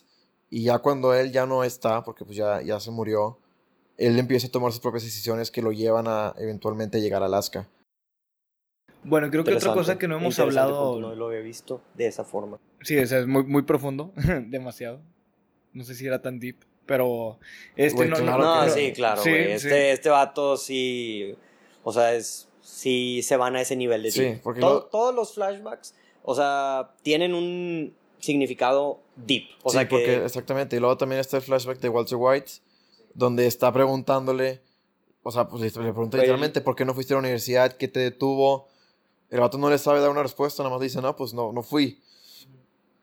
Y 0.50 0.64
ya 0.64 0.80
cuando 0.80 1.14
él 1.14 1.32
ya 1.32 1.46
no 1.46 1.64
está, 1.64 2.04
porque 2.04 2.24
pues 2.26 2.38
ya, 2.38 2.62
ya 2.62 2.80
se 2.80 2.92
murió, 2.92 3.38
él 3.98 4.18
empieza 4.18 4.48
a 4.48 4.52
tomar 4.52 4.72
sus 4.72 4.80
propias 4.82 5.04
decisiones 5.04 5.52
que 5.52 5.62
lo 5.62 5.72
llevan 5.72 6.08
a 6.08 6.34
eventualmente 6.38 7.02
llegar 7.02 7.22
a 7.24 7.26
Alaska. 7.26 7.68
bueno, 9.04 9.30
creo 9.30 9.44
que 9.44 9.54
otra 9.56 9.74
cosa 9.74 9.98
que 9.98 10.08
no 10.08 10.18
hemos 10.18 10.38
hablado... 10.40 11.00
No 11.00 11.16
lo 11.16 11.28
había 11.28 11.40
visto 11.40 11.82
de 11.96 12.08
esa 12.08 12.24
forma. 12.24 12.60
Sí, 12.82 12.98
o 12.98 13.06
sea, 13.08 13.20
es 13.20 13.28
muy, 13.28 13.44
muy 13.44 13.64
profundo, 13.64 14.12
demasiado. 14.48 15.00
No 15.74 15.84
sé 15.84 15.96
si 15.96 16.06
era 16.08 16.22
tan 16.22 16.40
deep, 16.40 16.58
pero 16.86 17.38
este 17.76 17.96
Güey, 17.98 18.10
no, 18.10 18.16
claro 18.18 18.44
no, 18.44 18.66
no, 18.66 18.70
sí, 18.70 18.94
claro, 18.94 19.22
Sí. 19.22 19.30
Este, 19.32 19.92
este 19.92 20.10
vato 20.10 20.58
sí. 20.58 21.36
O 21.84 21.92
sea, 21.92 22.14
es. 22.16 22.48
Sí 22.62 23.22
se 23.24 23.38
van 23.38 23.56
a 23.56 23.62
ese 23.62 23.76
nivel 23.78 24.04
de 24.04 24.12
Sí, 24.12 24.40
porque 24.44 24.60
lo- 24.60 24.84
Todos 24.86 25.16
los 25.16 25.34
flashbacks, 25.34 25.96
o 26.24 26.36
sea, 26.36 26.92
tienen 27.02 27.34
un 27.34 27.94
significado 28.20 29.00
deep. 29.26 29.46
O 29.64 29.70
sí, 29.70 29.78
sea, 29.78 29.88
porque 29.90 30.06
que. 30.06 30.26
exactamente. 30.26 30.76
Y 30.76 30.80
luego 30.80 30.98
también 30.98 31.20
está 31.20 31.38
el 31.38 31.44
flashback 31.44 31.80
de 31.80 31.90
Walter 31.90 32.18
White, 32.20 32.52
donde 33.14 33.48
está 33.48 33.72
preguntándole, 33.72 34.62
o 35.24 35.32
sea, 35.32 35.48
pues 35.48 35.62
le 35.62 35.72
pregunta 35.72 36.18
literalmente, 36.18 36.62
¿por 36.62 36.76
qué 36.76 36.86
no 36.86 36.94
fuiste 36.94 37.14
a 37.14 37.16
la 37.16 37.20
universidad? 37.20 37.74
¿Qué 37.74 37.88
te 37.88 38.00
detuvo? 38.00 38.68
El 39.30 39.40
vato 39.42 39.58
no 39.58 39.70
le 39.70 39.78
sabe 39.78 40.00
dar 40.00 40.10
una 40.10 40.24
respuesta, 40.24 40.64
nada 40.64 40.76
más 40.76 40.82
dice, 40.82 41.02
no, 41.02 41.16
pues 41.16 41.34
no, 41.34 41.52
no 41.52 41.64
fui. 41.64 42.00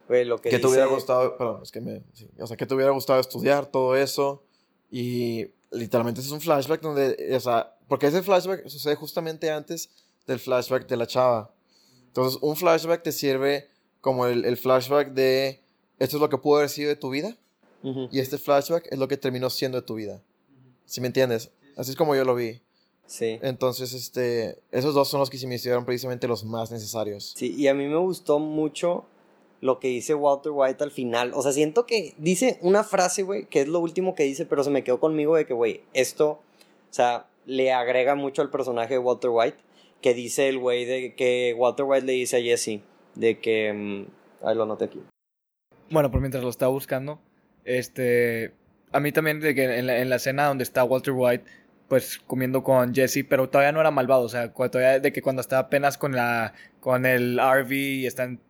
Güey, 0.08 0.24
lo 0.24 0.38
que, 0.38 0.50
te 0.50 0.56
dice- 0.56 0.68
hubiera 0.68 0.86
gustado, 0.86 1.36
perdón, 1.36 1.62
es 1.62 1.70
que 1.70 1.80
me, 1.80 2.02
sí, 2.12 2.28
o 2.38 2.46
sea, 2.46 2.56
que 2.56 2.66
te 2.66 2.74
hubiera 2.74 2.92
gustado 2.92 3.20
estudiar 3.20 3.66
todo 3.66 3.96
eso. 3.96 4.42
Y 4.90 5.48
literalmente 5.70 6.20
es 6.20 6.30
un 6.30 6.40
flashback 6.40 6.80
donde, 6.80 7.34
o 7.34 7.40
sea, 7.40 7.74
porque 7.88 8.06
ese 8.06 8.22
flashback 8.22 8.68
sucede 8.68 8.94
justamente 8.96 9.50
antes 9.50 9.90
del 10.26 10.38
flashback 10.38 10.86
de 10.86 10.96
la 10.96 11.06
chava. 11.06 11.52
Entonces, 12.06 12.38
un 12.42 12.54
flashback 12.54 13.02
te 13.02 13.12
sirve 13.12 13.68
como 14.00 14.26
el, 14.26 14.44
el 14.44 14.56
flashback 14.56 15.08
de, 15.12 15.63
esto 16.04 16.16
es 16.16 16.20
lo 16.20 16.28
que 16.28 16.38
pudo 16.38 16.58
haber 16.58 16.68
sido 16.68 16.88
de 16.88 16.96
tu 16.96 17.10
vida. 17.10 17.36
Y 18.10 18.20
este 18.20 18.38
flashback 18.38 18.88
es 18.90 18.98
lo 18.98 19.08
que 19.08 19.18
terminó 19.18 19.50
siendo 19.50 19.78
de 19.78 19.86
tu 19.86 19.96
vida. 19.96 20.22
¿Sí 20.86 21.02
me 21.02 21.06
entiendes? 21.08 21.50
Así 21.76 21.90
es 21.90 21.96
como 21.96 22.16
yo 22.16 22.24
lo 22.24 22.34
vi. 22.34 22.62
Sí. 23.06 23.38
Entonces, 23.42 23.92
este, 23.92 24.58
esos 24.70 24.94
dos 24.94 25.08
son 25.08 25.20
los 25.20 25.28
que 25.28 25.36
se 25.36 25.46
me 25.46 25.56
hicieron 25.56 25.84
precisamente 25.84 26.26
los 26.26 26.44
más 26.44 26.70
necesarios. 26.70 27.34
Sí, 27.36 27.54
y 27.54 27.68
a 27.68 27.74
mí 27.74 27.86
me 27.86 27.98
gustó 27.98 28.38
mucho 28.38 29.04
lo 29.60 29.80
que 29.80 29.88
dice 29.88 30.14
Walter 30.14 30.52
White 30.54 30.82
al 30.82 30.90
final. 30.90 31.32
O 31.34 31.42
sea, 31.42 31.52
siento 31.52 31.84
que 31.84 32.14
dice 32.16 32.58
una 32.62 32.84
frase, 32.84 33.22
güey, 33.22 33.46
que 33.46 33.60
es 33.60 33.68
lo 33.68 33.80
último 33.80 34.14
que 34.14 34.22
dice, 34.22 34.46
pero 34.46 34.64
se 34.64 34.70
me 34.70 34.82
quedó 34.82 34.98
conmigo 34.98 35.36
de 35.36 35.44
que, 35.44 35.52
güey, 35.52 35.82
esto, 35.92 36.30
o 36.30 36.40
sea, 36.90 37.26
le 37.44 37.72
agrega 37.72 38.14
mucho 38.14 38.40
al 38.40 38.50
personaje 38.50 38.94
de 38.94 38.98
Walter 38.98 39.30
White, 39.30 39.58
que 40.00 40.14
dice 40.14 40.48
el 40.48 40.58
güey 40.58 40.84
de 40.86 41.14
que 41.14 41.54
Walter 41.56 41.84
White 41.86 42.06
le 42.06 42.12
dice 42.12 42.38
a 42.38 42.42
Jesse, 42.42 42.80
de 43.14 43.40
que, 43.40 43.72
mm, 43.72 44.46
ahí 44.46 44.54
lo 44.54 44.62
anoté 44.62 44.86
aquí. 44.86 45.00
Bueno, 45.90 46.10
por 46.10 46.20
mientras 46.20 46.42
lo 46.42 46.50
estaba 46.50 46.72
buscando, 46.72 47.20
este, 47.64 48.52
a 48.92 49.00
mí 49.00 49.12
también 49.12 49.40
de 49.40 49.54
que 49.54 49.78
en 49.78 49.86
la, 49.86 49.98
en 49.98 50.08
la 50.10 50.16
escena 50.16 50.46
donde 50.46 50.64
está 50.64 50.84
Walter 50.84 51.12
White, 51.16 51.44
pues 51.88 52.18
comiendo 52.26 52.62
con 52.62 52.94
Jesse, 52.94 53.24
pero 53.28 53.48
todavía 53.48 53.72
no 53.72 53.80
era 53.80 53.90
malvado, 53.90 54.22
o 54.22 54.28
sea, 54.28 54.52
todavía 54.52 54.98
de 55.00 55.12
que 55.12 55.22
cuando 55.22 55.40
está 55.40 55.58
apenas 55.58 55.98
con 55.98 56.12
la, 56.12 56.54
con 56.80 57.04
el 57.06 57.38
RV 57.38 57.72
y 57.72 58.06
están 58.06 58.40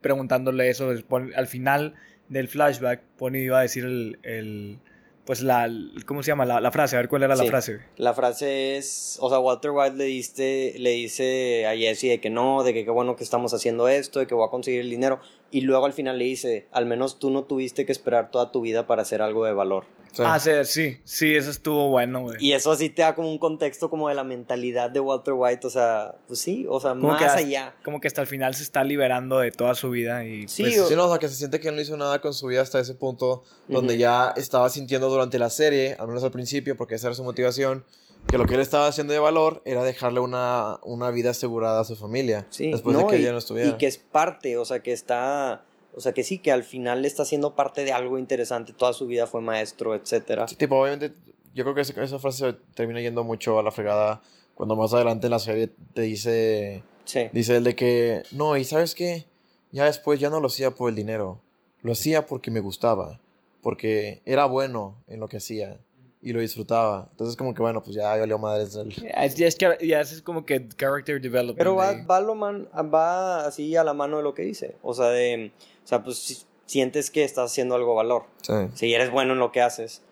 preguntándole 0.00 0.68
eso, 0.68 0.92
es 0.92 1.02
pon- 1.02 1.32
al 1.34 1.46
final 1.48 1.94
del 2.28 2.48
flashback, 2.48 3.02
Pony 3.18 3.36
iba 3.38 3.58
a 3.58 3.62
decir 3.62 3.84
el 4.22 4.78
pues 5.24 5.40
la, 5.40 5.70
¿cómo 6.06 6.22
se 6.22 6.28
llama? 6.32 6.44
La, 6.44 6.60
la 6.60 6.70
frase, 6.70 6.96
a 6.96 6.98
ver 7.00 7.08
cuál 7.08 7.22
era 7.22 7.34
la 7.34 7.42
Sí. 7.44 7.48
frase. 7.48 7.80
La 7.96 8.12
frase 8.14 8.76
es, 8.76 9.16
o 9.20 9.28
sea, 9.30 9.38
Walter 9.38 9.70
White 9.70 9.96
le, 9.96 10.04
diste, 10.04 10.74
le 10.78 10.90
dice 10.90 11.66
a 11.66 11.74
Jesse 11.76 12.02
de 12.02 12.20
que 12.20 12.30
no, 12.30 12.62
de 12.62 12.74
que 12.74 12.84
qué 12.84 12.90
bueno 12.90 13.16
que 13.16 13.24
estamos 13.24 13.54
haciendo 13.54 13.88
esto, 13.88 14.20
de 14.20 14.26
que 14.26 14.34
voy 14.34 14.46
a 14.46 14.50
conseguir 14.50 14.80
el 14.80 14.90
dinero, 14.90 15.20
y 15.50 15.62
luego 15.62 15.86
al 15.86 15.92
final 15.94 16.18
le 16.18 16.24
dice, 16.26 16.66
al 16.72 16.84
menos 16.86 17.18
tú 17.18 17.30
no 17.30 17.44
tuviste 17.44 17.86
que 17.86 17.92
esperar 17.92 18.30
toda 18.30 18.52
tu 18.52 18.60
vida 18.60 18.86
para 18.86 19.02
hacer 19.02 19.22
algo 19.22 19.44
de 19.46 19.52
valor. 19.54 19.84
Sí. 20.14 20.22
Ah, 20.24 20.38
sí, 20.38 20.50
sí, 20.64 21.00
sí, 21.04 21.34
eso 21.34 21.50
estuvo 21.50 21.90
bueno, 21.90 22.20
güey. 22.22 22.36
Y 22.38 22.52
eso 22.52 22.70
así 22.70 22.88
te 22.88 23.02
da 23.02 23.14
como 23.16 23.28
un 23.30 23.38
contexto 23.38 23.90
como 23.90 24.08
de 24.08 24.14
la 24.14 24.22
mentalidad 24.24 24.88
de 24.90 25.00
Walter 25.00 25.34
White, 25.36 25.66
o 25.66 25.70
sea, 25.70 26.14
pues 26.28 26.38
sí, 26.40 26.66
o 26.68 26.78
sea, 26.80 26.90
Como 26.92 27.08
más 27.08 27.20
hasta- 27.22 27.38
allá. 27.38 27.74
Como 27.84 28.00
que 28.00 28.06
hasta 28.08 28.20
el 28.20 28.26
final 28.28 28.54
se 28.54 28.62
está 28.62 28.84
liberando 28.84 29.40
de 29.40 29.50
toda 29.50 29.74
su 29.74 29.90
vida 29.90 30.24
y 30.24 30.46
Sí, 30.46 30.62
pues, 30.62 30.78
o- 30.80 30.88
Sí, 30.88 30.94
no, 30.94 31.06
o 31.06 31.10
sea, 31.10 31.18
que 31.18 31.28
se 31.28 31.34
siente 31.34 31.58
que 31.58 31.72
no 31.72 31.80
hizo 31.80 31.96
nada 31.96 32.20
con 32.20 32.32
su 32.32 32.46
vida 32.46 32.62
hasta 32.62 32.78
ese 32.78 32.94
punto 32.94 33.42
donde 33.68 33.94
Ujú. 33.94 34.00
ya 34.00 34.32
estaba 34.36 34.70
sintiendo 34.70 35.08
durante 35.08 35.38
la 35.38 35.50
serie, 35.50 35.96
al 35.98 36.06
menos 36.06 36.22
al 36.22 36.30
principio, 36.30 36.76
porque 36.76 36.94
esa 36.94 37.08
era 37.08 37.14
su 37.16 37.24
motivación, 37.24 37.84
que 38.28 38.38
lo 38.38 38.46
que 38.46 38.54
él 38.54 38.60
estaba 38.60 38.86
haciendo 38.86 39.12
de 39.12 39.18
valor 39.18 39.60
era 39.64 39.82
dejarle 39.82 40.20
una, 40.20 40.78
una 40.84 41.10
vida 41.10 41.30
asegurada 41.30 41.80
a 41.80 41.84
su 41.84 41.96
familia. 41.96 42.46
Sí, 42.50 42.70
después 42.70 42.96
no, 42.96 43.02
de 43.02 43.08
que 43.08 43.16
y, 43.18 43.22
ella 43.22 43.32
no 43.32 43.38
estuviera. 43.38 43.68
y 43.68 43.72
que 43.74 43.86
es 43.86 43.98
parte, 43.98 44.56
o 44.56 44.64
sea, 44.64 44.78
que 44.80 44.92
está, 44.92 45.62
o 45.96 46.00
sea, 46.00 46.12
que 46.12 46.24
sí, 46.24 46.38
que 46.38 46.52
al 46.52 46.64
final 46.64 47.04
está 47.04 47.24
siendo 47.24 47.54
parte 47.54 47.84
de 47.84 47.92
algo 47.92 48.18
interesante, 48.18 48.72
toda 48.72 48.92
su 48.92 49.06
vida 49.06 49.26
fue 49.26 49.40
maestro, 49.40 49.94
etcétera. 49.94 50.48
Sí, 50.48 50.56
tipo, 50.56 50.76
obviamente, 50.80 51.12
yo 51.54 51.64
creo 51.64 51.74
que 51.74 51.82
esa, 51.82 52.18
frase 52.18 52.38
se 52.38 52.52
termina 52.74 53.00
yendo 53.00 53.22
mucho 53.24 53.58
a 53.58 53.62
la 53.62 53.70
fregada 53.70 54.20
cuando 54.54 54.76
más 54.76 54.92
adelante 54.92 55.26
en 55.26 55.30
la 55.30 55.38
serie 55.38 55.70
te 55.94 56.02
dice, 56.02 56.82
Sí. 57.04 57.28
dice 57.32 57.56
el 57.56 57.64
de 57.64 57.76
que, 57.76 58.22
no, 58.32 58.56
y 58.56 58.64
sabes 58.64 58.94
qué, 58.94 59.26
ya 59.70 59.84
después 59.84 60.18
ya 60.20 60.30
no 60.30 60.40
lo 60.40 60.48
hacía 60.48 60.72
por 60.72 60.88
el 60.88 60.96
dinero, 60.96 61.40
lo 61.82 61.92
hacía 61.92 62.26
porque 62.26 62.50
me 62.50 62.60
gustaba, 62.60 63.20
porque 63.62 64.22
era 64.24 64.46
bueno 64.46 64.96
en 65.06 65.20
lo 65.20 65.28
que 65.28 65.36
hacía 65.36 65.78
y 66.24 66.32
lo 66.32 66.40
disfrutaba. 66.40 67.06
Entonces 67.12 67.36
como 67.36 67.52
que 67.54 67.60
bueno, 67.62 67.82
pues 67.82 67.94
ya 67.94 68.16
valió 68.16 68.38
madres 68.38 68.74
el... 68.76 68.90
Ya 68.94 69.46
es, 69.46 69.56
que- 69.56 69.78
ya 69.86 70.00
es 70.00 70.22
como 70.22 70.44
que 70.46 70.66
character 70.76 71.20
development. 71.20 71.58
Pero 71.58 71.76
va, 71.76 71.92
va, 72.04 72.20
lo 72.20 72.34
man- 72.34 72.66
va 72.92 73.46
así 73.46 73.76
a 73.76 73.84
la 73.84 73.92
mano 73.94 74.16
de 74.16 74.22
lo 74.22 74.34
que 74.34 74.42
dice, 74.42 74.74
o 74.82 74.94
sea, 74.94 75.06
de, 75.10 75.52
o 75.84 75.86
sea, 75.86 76.02
pues 76.02 76.16
si- 76.18 76.42
sientes 76.66 77.10
que 77.10 77.22
estás 77.24 77.50
haciendo 77.52 77.74
algo 77.74 77.94
valor. 77.94 78.24
Sí. 78.42 78.54
si 78.74 78.94
eres 78.94 79.10
bueno 79.10 79.34
en 79.34 79.38
lo 79.38 79.52
que 79.52 79.60
haces. 79.60 80.02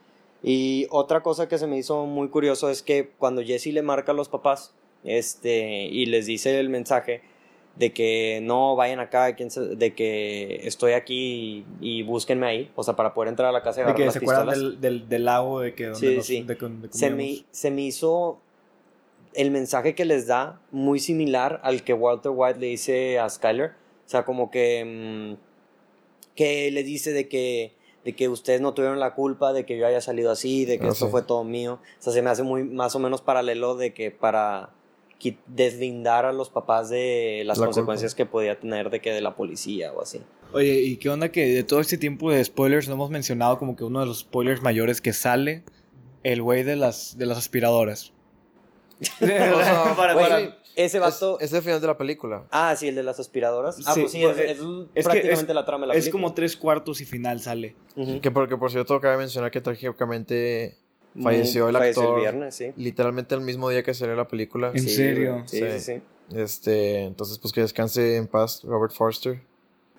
Y 0.42 0.86
otra 0.90 1.22
cosa 1.22 1.48
que 1.48 1.56
se 1.56 1.66
me 1.66 1.78
hizo 1.78 2.04
muy 2.06 2.28
curioso 2.28 2.68
es 2.68 2.82
que 2.82 3.10
cuando 3.18 3.42
Jesse 3.42 3.66
le 3.68 3.80
marca 3.82 4.12
a 4.12 4.14
los 4.14 4.28
papás 4.28 4.74
este, 5.04 5.84
y 5.86 6.06
les 6.06 6.26
dice 6.26 6.58
el 6.60 6.68
mensaje 6.68 7.22
de 7.76 7.92
que 7.92 8.40
no 8.42 8.76
vayan 8.76 9.00
acá, 9.00 9.26
de 9.32 9.94
que 9.94 10.60
estoy 10.64 10.92
aquí 10.92 11.64
y, 11.80 11.98
y 11.98 12.02
búsquenme 12.02 12.46
ahí, 12.46 12.70
o 12.76 12.82
sea, 12.82 12.94
para 12.96 13.14
poder 13.14 13.28
entrar 13.30 13.48
a 13.48 13.52
la 13.52 13.62
casa 13.62 13.80
y 13.80 13.84
de 13.84 13.90
agarrar 13.90 13.96
que 13.98 14.04
las 14.04 14.14
se 14.14 14.20
pistolas. 14.20 14.58
del, 14.58 14.80
del, 14.80 15.08
del 15.08 15.24
lago 15.24 15.60
de 15.60 15.74
que 15.74 15.86
donde 15.86 15.98
Sí, 16.10 16.16
nos- 16.16 16.26
sí. 16.26 16.42
de 16.42 16.54
que- 16.56 16.60
donde 16.62 16.88
Se 16.92 17.10
me, 17.10 17.44
se 17.50 17.70
me 17.70 17.82
hizo 17.82 18.40
el 19.34 19.50
mensaje 19.50 19.94
que 19.94 20.04
les 20.04 20.26
da 20.26 20.60
muy 20.70 20.98
similar 21.00 21.60
al 21.64 21.82
que 21.82 21.94
Walter 21.94 22.32
White 22.34 22.60
le 22.60 22.66
dice 22.66 23.18
a 23.18 23.28
Skyler. 23.30 23.70
O 24.06 24.08
sea, 24.12 24.24
como 24.26 24.50
que, 24.50 24.84
mm, 25.38 26.34
que 26.36 26.70
le 26.70 26.82
dice 26.82 27.12
de 27.12 27.28
que, 27.28 27.72
de 28.04 28.14
que 28.14 28.28
ustedes 28.28 28.60
no 28.60 28.74
tuvieron 28.74 29.00
la 29.00 29.14
culpa 29.14 29.52
de 29.54 29.64
que 29.64 29.78
yo 29.78 29.86
haya 29.86 30.00
salido 30.02 30.30
así, 30.30 30.64
de 30.66 30.78
que 30.78 30.86
Ah, 30.86 30.90
esto 30.90 31.06
sí. 31.06 31.10
fue 31.10 31.22
todo 31.22 31.44
mío. 31.44 31.78
O 31.98 32.02
sea, 32.02 32.12
se 32.12 32.20
me 32.20 32.28
hace 32.28 32.42
muy 32.42 32.64
más 32.64 32.94
o 32.94 32.98
menos 32.98 33.22
paralelo 33.22 33.74
de 33.76 33.94
que 33.94 34.10
para 34.10 34.70
deslindar 35.46 36.24
a 36.26 36.32
los 36.32 36.50
papás 36.50 36.88
de 36.90 37.42
las 37.46 37.58
La 37.58 37.64
consecuencias 37.66 38.14
que 38.14 38.26
podía 38.26 38.58
tener 38.58 38.90
de 38.90 39.00
que 39.00 39.10
de 39.12 39.20
la 39.20 39.34
policía 39.36 39.92
o 39.92 40.02
así. 40.02 40.20
Oye, 40.52 40.80
¿y 40.82 40.96
qué 40.96 41.08
onda 41.08 41.30
que 41.30 41.46
de 41.46 41.62
todo 41.64 41.80
este 41.80 41.96
tiempo 41.98 42.30
de 42.30 42.44
spoilers 42.44 42.86
no 42.88 42.94
hemos 42.94 43.10
mencionado 43.10 43.58
como 43.58 43.76
que 43.76 43.84
uno 43.84 44.00
de 44.00 44.06
los 44.06 44.20
spoilers 44.20 44.60
mayores 44.62 45.00
que 45.00 45.12
sale 45.12 45.62
el 46.24 46.42
güey 46.42 46.62
de 46.62 46.76
las, 46.76 47.16
de 47.16 47.26
las 47.26 47.38
aspiradoras? 47.38 48.12
sea, 49.18 49.94
Para- 49.96 50.14
güey, 50.14 50.26
para- 50.28 50.58
Ese 50.76 50.98
vato... 50.98 51.38
Es, 51.40 51.46
es 51.48 51.52
el 51.54 51.62
final 51.62 51.80
de 51.80 51.86
la 51.86 51.98
película. 51.98 52.46
Ah, 52.50 52.74
sí, 52.76 52.88
el 52.88 52.94
de 52.94 53.02
las 53.02 53.18
aspiradoras. 53.20 53.78
Ah, 53.86 53.92
Sí, 53.94 54.00
pues 54.00 54.12
sí, 54.12 54.20
pues, 54.22 54.38
es, 54.38 54.50
es 54.52 54.58
es 54.94 55.04
prácticamente 55.04 55.52
es- 55.52 55.54
la 55.54 55.64
trama 55.64 55.82
de 55.82 55.88
la 55.88 55.94
es 55.94 56.04
película. 56.04 56.22
como 56.22 56.34
tres 56.34 56.56
cuartos 56.56 57.00
y 57.00 57.04
final 57.04 57.40
sale. 57.40 57.74
Que 58.22 58.30
porque 58.30 58.56
por 58.56 58.70
cierto 58.70 59.00
cabe 59.00 59.16
mencionar 59.18 59.50
que 59.50 59.60
trágicamente 59.60 60.78
falleció 61.20 61.68
el 61.68 61.76
falleció 61.76 62.02
actor 62.02 62.14
el 62.18 62.20
viernes, 62.22 62.54
sí. 62.54 62.66
literalmente 62.76 63.34
el 63.34 63.40
mismo 63.40 63.68
día 63.70 63.82
que 63.82 63.92
salió 63.94 64.14
la 64.16 64.28
película. 64.28 64.70
¿En 64.74 64.80
Sí, 64.82 64.88
serio? 64.90 65.42
Sí, 65.46 65.58
Sí. 65.58 65.80
sí. 65.80 66.02
Este, 66.36 67.02
entonces 67.04 67.38
pues 67.38 67.52
que 67.52 67.60
descanse 67.60 68.16
en 68.16 68.26
paz 68.26 68.62
Robert 68.64 68.92
Forster 68.92 69.40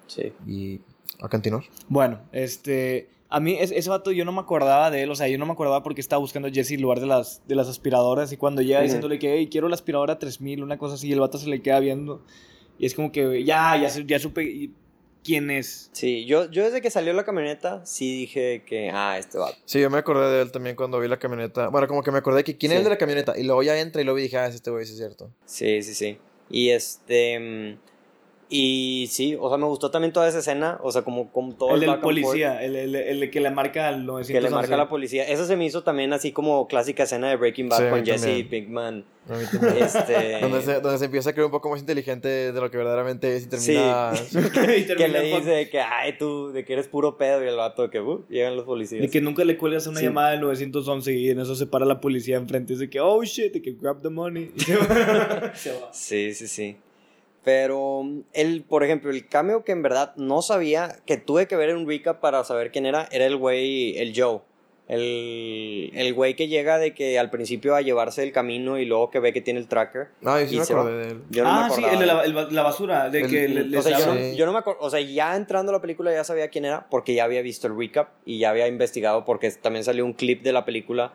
Sí. 0.08 0.34
y 0.47 0.82
a 1.21 1.30
continuar. 1.30 1.63
Bueno, 1.89 2.19
este. 2.32 3.10
A 3.30 3.39
mí 3.39 3.56
es- 3.60 3.71
ese 3.71 3.89
vato 3.89 4.12
yo 4.12 4.26
no 4.26 4.32
me 4.32 4.41
acordaba 4.41 4.91
de 4.91 5.02
él, 5.04 5.10
o 5.10 5.15
sea, 5.15 5.28
yo 5.28 5.39
no 5.39 5.47
me 5.47 5.54
acordaba 5.54 5.82
porque 5.82 6.02
estaba 6.02 6.19
buscando 6.19 6.47
a 6.49 6.52
Jesse 6.52 6.73
en 6.73 6.82
lugar 6.84 6.99
de 6.99 7.08
las, 7.08 7.41
de 7.47 7.56
las 7.56 7.67
aspiradoras 7.67 8.32
y 8.32 8.38
cuando 8.38 8.62
llega 8.62 8.82
diciéndole 8.82 9.17
que, 9.17 9.34
hey, 9.34 9.47
quiero 9.52 9.67
la 9.69 9.73
aspiradora 9.76 10.19
3000, 10.19 10.62
una 10.62 10.78
cosa 10.78 10.95
así, 10.95 11.08
y 11.08 11.13
el 11.13 11.19
vato 11.19 11.39
se 11.39 11.49
le 11.49 11.60
queda 11.63 11.80
viendo 11.80 12.21
y 12.78 12.86
es 12.86 12.93
como 12.93 13.12
que, 13.12 13.43
ya, 13.43 13.76
ya, 13.82 13.89
ya 13.89 14.19
supe 14.19 14.43
y- 14.43 14.71
quién 15.24 15.50
es. 15.52 15.90
Sí, 15.94 16.26
yo, 16.26 16.50
yo 16.52 16.64
desde 16.66 16.82
que 16.82 16.90
salió 16.92 17.14
la 17.14 17.24
camioneta, 17.24 17.86
sí 17.86 18.16
dije 18.20 18.64
que, 18.66 18.90
ah, 18.94 19.18
este 19.18 19.38
vato. 19.38 19.58
Sí, 19.66 19.80
yo 19.82 19.90
me 19.90 19.98
acordé 19.98 20.30
de 20.36 20.42
él 20.42 20.52
también 20.52 20.76
cuando 20.76 21.00
vi 21.00 21.08
la 21.08 21.18
camioneta. 21.20 21.70
Bueno, 21.70 21.88
como 21.88 22.04
que 22.04 22.12
me 22.12 22.18
acordé 22.20 22.44
que 22.44 22.58
quién 22.58 22.72
Sí. 22.72 22.76
es 22.76 22.80
el 22.80 22.84
de 22.84 22.90
la 22.92 22.98
camioneta 22.98 23.38
y 23.38 23.44
luego 23.44 23.64
ya 23.64 23.80
entra 23.80 24.02
y 24.02 24.06
luego 24.06 24.20
dije, 24.20 24.38
ah, 24.38 24.48
es 24.48 24.56
este 24.56 24.70
güey, 24.72 24.86
sí 24.86 24.92
es 24.94 24.98
cierto. 24.98 25.32
Sí, 25.46 25.82
sí, 25.84 25.94
sí. 25.94 26.18
Y 26.50 26.70
este. 26.70 27.78
Y 28.56 29.08
sí, 29.10 29.36
o 29.39 29.50
sea, 29.50 29.58
me 29.58 29.66
gustó 29.66 29.89
también 29.89 30.13
toda 30.13 30.28
esa 30.30 30.38
escena, 30.38 30.78
o 30.84 30.92
sea, 30.92 31.02
como, 31.02 31.32
como 31.32 31.56
todo 31.56 31.74
el 31.76 31.82
el 31.84 31.89
del 31.89 32.00
policía, 32.00 32.63
el, 32.63 32.76
el, 32.76 32.96
el 32.96 33.32
que 33.32 33.39
le 33.39 33.50
marca 33.50 33.88
al 33.88 34.06
911. 34.06 34.32
forth 34.32 34.38
que 34.38 34.42
le 34.42 34.50
marca 34.56 34.74
a 34.76 34.78
la 34.78 34.89
policía. 34.89 35.28
Eso 35.28 35.46
se 35.48 35.56
me 35.58 35.66
hizo 35.66 35.82
también 35.82 36.13
así 36.13 36.32
como 36.32 36.68
clásica 36.68 37.02
escena 37.04 37.30
de 37.30 37.36
Breaking 37.38 37.68
Bad 37.70 37.80
Sí, 37.80 37.84
con 37.89 38.06
Jesse 38.06 38.22
también. 38.22 38.50
Pinkman. 38.50 39.06
Este. 39.80 40.38
donde, 40.42 40.62
se, 40.62 40.82
donde 40.82 41.00
se 41.00 41.06
empieza 41.06 41.32
a 41.32 41.34
creer 41.34 41.46
un 41.46 41.52
poco 41.52 41.70
más 41.72 41.80
inteligente 41.80 42.28
de 42.28 42.62
lo 42.62 42.70
que 42.70 42.78
verdaderamente 42.78 43.36
es 43.36 43.46
y 43.46 43.50
termina... 43.50 44.12
Y 44.34 44.86
que 44.86 44.96
termina 44.96 45.08
le 45.20 45.32
con- 45.32 45.39
dice 45.39 45.70
que, 45.70 45.80
ay, 45.80 46.18
tú, 46.20 46.52
de 46.52 46.63
que 46.63 46.74
eres 46.74 46.88
puro 46.88 47.18
pedo 47.18 47.44
y 47.44 47.48
el 47.48 47.56
vato 47.56 47.82
de 47.82 47.89
que, 47.89 48.02
uh, 48.02 48.24
llegan 48.30 48.56
los 48.56 48.66
policías. 48.66 49.02
De 49.02 49.10
que 49.10 49.20
nunca 49.20 49.44
le 49.46 49.58
cuelgas 49.58 49.88
una 49.88 50.00
Sí. 50.00 50.06
llamada 50.06 50.30
del 50.32 50.42
911 50.42 51.12
y 51.13 51.30
en 51.32 51.40
eso 51.40 51.56
se 51.56 51.65
para 51.65 51.86
la 51.86 52.00
policía 52.00 52.38
enfrente. 52.38 52.73
Es 52.73 52.80
de 52.80 52.90
que, 52.90 53.00
oh 53.00 53.23
shit, 53.23 53.52
de 53.54 53.62
que 53.63 53.71
grab 53.71 54.02
the 54.04 54.10
money. 54.10 54.52
Y 54.56 54.60
se 54.60 54.75
va. 54.77 55.56
Se 55.56 55.71
va. 55.71 55.90
Sí, 55.92 56.34
sí, 56.36 56.48
sí. 56.48 56.77
Pero 57.44 58.04
el, 58.33 58.63
por 58.63 58.83
ejemplo, 58.83 59.12
el 59.12 59.27
cameo 59.27 59.63
que 59.63 59.71
en 59.73 59.81
verdad 59.81 60.15
no 60.15 60.41
sabía, 60.41 60.98
que 61.06 61.17
tuve 61.17 61.48
que 61.48 61.56
ver 61.56 61.69
en 61.69 61.77
un 61.77 61.87
recap 61.87 62.19
para 62.21 62.44
saber 62.44 62.71
quién 62.71 62.85
era, 62.85 63.08
era 63.12 63.25
el 63.25 63.35
güey, 63.35 63.98
el 63.98 64.13
Joe. 64.15 64.39
El, 64.87 65.91
el 65.94 66.13
güey 66.13 66.35
que 66.35 66.48
llega 66.48 66.77
de 66.77 66.94
que 66.94 67.17
al 67.17 67.29
principio 67.29 67.73
a 67.75 67.81
llevarse 67.81 68.21
el 68.21 68.31
camino 68.31 68.77
y 68.77 68.85
luego 68.85 69.10
que 69.10 69.19
ve 69.19 69.31
que 69.33 69.41
tiene 69.41 69.60
el 69.60 69.67
tracker. 69.67 70.10
No, 70.21 70.39
yo 70.39 70.48
sí 70.48 70.56
Y 70.56 70.60
me 70.60 70.65
se 70.65 70.73
va. 70.73 70.81
acordé 70.81 71.06
de 71.06 71.12
él. 71.13 71.21
Yo 71.29 71.44
no 71.44 71.54
me 71.54 71.60
ah, 71.60 71.69
sí, 71.69 71.83
el 71.83 72.00
de 72.00 72.06
la, 72.06 72.23
el 72.23 72.33
ba- 72.33 72.48
la 72.52 72.63
basura. 72.63 73.10
De 73.10 73.21
El- 73.21 73.29
que 73.29 73.48
le 73.48 73.77
o 73.77 73.81
sea, 73.81 73.98
yo 73.98 74.13
no, 74.13 74.33
yo 74.35 74.46
no 74.46 74.52
me 74.54 74.60
acuerdo, 74.60 74.81
o 74.81 74.89
sea, 74.89 75.00
ya 75.02 75.35
entrando 75.35 75.71
a 75.71 75.73
la 75.75 75.81
película 75.81 76.12
ya 76.13 76.23
sabía 76.23 76.50
quién 76.50 76.65
era 76.65 76.87
porque 76.89 77.13
ya 77.13 77.23
había 77.23 77.41
visto 77.41 77.67
el 77.67 77.77
recap 77.77 78.10
y 78.25 78.39
ya 78.39 78.50
había 78.50 78.67
investigado 78.67 79.23
porque 79.25 79.50
también 79.52 79.83
salió 79.85 80.06
un 80.06 80.13
clip 80.13 80.44
de 80.44 80.52
la 80.54 80.65
película 80.65 81.13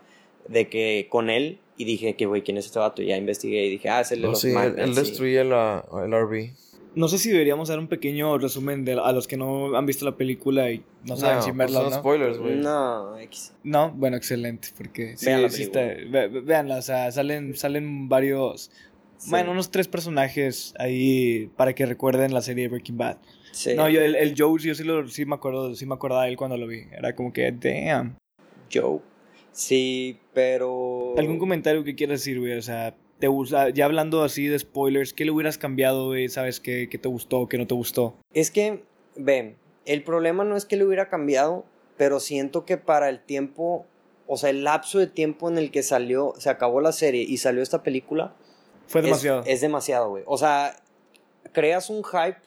de 0.49 0.69
que 0.69 1.07
con 1.11 1.29
él 1.31 1.59
Y 1.79 1.85
dije 1.85 2.15
que, 2.17 2.27
güey, 2.27 2.43
¿quién 2.43 2.57
es 2.59 2.67
este 2.67 2.79
vato? 2.81 3.01
Y 3.03 3.07
ya 3.07 3.17
investigué 3.17 3.65
y 3.67 3.71
dije, 3.71 3.89
ah, 3.89 4.01
es 4.01 4.11
el 4.13 4.19
de 4.19 4.25
No, 4.27 4.31
los 4.33 4.41
sí, 4.41 4.49
él, 4.49 4.55
Magnets, 4.55 4.79
él 4.89 4.95
sí. 4.95 5.01
destruye 5.01 5.45
la, 5.45 5.85
el 6.05 6.13
RV. 6.13 6.51
No 6.97 7.07
sé 7.07 7.19
si 7.19 7.31
deberíamos 7.31 7.69
dar 7.69 7.79
un 7.79 7.87
pequeño 7.87 8.37
resumen 8.39 8.85
de, 8.85 8.95
a 8.95 9.13
los 9.13 9.29
que 9.29 9.37
no 9.37 9.77
han 9.77 9.87
visto 9.87 10.05
la 10.05 10.17
película 10.17 10.73
y 10.73 10.83
no 11.05 11.17
saben 11.17 11.41
si 11.43 11.51
pues 11.51 11.59
verla 11.59 11.79
o 11.81 11.83
son 11.85 11.93
no. 11.93 11.99
spoilers, 12.01 12.39
güey. 12.39 12.57
No, 12.57 13.17
X. 13.21 13.55
No, 13.63 13.93
bueno, 13.93 14.17
excelente, 14.17 14.69
porque 14.77 15.17
sí, 15.17 15.27
Vean 15.27 15.43
la 15.43 15.51
sí 15.51 15.63
está- 15.63 15.81
ve- 15.81 16.27
ve- 16.29 16.41
véanla, 16.41 16.79
o 16.79 16.83
sea, 16.83 17.13
salen, 17.13 17.55
salen 17.57 18.09
varios, 18.09 18.73
Sí. 19.19 19.31
bueno, 19.31 19.53
unos 19.53 19.71
tres 19.71 19.87
personajes 19.87 20.75
ahí 20.79 21.49
para 21.57 21.75
que 21.75 21.87
recuerden 21.87 22.35
la 22.35 22.43
serie 22.43 22.65
de 22.65 22.69
Breaking 22.71 22.97
Bad. 22.99 23.19
Sí. 23.53 23.75
No, 23.77 23.89
yo, 23.89 24.01
el, 24.01 24.17
el 24.17 24.35
Joe, 24.37 24.59
yo 24.61 24.75
sí, 24.75 24.83
lo, 24.83 25.07
sí 25.09 25.25
me 25.27 25.37
acuerdo, 25.37 25.75
sí 25.77 25.87
me 25.87 25.95
acordaba 25.95 26.25
de 26.25 26.31
él 26.31 26.37
cuando 26.37 26.57
lo 26.57 26.67
vi, 26.67 26.83
era 26.91 27.15
como 27.15 27.33
que, 27.33 27.53
damn. 27.53 28.17
Joe. 28.73 28.99
Sí, 29.59 30.21
pero. 30.35 31.15
¿Algún 31.19 31.41
comentario 31.41 31.83
que 31.83 31.97
quieras 31.97 32.21
decir, 32.21 32.39
güey? 32.39 32.53
O 32.53 32.63
sea, 32.63 32.95
te 33.19 33.27
gusta, 33.27 33.71
ya 33.71 33.87
hablando 33.87 34.23
así 34.23 34.47
de 34.47 34.57
spoilers, 34.57 35.13
¿qué 35.13 35.25
le 35.25 35.33
hubieras 35.33 35.59
cambiado, 35.59 36.07
güey? 36.07 36.29
¿Sabes 36.29 36.61
qué, 36.61 36.89
qué 36.89 36.97
te 36.97 37.09
gustó, 37.09 37.49
qué 37.49 37.59
no 37.59 37.67
te 37.67 37.75
gustó? 37.75 38.15
Es 38.33 38.53
que, 38.53 38.85
ven, 39.17 39.57
el 39.85 40.05
problema 40.05 40.45
no 40.45 40.57
es 40.57 40.65
que 40.65 40.77
le 40.77 40.85
hubiera 40.85 41.09
cambiado, 41.09 41.65
pero 41.97 42.21
siento 42.21 42.65
que 42.65 42.77
para 42.77 43.09
el 43.09 43.19
tiempo, 43.19 43.85
o 44.29 44.37
sea, 44.37 44.51
el 44.51 44.63
lapso 44.63 45.01
de 45.01 45.09
tiempo 45.09 45.49
en 45.51 45.59
el 45.59 45.73
que 45.73 45.83
salió, 45.83 46.35
se 46.39 46.51
acabó 46.51 46.81
la 46.81 46.93
serie 46.93 47.23
y 47.23 47.39
salió 47.39 47.61
esta 47.61 47.83
película, 47.83 48.37
Fue 48.87 49.01
es- 49.01 49.07
demasiado. 49.07 49.43
Es, 49.45 49.61
demasiado, 49.61 50.11
güey. 50.11 50.23
O 50.29 50.39
sea, 50.39 50.77
creas 51.51 51.91
un 51.91 52.05
hype 52.05 52.39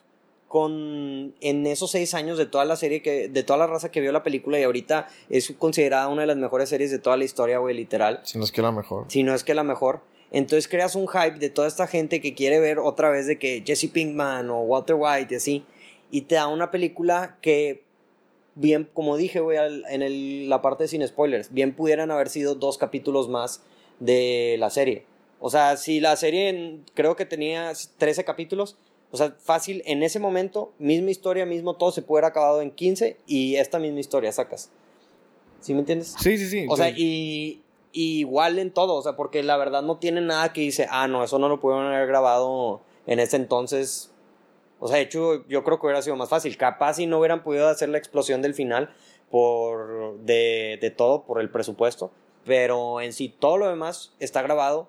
con 0.52 1.34
en 1.40 1.66
esos 1.66 1.92
seis 1.92 2.14
años 2.14 2.38
de 2.38 2.46
toda 2.46 2.66
la 2.66 2.76
serie 2.76 3.02
que 3.02 3.30
de 3.30 3.44
toda 3.44 3.58
la 3.58 3.68
raza 3.68 3.90
que 3.90 4.02
vio 4.02 4.12
la 4.12 4.22
película 4.22 4.60
y 4.60 4.64
ahorita 4.64 5.08
es 5.30 5.54
considerada 5.58 6.10
una 6.10 6.24
de 6.24 6.28
las 6.28 6.36
mejores 6.36 6.68
series 6.68 6.92
de 6.92 7.00
toda 7.00 7.16
la 7.16 7.24
historia, 7.24 7.60
güey, 7.60 7.74
literal. 7.74 8.20
Si 8.24 8.38
no 8.38 8.44
es 8.44 8.52
que 8.52 8.62
la 8.62 8.74
mejor. 8.74 9.06
Si 9.08 9.24
no 9.24 9.34
es 9.34 9.46
que 9.46 9.54
la 9.56 9.64
mejor. 9.64 10.02
Entonces 10.30 10.68
creas 10.68 10.96
un 10.96 11.08
hype 11.08 11.40
de 11.40 11.50
toda 11.50 11.70
esta 11.70 11.88
gente 11.88 12.20
que 12.20 12.34
quiere 12.36 12.60
ver 12.60 12.80
otra 12.80 13.10
vez 13.10 13.28
de 13.28 13.40
que 13.40 13.64
Jesse 13.66 13.90
Pinkman 13.90 14.50
o 14.50 14.60
Walter 14.64 14.98
White 15.00 15.34
y 15.34 15.38
así. 15.38 15.64
Y 16.12 16.24
te 16.24 16.36
da 16.36 16.48
una 16.48 16.70
película 16.70 17.38
que, 17.42 17.84
bien, 18.56 18.90
como 18.94 19.16
dije, 19.16 19.40
güey, 19.40 19.58
en 19.90 20.02
el- 20.02 20.50
la 20.50 20.62
parte 20.62 20.84
de 20.84 20.88
sin 20.90 21.08
spoilers, 21.08 21.54
bien 21.54 21.74
pudieran 21.74 22.12
haber 22.12 22.28
sido 22.28 22.56
dos 22.56 22.78
capítulos 22.78 23.30
más 23.30 23.64
de 24.02 24.58
la 24.60 24.70
serie. 24.70 25.06
O 25.40 25.50
sea, 25.50 25.78
si 25.78 26.02
la 26.02 26.18
serie 26.18 26.50
en- 26.50 26.84
creo 26.94 27.16
que 27.16 27.26
tenía 27.26 27.72
13 27.98 28.26
capítulos, 28.26 28.76
o 29.12 29.18
sea, 29.18 29.36
fácil, 29.40 29.84
en 29.86 30.04
ese 30.04 30.20
momento, 30.20 30.72
misma 30.80 31.12
historia, 31.12 31.46
mismo 31.46 31.76
todo 31.76 31.92
se 31.92 32.02
puede 32.02 32.22
haber 32.22 32.32
acabado 32.32 32.62
en 32.62 32.72
15 32.72 33.18
y 33.28 33.56
esta 33.56 33.78
misma 33.78 34.00
historia 34.00 34.32
sacas. 34.32 34.72
¿Sí 35.60 35.74
me 35.74 35.80
entiendes? 35.80 36.16
Sí, 36.18 36.38
sí, 36.38 36.48
sí. 36.48 36.66
O 36.70 36.78
sea, 36.78 36.90
y, 36.90 37.62
y 37.92 38.20
igual 38.20 38.58
en 38.58 38.72
todo, 38.72 38.96
o 38.96 39.02
sea, 39.02 39.18
porque 39.18 39.44
la 39.44 39.58
verdad 39.58 39.82
no 39.82 39.98
tiene 39.98 40.22
nada 40.22 40.54
que 40.54 40.62
dice, 40.62 40.88
ah, 40.90 41.08
no, 41.08 41.24
eso 41.24 41.40
no 41.40 41.50
lo 41.50 41.60
pudieron 41.60 41.88
haber 41.88 42.08
grabado 42.08 42.82
en 43.06 43.20
ese 43.20 43.36
entonces. 43.36 44.12
O 44.80 44.88
sea, 44.88 44.98
de 44.98 45.04
hecho, 45.04 45.46
yo 45.48 45.64
creo 45.66 45.80
que 45.80 45.88
hubiera 45.88 46.02
sido 46.02 46.16
más 46.16 46.30
fácil. 46.30 46.56
Capaz 46.56 46.96
si 46.96 47.06
no 47.06 47.20
hubieran 47.20 47.44
podido 47.44 47.68
hacer 47.68 47.90
la 47.90 47.98
explosión 47.98 48.42
del 48.42 48.54
final 48.54 48.94
por 49.30 50.20
de, 50.20 50.80
de 50.82 50.90
todo, 50.90 51.24
por 51.24 51.42
el 51.42 51.50
presupuesto. 51.52 52.12
Pero 52.46 53.02
en 53.02 53.14
sí, 53.14 53.28
todo 53.28 53.58
lo 53.58 53.68
demás 53.68 54.14
está 54.20 54.42
grabado 54.42 54.88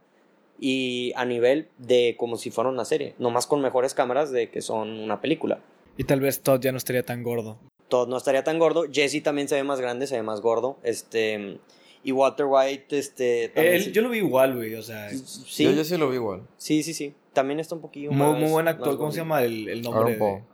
y 0.64 1.12
a 1.16 1.24
nivel 1.24 1.68
de 1.78 2.14
como 2.16 2.36
si 2.36 2.52
fuera 2.52 2.70
una 2.70 2.84
serie, 2.84 3.16
nomás 3.18 3.48
con 3.48 3.60
mejores 3.60 3.94
cámaras 3.94 4.30
de 4.30 4.48
que 4.48 4.62
son 4.62 4.90
una 4.90 5.20
película. 5.20 5.58
Y 5.96 6.04
tal 6.04 6.20
vez 6.20 6.40
Todd 6.40 6.60
ya 6.60 6.70
no 6.70 6.78
estaría 6.78 7.02
tan 7.04 7.24
gordo. 7.24 7.58
Todd 7.88 8.08
no 8.08 8.16
estaría 8.16 8.44
tan 8.44 8.60
gordo. 8.60 8.84
Jesse 8.90 9.20
también 9.24 9.48
se 9.48 9.56
ve 9.56 9.64
más 9.64 9.80
grande, 9.80 10.06
se 10.06 10.14
ve 10.14 10.22
más 10.22 10.40
gordo. 10.40 10.78
Este. 10.84 11.58
Y 12.04 12.12
Walter 12.12 12.46
White, 12.48 12.96
este. 12.96 13.48
también 13.48 13.74
Él- 13.76 13.82
sí- 13.84 13.92
yo 13.92 14.02
lo 14.02 14.08
vi 14.10 14.18
igual, 14.18 14.54
güey, 14.54 14.74
o 14.76 14.82
sea, 14.82 15.10
Sí, 15.10 15.64
Yo, 15.74 15.82
sí 15.84 15.96
lo 15.96 16.08
vi 16.08 16.16
igual. 16.16 16.42
sí, 16.56 16.82
sí, 16.84 16.94
sí. 16.94 17.12
También 17.32 17.58
está 17.58 17.74
un 17.74 17.80
poquillo 17.80 18.12
muy, 18.12 18.18
más- 18.30 18.38
muy 18.38 18.50
buen 18.50 18.68
actor. 18.68 18.96
¿Cómo 18.96 19.10
se 19.10 19.18
llama 19.18 19.42
el, 19.42 19.68
el 19.68 19.82
nombre? 19.82 20.14
Aaron 20.14 20.18
de-. 20.18 20.44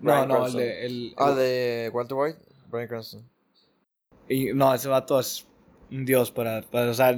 No, 0.00 0.14
no, 0.14 0.22
el 0.22 0.28
Cranston. 0.28 0.60
de... 0.60 0.86
El, 0.86 1.14
Ah, 1.16 1.32
de 1.34 1.90
Walter 1.92 2.16
White, 2.16 2.38
Brian 2.70 2.86
Cranston. 2.88 3.28
y- 4.28 4.52
no, 4.54 4.72
ese 4.72 4.88
vato 4.88 5.18
es 5.18 5.44
un 5.90 6.04
dios 6.04 6.30
para, 6.30 6.62
para- 6.62 6.90
O 6.90 6.94
sea, 6.94 7.12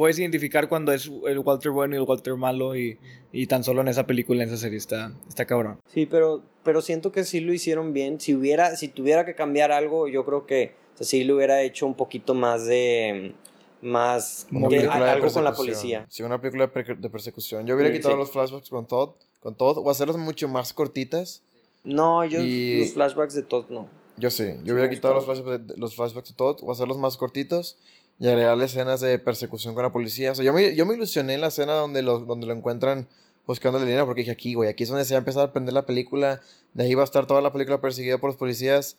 puedes 0.00 0.18
identificar 0.18 0.66
cuando 0.70 0.92
es 0.94 1.10
el 1.26 1.38
Walter 1.40 1.70
bueno 1.72 1.94
y 1.94 1.98
el 1.98 2.04
Walter 2.04 2.34
malo 2.36 2.74
y, 2.74 2.98
y 3.32 3.46
tan 3.46 3.62
solo 3.64 3.82
en 3.82 3.88
esa 3.88 4.06
película, 4.06 4.42
en 4.42 4.48
esa 4.48 4.56
serie, 4.56 4.78
está, 4.78 5.12
está 5.28 5.44
cabrón. 5.44 5.78
Sí, 5.92 6.06
pero, 6.06 6.42
pero 6.64 6.80
siento 6.80 7.12
que 7.12 7.24
sí 7.24 7.40
lo 7.40 7.52
hicieron 7.52 7.92
bien. 7.92 8.18
Si 8.18 8.34
hubiera, 8.34 8.76
si 8.76 8.88
tuviera 8.88 9.26
que 9.26 9.34
cambiar 9.34 9.72
algo, 9.72 10.08
yo 10.08 10.24
creo 10.24 10.46
que 10.46 10.72
o 10.94 10.96
sea, 10.96 11.06
sí 11.06 11.22
le 11.22 11.34
hubiera 11.34 11.60
hecho 11.60 11.86
un 11.86 11.94
poquito 11.94 12.32
más 12.32 12.64
de. 12.64 13.34
Más. 13.82 14.46
De 14.50 14.86
algo 14.88 15.30
con 15.30 15.44
la 15.44 15.52
policía. 15.52 16.06
Sí, 16.08 16.22
una 16.22 16.40
película 16.40 16.64
de, 16.66 16.72
per- 16.72 16.96
de 16.98 17.10
persecución. 17.10 17.66
Yo 17.66 17.74
hubiera 17.74 17.90
Sí, 17.90 17.98
quitado 17.98 18.14
sí. 18.14 18.20
los 18.20 18.30
flashbacks 18.30 18.70
con 18.70 18.86
Todd, 18.86 19.10
con 19.40 19.54
Todd, 19.54 19.78
o 19.78 19.90
hacerlos 19.90 20.16
mucho 20.16 20.48
más 20.48 20.72
cortitas. 20.72 21.42
No, 21.84 22.24
yo. 22.24 22.40
Y- 22.42 22.80
Los 22.80 22.94
flashbacks 22.94 23.34
de 23.34 23.42
Todd 23.42 23.66
no. 23.68 23.86
Yo 24.16 24.30
sí, 24.30 24.44
yo 24.58 24.64
Sí, 24.64 24.72
hubiera 24.72 24.88
quitado 24.90 25.14
los 25.14 25.24
flashbacks, 25.26 25.66
de, 25.66 25.76
los 25.78 25.94
flashbacks 25.94 26.28
de 26.30 26.34
Todd, 26.34 26.56
o 26.62 26.72
hacerlos 26.72 26.96
más 26.98 27.16
cortitos 27.16 27.78
y 28.20 28.28
agregarle 28.28 28.66
escenas 28.66 29.00
de 29.00 29.18
persecución 29.18 29.74
con 29.74 29.82
la 29.82 29.90
policía. 29.90 30.30
O 30.32 30.34
sea, 30.36 30.44
yo 30.44 30.52
me, 30.52 30.76
yo 30.76 30.86
me 30.86 30.94
ilusioné 30.94 31.34
en 31.34 31.40
la 31.40 31.48
escena 31.48 31.72
donde 31.72 32.02
lo, 32.02 32.20
donde 32.20 32.46
lo 32.46 32.52
encuentran 32.52 33.08
buscando 33.46 33.78
el 33.78 33.84
dinero, 33.86 34.04
porque 34.06 34.20
dije 34.20 34.30
aquí, 34.30 34.54
güey, 34.54 34.68
aquí 34.68 34.84
es 34.84 34.88
donde 34.90 35.04
se 35.04 35.14
va 35.14 35.18
a 35.18 35.20
empezar 35.20 35.42
a 35.42 35.46
aprender 35.46 35.72
la 35.74 35.86
película. 35.86 36.40
De 36.74 36.84
ahí 36.84 36.94
va 36.94 37.02
a 37.02 37.04
estar 37.04 37.26
toda 37.26 37.40
la 37.40 37.50
película 37.52 37.80
perseguida 37.80 38.18
por 38.18 38.28
los 38.30 38.36
policías. 38.36 38.96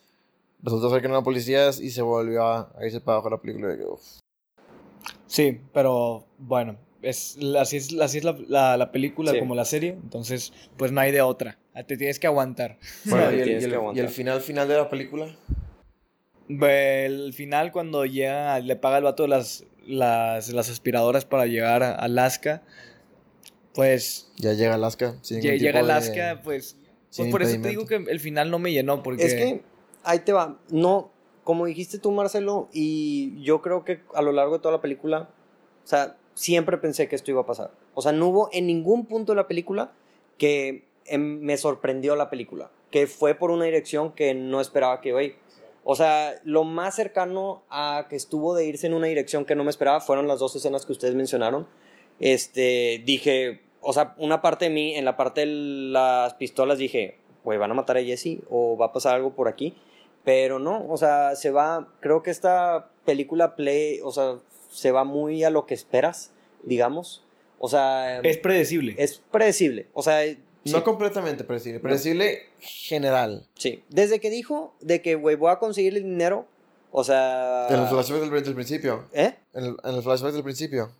Resultó 0.62 0.90
ser 0.90 1.00
que 1.00 1.08
no 1.08 1.14
eran 1.14 1.24
policías 1.24 1.80
y 1.80 1.90
se 1.90 2.02
volvió 2.02 2.44
a, 2.44 2.72
a 2.78 2.84
irse 2.84 3.00
para 3.00 3.14
abajo 3.16 3.30
la 3.30 3.38
película. 3.40 3.72
Y. 3.74 3.78
Sí, 5.26 5.60
pero 5.72 6.24
bueno, 6.38 6.76
es, 7.00 7.38
así 7.58 7.76
es, 7.78 7.98
así 8.00 8.18
es 8.18 8.24
la, 8.24 8.36
la, 8.48 8.76
la 8.76 8.92
película 8.92 9.32
Sí. 9.32 9.38
como 9.38 9.54
la 9.54 9.64
serie, 9.64 9.90
entonces 9.90 10.52
pues 10.76 10.92
no 10.92 11.00
hay 11.00 11.10
de 11.12 11.22
otra. 11.22 11.58
Te 11.86 11.96
tienes 11.96 12.18
que 12.18 12.26
aguantar. 12.26 12.78
Bueno, 13.04 13.32
y, 13.32 13.40
el, 13.40 13.48
y 13.48 13.52
el- 13.54 13.60
que 13.64 13.68
y 13.70 13.74
aguantar. 13.74 14.04
el 14.04 14.10
final 14.10 14.40
final 14.42 14.68
de 14.68 14.76
la 14.76 14.90
película. 14.90 15.34
El 16.60 17.32
final 17.34 17.72
cuando 17.72 18.04
llega, 18.04 18.58
le 18.60 18.76
paga 18.76 18.98
el 18.98 19.04
vato 19.04 19.26
las, 19.26 19.64
las, 19.86 20.50
las 20.52 20.70
aspiradoras 20.70 21.24
para 21.24 21.46
llegar 21.46 21.82
a 21.82 21.94
Alaska, 21.94 22.62
pues 23.74 24.30
Ya 24.36 24.52
llega 24.52 24.74
Alaska. 24.74 25.16
sin 25.22 25.38
ningún 25.40 25.58
llega 25.58 25.78
tipo 25.80 25.86
de- 25.86 25.92
Alaska, 25.92 26.40
pues, 26.44 26.76
pues 27.16 27.30
por 27.30 27.42
eso 27.42 27.60
te 27.60 27.68
digo 27.68 27.86
que 27.86 27.96
el 27.96 28.20
final 28.20 28.50
no 28.50 28.58
me 28.58 28.72
llenó, 28.72 29.02
porque... 29.02 29.24
Es 29.24 29.34
que 29.34 29.62
ahí 30.04 30.20
te 30.20 30.32
va. 30.32 30.58
No, 30.70 31.10
como 31.44 31.66
dijiste 31.66 31.98
tú, 31.98 32.10
Marcelo, 32.12 32.68
y 32.72 33.42
yo 33.42 33.62
creo 33.62 33.84
que 33.84 34.00
a 34.14 34.22
lo 34.22 34.32
largo 34.32 34.54
de 34.54 34.60
toda 34.62 34.72
la 34.76 34.80
película, 34.80 35.30
o 35.84 35.86
sea, 35.86 36.16
siempre 36.34 36.78
pensé 36.78 37.08
que 37.08 37.16
esto 37.16 37.30
iba 37.30 37.42
a 37.42 37.46
pasar. 37.46 37.70
O 37.94 38.02
sea, 38.02 38.12
no 38.12 38.28
hubo 38.28 38.48
en 38.52 38.66
ningún 38.66 39.06
punto 39.06 39.32
de 39.32 39.36
la 39.36 39.48
película 39.48 39.92
que 40.38 40.84
em, 41.06 41.40
me 41.40 41.56
sorprendió 41.56 42.14
la 42.16 42.30
película, 42.30 42.70
que 42.90 43.06
fue 43.06 43.34
por 43.34 43.50
una 43.50 43.64
dirección 43.64 44.12
que 44.12 44.34
no 44.34 44.60
esperaba 44.60 45.00
que 45.00 45.10
iba 45.10 45.20
a 45.20 45.24
ir. 45.24 45.36
O 45.84 45.96
sea, 45.96 46.40
lo 46.44 46.64
más 46.64 46.94
cercano 46.94 47.64
a 47.68 48.06
que 48.08 48.16
estuvo 48.16 48.54
de 48.54 48.66
irse 48.66 48.86
en 48.86 48.94
una 48.94 49.08
dirección 49.08 49.44
que 49.44 49.54
no 49.54 49.64
me 49.64 49.70
esperaba 49.70 50.00
fueron 50.00 50.28
las 50.28 50.38
dos 50.38 50.54
escenas 50.54 50.86
que 50.86 50.92
ustedes 50.92 51.14
mencionaron. 51.14 51.66
Este, 52.20 53.02
dije, 53.04 53.62
o 53.80 53.92
sea, 53.92 54.14
una 54.18 54.40
parte 54.40 54.66
de 54.66 54.70
mí, 54.70 54.94
en 54.94 55.04
la 55.04 55.16
parte 55.16 55.40
de 55.40 55.46
las 55.46 56.34
pistolas 56.34 56.78
dije, 56.78 57.18
güey, 57.44 57.58
van 57.58 57.72
a 57.72 57.74
matar 57.74 57.96
a 57.96 58.02
Jesse 58.02 58.38
o 58.48 58.76
va 58.76 58.86
a 58.86 58.92
pasar 58.92 59.16
algo 59.16 59.34
por 59.34 59.48
aquí. 59.48 59.74
Pero 60.24 60.60
no, 60.60 60.86
o 60.88 60.96
sea, 60.96 61.34
se 61.34 61.50
va, 61.50 61.88
creo 61.98 62.22
que 62.22 62.30
esta 62.30 62.90
película 63.04 63.56
play, 63.56 63.98
o 64.04 64.12
sea, 64.12 64.36
se 64.70 64.92
va 64.92 65.02
muy 65.02 65.42
a 65.42 65.50
lo 65.50 65.66
que 65.66 65.74
esperas, 65.74 66.32
digamos. 66.62 67.24
O 67.58 67.68
sea, 67.68 68.20
es 68.20 68.38
predecible. 68.38 68.94
es 68.98 69.22
predecible. 69.30 69.86
O 69.94 70.02
sea, 70.02 70.22
sí, 70.64 70.72
No 70.72 70.82
completamente 70.84 71.44
predecible, 71.44 71.80
predecible 71.80 72.46
general. 72.60 73.46
sí. 73.56 73.82
Desde 73.88 74.20
que 74.20 74.30
dijo 74.30 74.74
de 74.80 75.02
que, 75.02 75.14
güey, 75.14 75.36
voy 75.36 75.50
a 75.50 75.58
conseguir 75.58 75.96
el 75.96 76.02
dinero, 76.04 76.46
o 76.90 77.04
sea... 77.04 77.66
En 77.70 77.80
los 77.80 77.88
flashbacks 77.90 78.30
del, 78.30 78.42
del 78.44 78.54
principio. 78.54 79.06
¿Eh? 79.12 79.34
En 79.54 79.64
el, 79.64 79.76
en 79.82 79.94
el 79.94 80.02
flashback 80.02 80.32
del 80.32 80.42
principio. 80.42 80.86
No, 80.86 80.92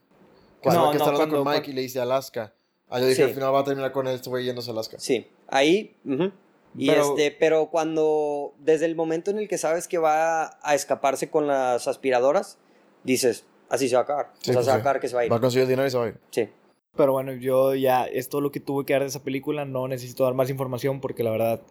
Cuando 0.63 0.81
que 0.83 0.87
no, 0.87 0.93
está 0.93 1.05
hablando 1.07 1.19
cuando- 1.37 1.45
con 1.45 1.53
Mike 1.55 1.71
y 1.71 1.75
le 1.75 1.81
dice 1.83 2.01
Alaska. 2.01 2.53
Ah, 2.89 2.99
yo 3.01 3.07
dije, 3.07 3.17
Sí. 3.17 3.23
al 3.23 3.35
final 3.35 3.55
va 3.55 3.61
a 3.61 3.65
terminar 3.65 3.91
con 3.93 4.07
este 4.07 4.29
güey 4.29 4.45
yéndose 4.45 4.71
a 4.71 4.73
Alaska. 4.75 4.99
Sí, 5.01 5.27
ahí. 5.49 5.97
ujú. 6.05 6.31
Y 6.77 6.87
Pero- 6.89 7.11
este, 7.11 7.31
pero 7.39 7.67
cuando, 7.71 8.55
desde 8.59 8.87
el 8.87 8.95
momento 8.97 9.31
en 9.31 9.39
el 9.39 9.49
que 9.49 9.59
sabes 9.59 9.89
que 9.89 9.99
va 9.99 10.59
a 10.63 10.75
escaparse 10.75 11.29
con 11.31 11.47
las 11.47 11.87
aspiradoras, 11.89 12.59
dices, 13.05 13.45
así 13.69 13.89
se 13.89 13.95
va 13.97 14.01
a 14.01 14.05
acabar. 14.05 14.33
Sí, 14.41 14.51
o 14.51 14.55
sea, 14.55 14.63
se 14.63 14.69
va 14.71 14.77
a 14.77 14.79
acabar 14.79 15.01
que 15.01 15.09
se 15.09 15.15
va 15.15 15.21
a 15.23 15.25
ir. 15.27 15.33
Va 15.33 15.37
a 15.37 15.41
conseguir 15.41 15.63
el 15.65 15.69
dinero 15.69 15.87
y 15.87 15.91
se 15.91 15.99
va 15.99 16.05
a 16.05 16.09
ir. 16.09 16.19
Sí. 16.31 16.49
Pero 16.95 17.12
bueno, 17.12 17.32
yo 17.32 17.74
ya, 17.74 18.05
es 18.05 18.28
todo 18.28 18.40
lo 18.43 18.53
que 18.53 18.61
tuve 18.61 18.84
que 18.84 18.93
dar 18.93 19.03
de 19.03 19.09
esa 19.09 19.22
película, 19.24 19.64
no 19.64 19.88
necesito 19.88 20.24
dar 20.24 20.34
más 20.34 20.51
información 20.51 21.01
porque 21.01 21.22
la 21.24 21.30
verdad, 21.30 21.62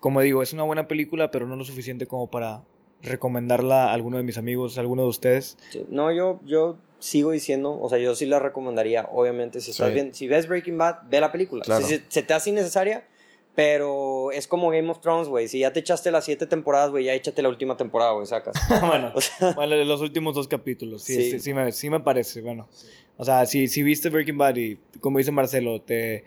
como 0.00 0.20
digo, 0.20 0.42
es 0.42 0.52
una 0.52 0.64
buena 0.64 0.86
película, 0.86 1.30
pero 1.30 1.46
no 1.46 1.56
lo 1.56 1.64
suficiente 1.64 2.06
como 2.06 2.30
para 2.30 2.62
recomendarla 3.02 3.86
a 3.86 3.94
alguno 3.94 4.18
de 4.18 4.22
mis 4.22 4.36
amigos, 4.36 4.76
a 4.76 4.82
alguno 4.82 5.02
de 5.02 5.08
ustedes. 5.08 5.56
Sí. 5.70 5.86
No, 5.88 6.12
yo, 6.12 6.40
yo 6.44 6.76
sigo 6.98 7.30
diciendo, 7.30 7.78
o 7.80 7.88
sea, 7.88 7.98
yo 7.98 8.14
sí 8.14 8.26
la 8.26 8.38
recomendaría, 8.38 9.08
obviamente, 9.12 9.60
si 9.62 9.70
estás 9.70 9.88
Sí. 9.88 9.94
bien, 9.94 10.12
si 10.14 10.28
ves 10.28 10.46
Breaking 10.46 10.76
Bad, 10.76 10.96
ve 11.08 11.20
la 11.20 11.32
película. 11.32 11.62
Claro. 11.64 11.86
Si 11.86 11.96
se, 11.96 12.02
se 12.08 12.22
te 12.22 12.34
hace 12.34 12.50
innecesaria, 12.50 13.06
Pero 13.54 14.32
es 14.32 14.46
como 14.46 14.68
Game 14.68 14.90
of 14.90 15.00
Thrones, 15.00 15.28
güey. 15.28 15.48
Si 15.48 15.60
ya 15.60 15.72
te 15.72 15.80
echaste 15.80 16.10
las 16.10 16.26
siete 16.26 16.46
temporadas, 16.46 16.90
güey, 16.90 17.06
ya 17.06 17.14
échate 17.14 17.40
la 17.40 17.48
última 17.48 17.74
temporada, 17.78 18.12
güey, 18.12 18.26
sacas. 18.26 18.54
bueno, 18.86 19.12
O 19.14 19.20
sea, 19.22 19.52
bueno, 19.54 19.76
los 19.76 20.02
últimos 20.02 20.34
dos 20.34 20.46
capítulos, 20.46 21.02
sí, 21.02 21.14
Sí. 21.14 21.30
sí, 21.30 21.40
sí 21.40 21.54
me, 21.54 21.72
sí 21.72 21.88
me 21.88 22.00
parece, 22.00 22.42
bueno. 22.42 22.68
O 23.16 23.24
sea, 23.24 23.46
si, 23.46 23.68
si 23.68 23.82
viste 23.82 24.10
Breaking 24.10 24.36
Bad 24.38 24.56
y, 24.56 24.78
como 25.00 25.18
dice 25.18 25.30
Marcelo, 25.32 25.80
te 25.80 26.24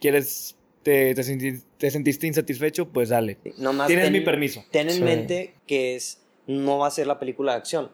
quieres, 0.00 0.56
te, 0.82 1.14
te, 1.14 1.22
senti- 1.22 1.62
te 1.78 1.90
sentiste 1.90 2.26
insatisfecho, 2.26 2.88
pues 2.88 3.08
dale. 3.08 3.38
nomás 3.58 3.86
Tienes 3.88 4.06
ten- 4.06 4.12
mi 4.12 4.20
permiso. 4.20 4.64
Ten 4.70 4.88
en 4.88 4.96
Sí. 4.96 5.02
mente 5.02 5.54
que 5.66 5.96
es, 5.96 6.20
no 6.46 6.78
va 6.78 6.86
a 6.86 6.90
ser 6.90 7.06
la 7.06 7.18
película 7.18 7.52
de 7.52 7.58
acción. 7.58 7.90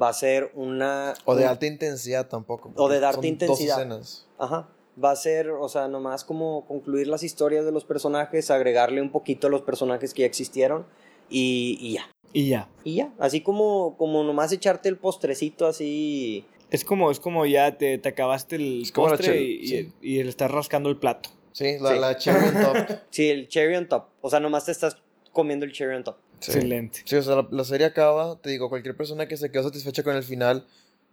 Va 0.00 0.10
a 0.10 0.12
ser 0.12 0.52
una... 0.54 1.14
O 1.24 1.34
de 1.34 1.46
alta 1.46 1.66
intensidad 1.66 2.28
tampoco. 2.28 2.70
O 2.76 2.88
de 2.88 3.00
darte 3.00 3.16
son 3.16 3.24
intensidad. 3.24 3.74
Dos 3.76 3.80
escenas. 3.80 4.26
Ajá. 4.38 4.68
Va 5.02 5.12
a 5.12 5.16
ser, 5.16 5.48
o 5.50 5.68
sea, 5.68 5.88
nomás 5.88 6.24
como 6.24 6.66
concluir 6.66 7.06
las 7.08 7.22
historias 7.22 7.64
de 7.64 7.72
los 7.72 7.84
personajes, 7.84 8.50
agregarle 8.50 9.00
un 9.00 9.10
poquito 9.10 9.46
a 9.46 9.50
los 9.50 9.62
personajes 9.62 10.12
que 10.12 10.22
ya 10.22 10.26
existieron 10.26 10.86
y, 11.30 11.78
y 11.80 11.92
ya. 11.94 12.06
Y 12.34 12.48
ya. 12.48 12.68
Y 12.84 12.96
ya. 12.96 13.12
Así 13.18 13.40
como, 13.40 13.96
como 13.96 14.22
nomás 14.24 14.52
echarte 14.52 14.88
el 14.90 14.98
postrecito 14.98 15.66
así. 15.66 16.44
Es 16.70 16.84
como, 16.84 17.10
es 17.10 17.18
como 17.20 17.46
ya 17.46 17.78
te, 17.78 17.98
te 17.98 18.08
acabaste 18.10 18.56
el 18.56 18.82
Es 18.82 18.92
postre 18.92 19.40
y, 19.40 19.66
sí. 19.66 19.92
y, 20.02 20.16
y 20.18 20.22
le 20.22 20.28
estás 20.28 20.50
rascando 20.50 20.88
el 20.90 20.96
plato. 20.98 21.30
Sí, 21.52 21.76
la, 21.80 21.92
Sí. 21.94 21.98
la 21.98 22.16
cherry 22.18 22.48
on 22.56 22.62
top. 22.62 22.76
Sí, 23.10 23.28
el 23.30 23.48
cherry 23.48 23.74
on 23.76 23.88
top. 23.88 24.08
O 24.20 24.30
sea, 24.30 24.38
nomás 24.40 24.64
te 24.66 24.72
estás 24.72 24.96
comiendo 25.32 25.64
el 25.64 25.72
cherry 25.72 25.96
on 25.96 26.04
top. 26.04 26.16
Sí. 26.40 26.52
Excelente. 26.52 27.00
Sí, 27.04 27.16
o 27.16 27.22
sea, 27.22 27.36
la, 27.36 27.48
la 27.50 27.64
serie 27.64 27.86
acaba, 27.86 28.38
te 28.40 28.50
digo, 28.50 28.68
cualquier 28.68 28.96
persona 28.96 29.26
que 29.26 29.36
se 29.36 29.50
quedó 29.50 29.64
satisfecha 29.64 30.02
con 30.04 30.14
el 30.14 30.22
final, 30.22 30.66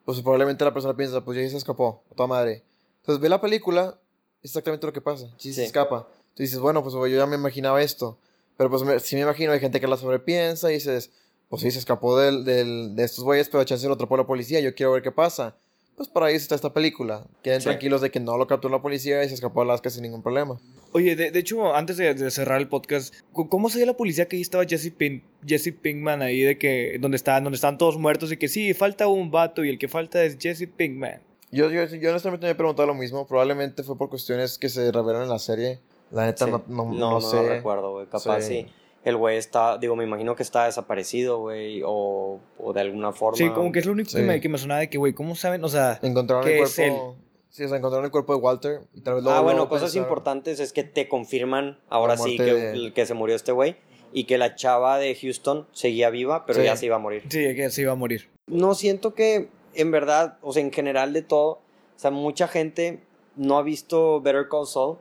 pues 0.04 0.22
probablemente 0.22 0.64
la 0.66 0.74
persona 0.74 0.96
piensa, 0.96 1.24
pues 1.24 1.38
ya 1.38 1.50
se 1.50 1.58
escapó, 1.58 2.04
a 2.12 2.16
toda 2.16 2.28
madre. 2.28 2.64
Entonces 3.02 3.22
ve 3.22 3.30
la 3.30 3.42
película, 3.42 3.98
es 4.44 4.52
exactamente 4.52 4.86
lo 4.86 4.94
que 4.94 5.02
pasa, 5.02 5.34
sí, 5.38 5.54
se 5.54 5.64
escapa. 5.64 6.08
Tú 6.36 6.44
dices, 6.44 6.60
bueno, 6.60 6.84
pues 6.84 6.94
yo 6.94 7.08
ya 7.08 7.26
me 7.26 7.38
imaginaba 7.38 7.82
esto, 7.82 8.20
pero 8.58 8.70
pues 8.70 8.84
me- 8.84 9.00
sí 9.00 9.16
me 9.16 9.22
imagino, 9.24 9.52
hay 9.54 9.60
gente 9.60 9.80
que 9.80 9.88
la 9.88 9.98
sobrepiensa 9.98 10.70
y 10.70 10.76
dices, 10.76 11.12
pues 11.50 11.62
sí, 11.62 11.72
se 11.72 11.80
escapó 11.80 12.18
del, 12.18 12.44
del, 12.46 12.96
de 12.96 13.04
estos 13.04 13.24
güeyes, 13.24 13.50
pero 13.50 13.64
chance 13.64 13.88
lo 13.88 13.94
atrapó 13.94 14.18
la 14.18 14.26
policía, 14.28 14.60
yo 14.60 14.74
quiero 14.76 14.92
ver 14.94 15.02
qué 15.04 15.12
pasa. 15.12 15.56
Pues 15.96 16.10
para 16.10 16.26
ahí 16.26 16.36
está 16.36 16.56
esta 16.56 16.74
película. 16.74 17.26
Queden 17.42 17.62
Sí. 17.62 17.66
tranquilos 17.70 18.02
de 18.02 18.12
que 18.12 18.20
no 18.20 18.38
lo 18.38 18.48
capturó 18.48 18.76
la 18.76 18.82
policía 18.82 19.24
y 19.24 19.30
se 19.30 19.36
escapó 19.36 19.62
a 19.62 19.64
Alaska 19.64 19.90
sin 19.90 20.02
ningún 20.02 20.22
problema. 20.22 20.60
Oye, 20.92 21.16
de, 21.16 21.32
de 21.32 21.40
hecho, 21.40 21.74
antes 21.74 21.96
de, 21.96 22.14
de 22.14 22.32
cerrar 22.32 22.60
el 22.60 22.68
podcast, 22.68 23.14
¿c- 23.14 23.22
¿cómo 23.50 23.70
sabía 23.70 23.86
la 23.86 23.94
policía 23.96 24.28
que 24.28 24.36
ahí 24.36 24.42
estaba 24.42 24.66
Jesse, 24.66 24.92
Pin- 24.98 25.24
Jesse 25.46 25.72
Pinkman 25.72 26.22
ahí 26.22 26.42
de 26.42 26.58
que 26.58 26.98
donde 27.00 27.16
están, 27.16 27.46
donde 27.46 27.56
están 27.56 27.78
todos 27.78 27.98
muertos 27.98 28.30
y 28.34 28.36
que 28.38 28.50
sí, 28.50 28.74
falta 28.74 29.08
un 29.08 29.32
vato 29.32 29.64
y 29.64 29.70
el 29.70 29.80
que 29.80 29.88
falta 29.88 30.22
es 30.26 30.38
Jesse 30.38 30.68
Pinkman? 30.68 31.22
Yo, 31.52 31.72
yo, 31.72 31.86
yo 31.86 32.10
honestamente 32.10 32.46
me 32.46 32.52
he 32.52 32.56
preguntado 32.56 32.88
lo 32.88 32.94
mismo. 32.96 33.26
Probablemente 33.26 33.82
fue 33.84 33.98
por 33.98 34.10
cuestiones 34.10 34.58
que 34.58 34.68
se 34.68 34.92
revelaron 34.92 35.24
en 35.24 35.30
la 35.30 35.40
serie. 35.40 35.80
La 36.12 36.26
neta 36.26 36.44
Sí. 36.44 36.52
no, 36.52 36.62
no, 36.68 36.84
no, 36.86 36.94
no 36.94 37.12
no, 37.12 37.22
sé. 37.22 37.38
lo 37.38 37.48
recuerdo, 37.48 37.92
güey. 37.94 38.08
Capaz 38.08 38.42
sí. 38.42 38.64
Sí. 38.64 38.68
El 39.06 39.16
güey 39.18 39.38
está, 39.38 39.78
digo, 39.78 39.96
me 39.96 40.04
imagino 40.04 40.36
que 40.36 40.44
está 40.44 40.66
desaparecido, 40.66 41.40
güey, 41.40 41.82
o, 41.86 42.40
o 42.58 42.74
de 42.74 42.82
alguna 42.82 43.14
forma. 43.14 43.38
Sí, 43.38 43.50
como 43.52 43.72
que 43.72 43.80
es 43.80 43.86
lo 43.86 43.94
único 43.94 44.10
que, 44.12 44.22
me, 44.24 44.42
que 44.42 44.50
me 44.50 44.58
sonaba 44.58 44.82
de 44.82 44.90
que, 44.90 44.98
güey, 44.98 45.14
¿cómo 45.14 45.36
saben? 45.36 45.64
O 45.64 45.70
sea, 45.70 46.00
Encontraron 46.02 46.44
¿Qué 46.44 46.58
el 46.58 46.64
es 46.64 46.76
cuerpo. 46.76 47.16
Sí, 47.50 47.64
o 47.64 47.68
sea, 47.70 47.78
encontraron 47.78 48.04
el 48.06 48.12
cuerpo 48.12 48.34
de 48.36 48.42
Walter. 48.42 48.82
Y 48.94 49.02
tal 49.02 49.14
vez 49.16 49.24
luego, 49.24 49.38
ah, 49.38 49.42
bueno, 49.42 49.58
luego 49.60 49.70
cosas 49.70 49.92
pensaron- 49.92 50.06
importantes 50.08 50.60
es 50.60 50.74
que 50.74 50.84
te 50.84 51.08
confirman 51.08 51.80
ahora 51.88 52.18
sí 52.18 52.36
que, 52.36 52.44
de- 52.44 52.94
que 52.94 53.06
se 53.06 53.14
murió 53.14 53.36
este 53.36 53.52
güey 53.54 53.78
y 54.12 54.26
que 54.26 54.38
la 54.38 54.56
chava 54.56 54.98
de 54.98 55.16
Houston 55.16 55.68
seguía 55.72 56.10
viva, 56.10 56.46
pero 56.46 56.60
Sí. 56.60 56.66
ya 56.66 56.76
se 56.76 56.88
iba 56.88 56.96
a 56.98 57.00
morir. 57.00 57.22
sí, 57.30 57.56
que 57.56 57.70
se 57.70 57.82
iba 57.84 57.92
a 57.94 57.96
morir. 57.96 58.28
No 58.48 58.74
siento 58.76 59.14
que, 59.14 59.48
en 59.74 59.92
verdad, 59.92 60.38
o 60.42 60.52
sea, 60.52 60.64
en 60.64 60.72
general 60.74 61.14
de 61.14 61.22
todo, 61.22 61.50
o 61.52 61.60
sea, 61.98 62.12
mucha 62.12 62.48
gente 62.48 63.00
no 63.36 63.58
ha 63.58 63.62
visto 63.64 64.20
Better 64.22 64.48
Call 64.50 64.66
Saul 64.68 64.98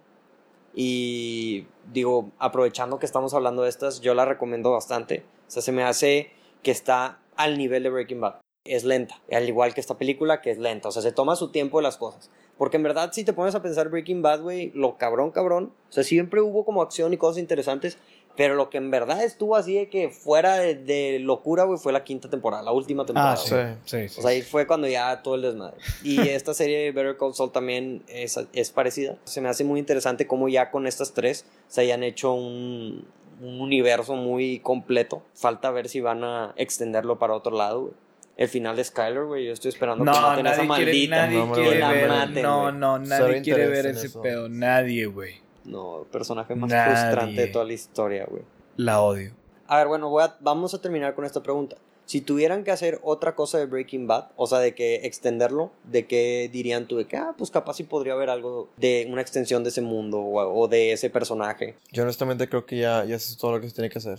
y 0.75 1.67
digo, 1.93 2.31
aprovechando 2.39 2.99
que 2.99 3.07
estamos 3.07 3.33
hablando 3.35 3.63
de 3.63 3.69
estas, 3.69 4.01
yo 4.01 4.15
la 4.15 4.25
recomiendo 4.25 4.73
bastante. 4.73 5.25
O 5.47 5.51
sea, 5.51 5.63
se 5.63 5.73
me 5.73 5.85
hace 5.85 6.31
que 6.63 6.71
está 6.71 7.21
al 7.37 7.59
nivel 7.59 7.85
de 7.85 7.91
Breaking 7.91 8.21
Bad. 8.21 8.41
Es 8.65 8.85
lenta, 8.85 9.21
al 9.31 9.47
igual 9.49 9.75
que 9.75 9.81
esta 9.81 9.99
película 9.99 10.41
que 10.41 10.51
es 10.51 10.59
lenta, 10.59 10.89
o 10.89 10.93
sea, 10.93 11.03
se 11.03 11.13
toma 11.13 11.37
su 11.37 11.51
tiempo 11.51 11.79
de 11.79 11.83
las 11.83 11.99
cosas. 11.99 12.31
Porque 12.57 12.77
en 12.77 12.83
verdad, 12.83 13.11
si 13.13 13.25
te 13.25 13.33
pones 13.33 13.55
a 13.55 13.63
pensar 13.63 13.91
Breaking 13.91 14.23
Bad, 14.23 14.41
güey, 14.41 14.71
lo 14.75 14.97
cabrón, 14.97 15.33
cabrón, 15.33 15.73
o 15.89 15.93
sea, 15.93 16.03
siempre 16.03 16.41
hubo 16.41 16.65
como 16.65 16.83
acción 16.83 17.13
y 17.13 17.19
cosas 17.19 17.39
interesantes, 17.39 17.99
pero 18.37 18.55
lo 18.55 18.69
que 18.71 18.79
en 18.79 18.91
verdad 18.91 19.23
estuvo 19.23 19.55
así 19.57 19.75
de 19.75 19.89
que 19.89 20.09
fuera 20.11 20.57
de, 20.57 20.75
de 20.75 21.19
locura, 21.21 21.65
güey, 21.65 21.79
fue 21.79 21.93
la 21.93 22.03
quinta 22.05 22.29
temporada, 22.29 22.63
la 22.63 22.73
última 22.73 23.07
temporada. 23.07 23.35
Ah, 23.35 23.37
sí. 23.37 23.55
Sí, 23.85 24.09
sí. 24.09 24.19
O 24.19 24.23
sea, 24.23 24.31
ahí 24.33 24.43
fue 24.43 24.67
cuando 24.67 24.89
ya 24.89 25.23
todo 25.23 25.37
el 25.37 25.43
desmadre. 25.43 25.77
Y 26.03 26.21
esta 26.29 26.53
serie 26.55 26.79
de 26.79 26.93
Better 26.93 27.17
Call 27.17 27.35
Saul 27.35 27.53
también 27.53 28.03
es, 28.09 28.39
es 28.53 28.71
parecida. 28.71 29.17
Se 29.25 29.41
me 29.41 29.49
hace 29.49 29.63
muy 29.65 29.79
interesante 29.79 30.27
cómo 30.27 30.49
ya 30.49 30.71
con 30.71 30.87
estas 30.87 31.13
tres 31.15 31.45
se 31.69 31.83
hayan 31.83 32.03
hecho 32.03 32.33
un, 32.33 33.07
un 33.41 33.61
universo 33.61 34.15
muy 34.17 34.59
completo. 34.61 35.23
Falta 35.35 35.71
ver 35.71 35.89
si 35.89 36.01
van 36.01 36.25
a 36.25 36.55
extenderlo 36.57 37.19
para 37.19 37.35
otro 37.35 37.57
lado, 37.57 37.81
güey. 37.83 37.95
El 38.37 38.49
final 38.49 38.75
de 38.75 38.83
Skyler, 38.83 39.27
güey, 39.27 39.47
yo 39.47 39.53
estoy 39.53 39.69
esperando 39.69 40.05
que 40.05 40.11
no, 40.11 40.21
maten 40.21 40.45
a 40.49 40.53
esa 40.55 40.61
quiere, 40.63 40.67
maldita. 40.87 41.17
nadie 41.27 41.39
No, 41.39 41.53
quiere 41.53 41.79
ver. 41.79 42.09
maten, 42.09 42.43
no, 42.43 42.73
no, 42.73 42.99
nadie 42.99 43.43
quiere 43.43 43.69
ver 43.69 43.87
ese 43.87 44.09
eso. 44.09 44.21
pedo. 44.23 44.49
Nadie, 44.49 45.07
güey. 45.07 45.44
No, 45.65 46.01
el 46.03 46.07
personaje 46.07 46.55
más 46.55 46.71
Nadie. 46.71 46.95
frustrante 46.97 47.41
de 47.41 47.47
toda 47.49 47.65
la 47.65 47.73
historia, 47.73 48.27
güey. 48.29 48.43
La 48.77 49.01
odio. 49.01 49.33
A 49.67 49.79
ver, 49.79 49.89
bueno, 49.89 50.11
voy 50.11 50.23
a- 50.25 50.37
vamos 50.41 50.75
a 50.75 50.81
terminar 50.81 51.15
con 51.15 51.25
esta 51.25 51.43
pregunta. 51.43 51.77
Si 52.07 52.21
tuvieran 52.21 52.65
que 52.65 52.71
hacer 52.71 53.01
otra 53.03 53.35
cosa 53.35 53.57
de 53.59 53.65
Breaking 53.65 54.07
Bad, 54.07 54.27
o 54.37 54.47
sea, 54.47 54.59
de 54.59 54.75
que 54.75 54.97
extenderlo, 55.07 55.73
¿de 55.85 56.07
qué 56.07 56.51
dirían 56.53 56.87
tú? 56.87 56.97
De 56.99 57.07
que, 57.07 57.17
ah, 57.17 57.35
pues 57.39 57.51
capaz 57.51 57.75
sí 57.79 57.85
podría 57.85 58.13
haber 58.13 58.29
algo 58.29 58.69
de 58.77 59.09
una 59.11 59.23
extensión 59.23 59.63
de 59.63 59.71
ese 59.71 59.81
mundo 59.81 60.19
o, 60.21 60.61
o 60.65 60.69
de 60.69 60.93
ese 60.93 61.09
personaje. 61.09 61.77
Yo 61.93 62.03
honestamente 62.03 62.47
creo 62.47 62.67
que 62.67 62.77
ya, 62.77 63.07
ya 63.07 63.17
es 63.17 63.39
todo 63.39 63.53
lo 63.53 63.61
que 63.63 63.71
se 63.71 63.75
tiene 63.75 63.89
que 63.89 63.97
hacer. 63.99 64.19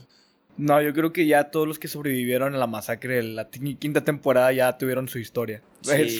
No, 0.58 0.82
yo 0.82 0.93
creo 0.93 1.14
que 1.14 1.28
ya 1.28 1.52
todos 1.52 1.68
los 1.68 1.78
que 1.78 1.88
sobrevivieron 1.88 2.56
a 2.56 2.58
la 2.58 2.66
masacre 2.66 3.18
de 3.18 3.24
la 3.24 3.50
quinta 3.50 4.04
temporada 4.04 4.52
ya 4.52 4.76
tuvieron 4.80 5.08
su 5.08 5.20
historia. 5.20 5.62
Sí. 5.82 6.18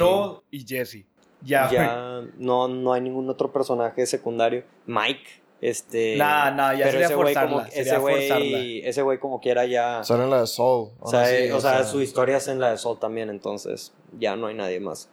Y 0.51 0.67
Jesse. 0.67 1.05
Ya. 1.45 1.69
Ya 1.71 2.21
no, 2.37 2.67
no 2.67 2.93
hay 2.93 3.01
ningún 3.01 3.29
otro 3.29 3.51
personaje 3.51 4.05
secundario. 4.05 4.63
Mike, 4.87 5.23
este... 5.61 6.17
Nah, 6.17 6.51
nah, 6.51 6.73
ya 6.73 6.91
sería 6.91 7.05
ese 7.05 7.15
güey 7.15 7.33
forzarla, 7.33 7.49
como, 7.57 7.71
sería 7.71 7.81
ese 7.81 7.97
güey, 7.99 8.79
ese 8.85 9.01
güey 9.01 9.19
como 9.19 9.39
quiera 9.39 9.65
ya... 9.65 10.03
Sale 10.03 10.23
en 10.23 10.29
la 10.29 10.41
de 10.41 10.47
Soul. 10.47 10.89
O 10.99 11.09
sea, 11.09 11.31
eh, 11.33 11.53
o 11.53 11.61
sea, 11.61 11.83
su 11.83 12.01
historia 12.01 12.37
es 12.37 12.47
en 12.47 12.59
la 12.59 12.71
de 12.71 12.77
Sol 12.77 12.99
también, 12.99 13.29
entonces 13.29 13.93
ya 14.19 14.35
no 14.35 14.47
hay 14.47 14.55
nadie 14.55 14.79
más. 14.79 15.09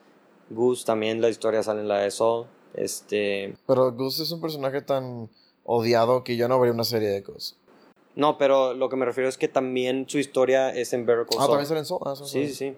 Gus 0.51 0.85
también 0.85 1.21
la 1.21 1.29
historia 1.29 1.63
sale 1.63 1.81
en 1.81 1.89
la 1.89 1.99
de 1.99 2.11
Sol. 2.11 2.47
Este, 2.75 3.55
Pero 3.67 3.93
Gus 3.93 4.19
es 4.21 4.31
un 4.33 4.41
personaje 4.41 4.81
tan 4.83 5.29
odiado 5.65 6.25
que 6.25 6.37
yo 6.37 6.49
no 6.49 6.59
vería 6.59 6.73
una 6.73 6.85
serie 6.85 7.09
de 7.09 7.21
Gus. 7.21 7.57
no, 8.17 8.37
pero 8.39 8.75
lo 8.75 8.89
que 8.89 8.97
me 8.97 9.05
refiero 9.05 9.29
es 9.29 9.39
que 9.39 9.49
también 9.49 10.07
su 10.09 10.19
historia 10.19 10.71
es 10.71 10.93
en 10.93 11.07
Better 11.07 11.27
Call 11.27 11.39
Ah, 11.41 11.47
también 11.47 11.67
sale 11.67 11.81
en 11.81 11.87
Soul. 11.87 12.01
Ah, 12.05 12.15
Sí, 12.17 12.49
sí, 12.49 12.55
sí. 12.55 12.77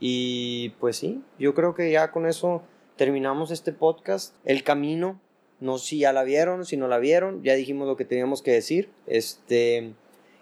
Y 0.00 0.68
pues 0.80 0.96
sí, 0.96 1.22
yo 1.38 1.54
creo 1.54 1.74
que 1.74 1.90
ya 1.90 2.12
con 2.12 2.26
eso 2.26 2.62
terminamos 2.98 3.50
este 3.50 3.72
podcast. 3.72 4.34
El 4.44 4.62
camino, 4.62 5.18
no 5.60 5.78
sé 5.78 5.86
si 5.86 5.98
ya 6.00 6.12
la 6.12 6.24
vieron, 6.24 6.66
si 6.66 6.76
no 6.76 6.88
la 6.88 6.98
vieron, 6.98 7.42
ya 7.42 7.54
dijimos 7.54 7.88
lo 7.88 7.96
que 7.96 8.04
teníamos 8.04 8.42
que 8.42 8.50
decir. 8.50 8.90
Este, 9.06 9.94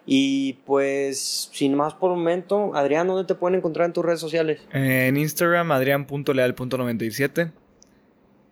y 0.05 0.55
pues 0.65 1.51
sin 1.53 1.75
más 1.75 1.95
por 1.95 2.11
un 2.11 2.19
momento, 2.19 2.75
Adrián, 2.75 3.07
¿dónde 3.07 3.25
te 3.25 3.37
pueden 3.37 3.59
encontrar 3.59 3.87
en 3.87 3.93
tus 3.93 4.05
redes 4.05 4.19
sociales? 4.19 4.61
En 4.73 5.17
Instagram, 5.17 5.71
adrián.leal.97. 5.71 7.53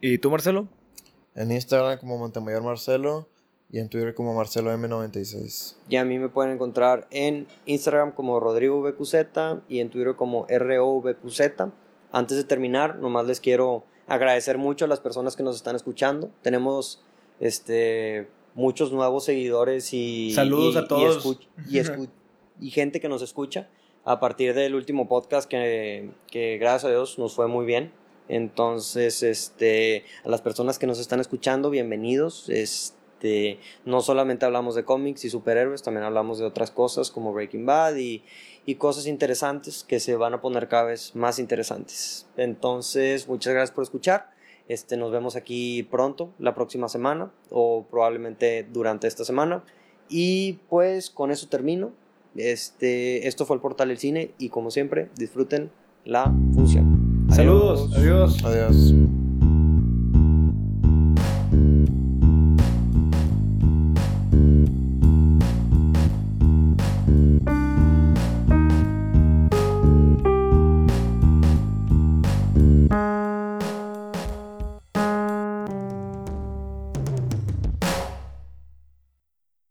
¿Y 0.01 0.19
tú, 0.19 0.31
Marcelo? 0.31 0.69
En 1.35 1.51
Instagram 1.51 1.99
como 1.99 2.19
Montemayor 2.19 2.63
Marcelo 2.63 3.29
y 3.71 3.81
en 3.81 3.89
Twitter 3.89 4.15
como 4.15 4.35
Marcelo 4.35 4.73
M96. 4.73 5.77
Y 5.89 5.97
a 5.97 6.05
mí 6.05 6.19
me 6.19 6.29
pueden 6.29 6.53
encontrar 6.53 7.09
en 7.11 7.49
Instagram 7.67 8.13
como 8.13 8.39
Rodrigo 8.39 8.81
VQZ 8.83 9.15
y 9.69 9.81
en 9.81 9.91
Twitter 9.91 10.15
como 10.15 10.47
ROVQZ. 10.49 11.41
Antes 12.13 12.37
de 12.37 12.45
terminar, 12.45 12.99
nomás 12.99 13.27
les 13.27 13.41
quiero 13.41 13.85
agradecer 14.07 14.59
mucho 14.59 14.85
a 14.85 14.89
las 14.89 15.01
personas 15.01 15.37
que 15.37 15.43
nos 15.43 15.57
están 15.57 15.77
escuchando. 15.77 16.31
Tenemos 16.43 17.03
este 17.41 18.29
muchos 18.55 18.93
nuevos 18.93 19.25
seguidores 19.25 19.93
y 19.93 20.33
Saludos 20.33 20.75
y- 20.75 20.79
a 20.79 20.87
todos. 20.87 21.39
y 22.61 22.71
gente 22.71 23.01
que 23.01 23.09
nos 23.09 23.23
escucha 23.23 23.69
a 24.05 24.21
partir 24.21 24.55
del 24.55 24.75
último 24.75 25.09
podcast 25.09 25.49
que, 25.49 26.11
que 26.31 26.59
gracias 26.59 26.85
a 26.85 26.91
Dios 26.91 27.19
nos 27.19 27.35
fue 27.35 27.49
muy 27.49 27.65
bien. 27.67 27.93
Entonces, 28.29 29.23
este, 29.23 30.05
a 30.25 30.29
las 30.29 30.41
personas 30.41 30.79
que 30.79 30.87
nos 30.87 30.99
están 30.99 31.21
escuchando, 31.21 31.69
bienvenidos. 31.71 32.49
Este, 32.49 32.97
no 33.85 34.01
solamente 34.01 34.45
hablamos 34.47 34.75
de 34.75 34.85
cómics 34.85 35.25
y 35.25 35.31
superhéroes, 35.31 35.83
también 35.83 36.05
hablamos 36.05 36.39
de 36.39 36.45
otras 36.45 36.71
cosas 36.71 37.11
como 37.11 37.33
Breaking 37.33 37.67
Bad 37.67 37.97
y, 37.97 38.23
y 38.67 38.77
cosas 38.77 39.07
interesantes 39.07 39.85
que 39.85 40.01
se 40.01 40.17
van 40.17 40.35
a 40.35 40.41
poner 40.41 40.69
cada 40.69 40.85
vez 40.85 41.15
más 41.15 41.39
interesantes. 41.39 42.27
Entonces, 42.37 43.29
muchas 43.29 43.53
gracias 43.53 43.75
por 43.75 43.85
escuchar. 43.85 44.31
Este, 44.69 44.97
nos 44.97 45.13
vemos 45.13 45.37
aquí 45.37 45.83
pronto, 45.83 46.31
la 46.39 46.55
próxima 46.55 46.89
semana, 46.89 47.31
o 47.51 47.87
probablemente 47.91 48.67
durante 48.73 49.07
esta 49.07 49.25
semana. 49.25 49.63
Y 50.09 50.55
pues 50.69 51.11
con 51.11 51.31
eso 51.31 51.49
termino. 51.49 51.93
Este, 52.37 53.29
esto 53.29 53.47
fue 53.47 53.57
el 53.57 53.63
portal 53.63 53.89
del 53.89 53.99
cine 53.99 54.33
y 54.39 54.49
como 54.49 54.71
siempre, 54.71 55.09
disfruten 55.17 55.71
la 56.05 56.25
función. 56.55 57.27
Saludos. 57.31 57.91
Adiós. 57.97 58.45
Adiós. 58.45 58.95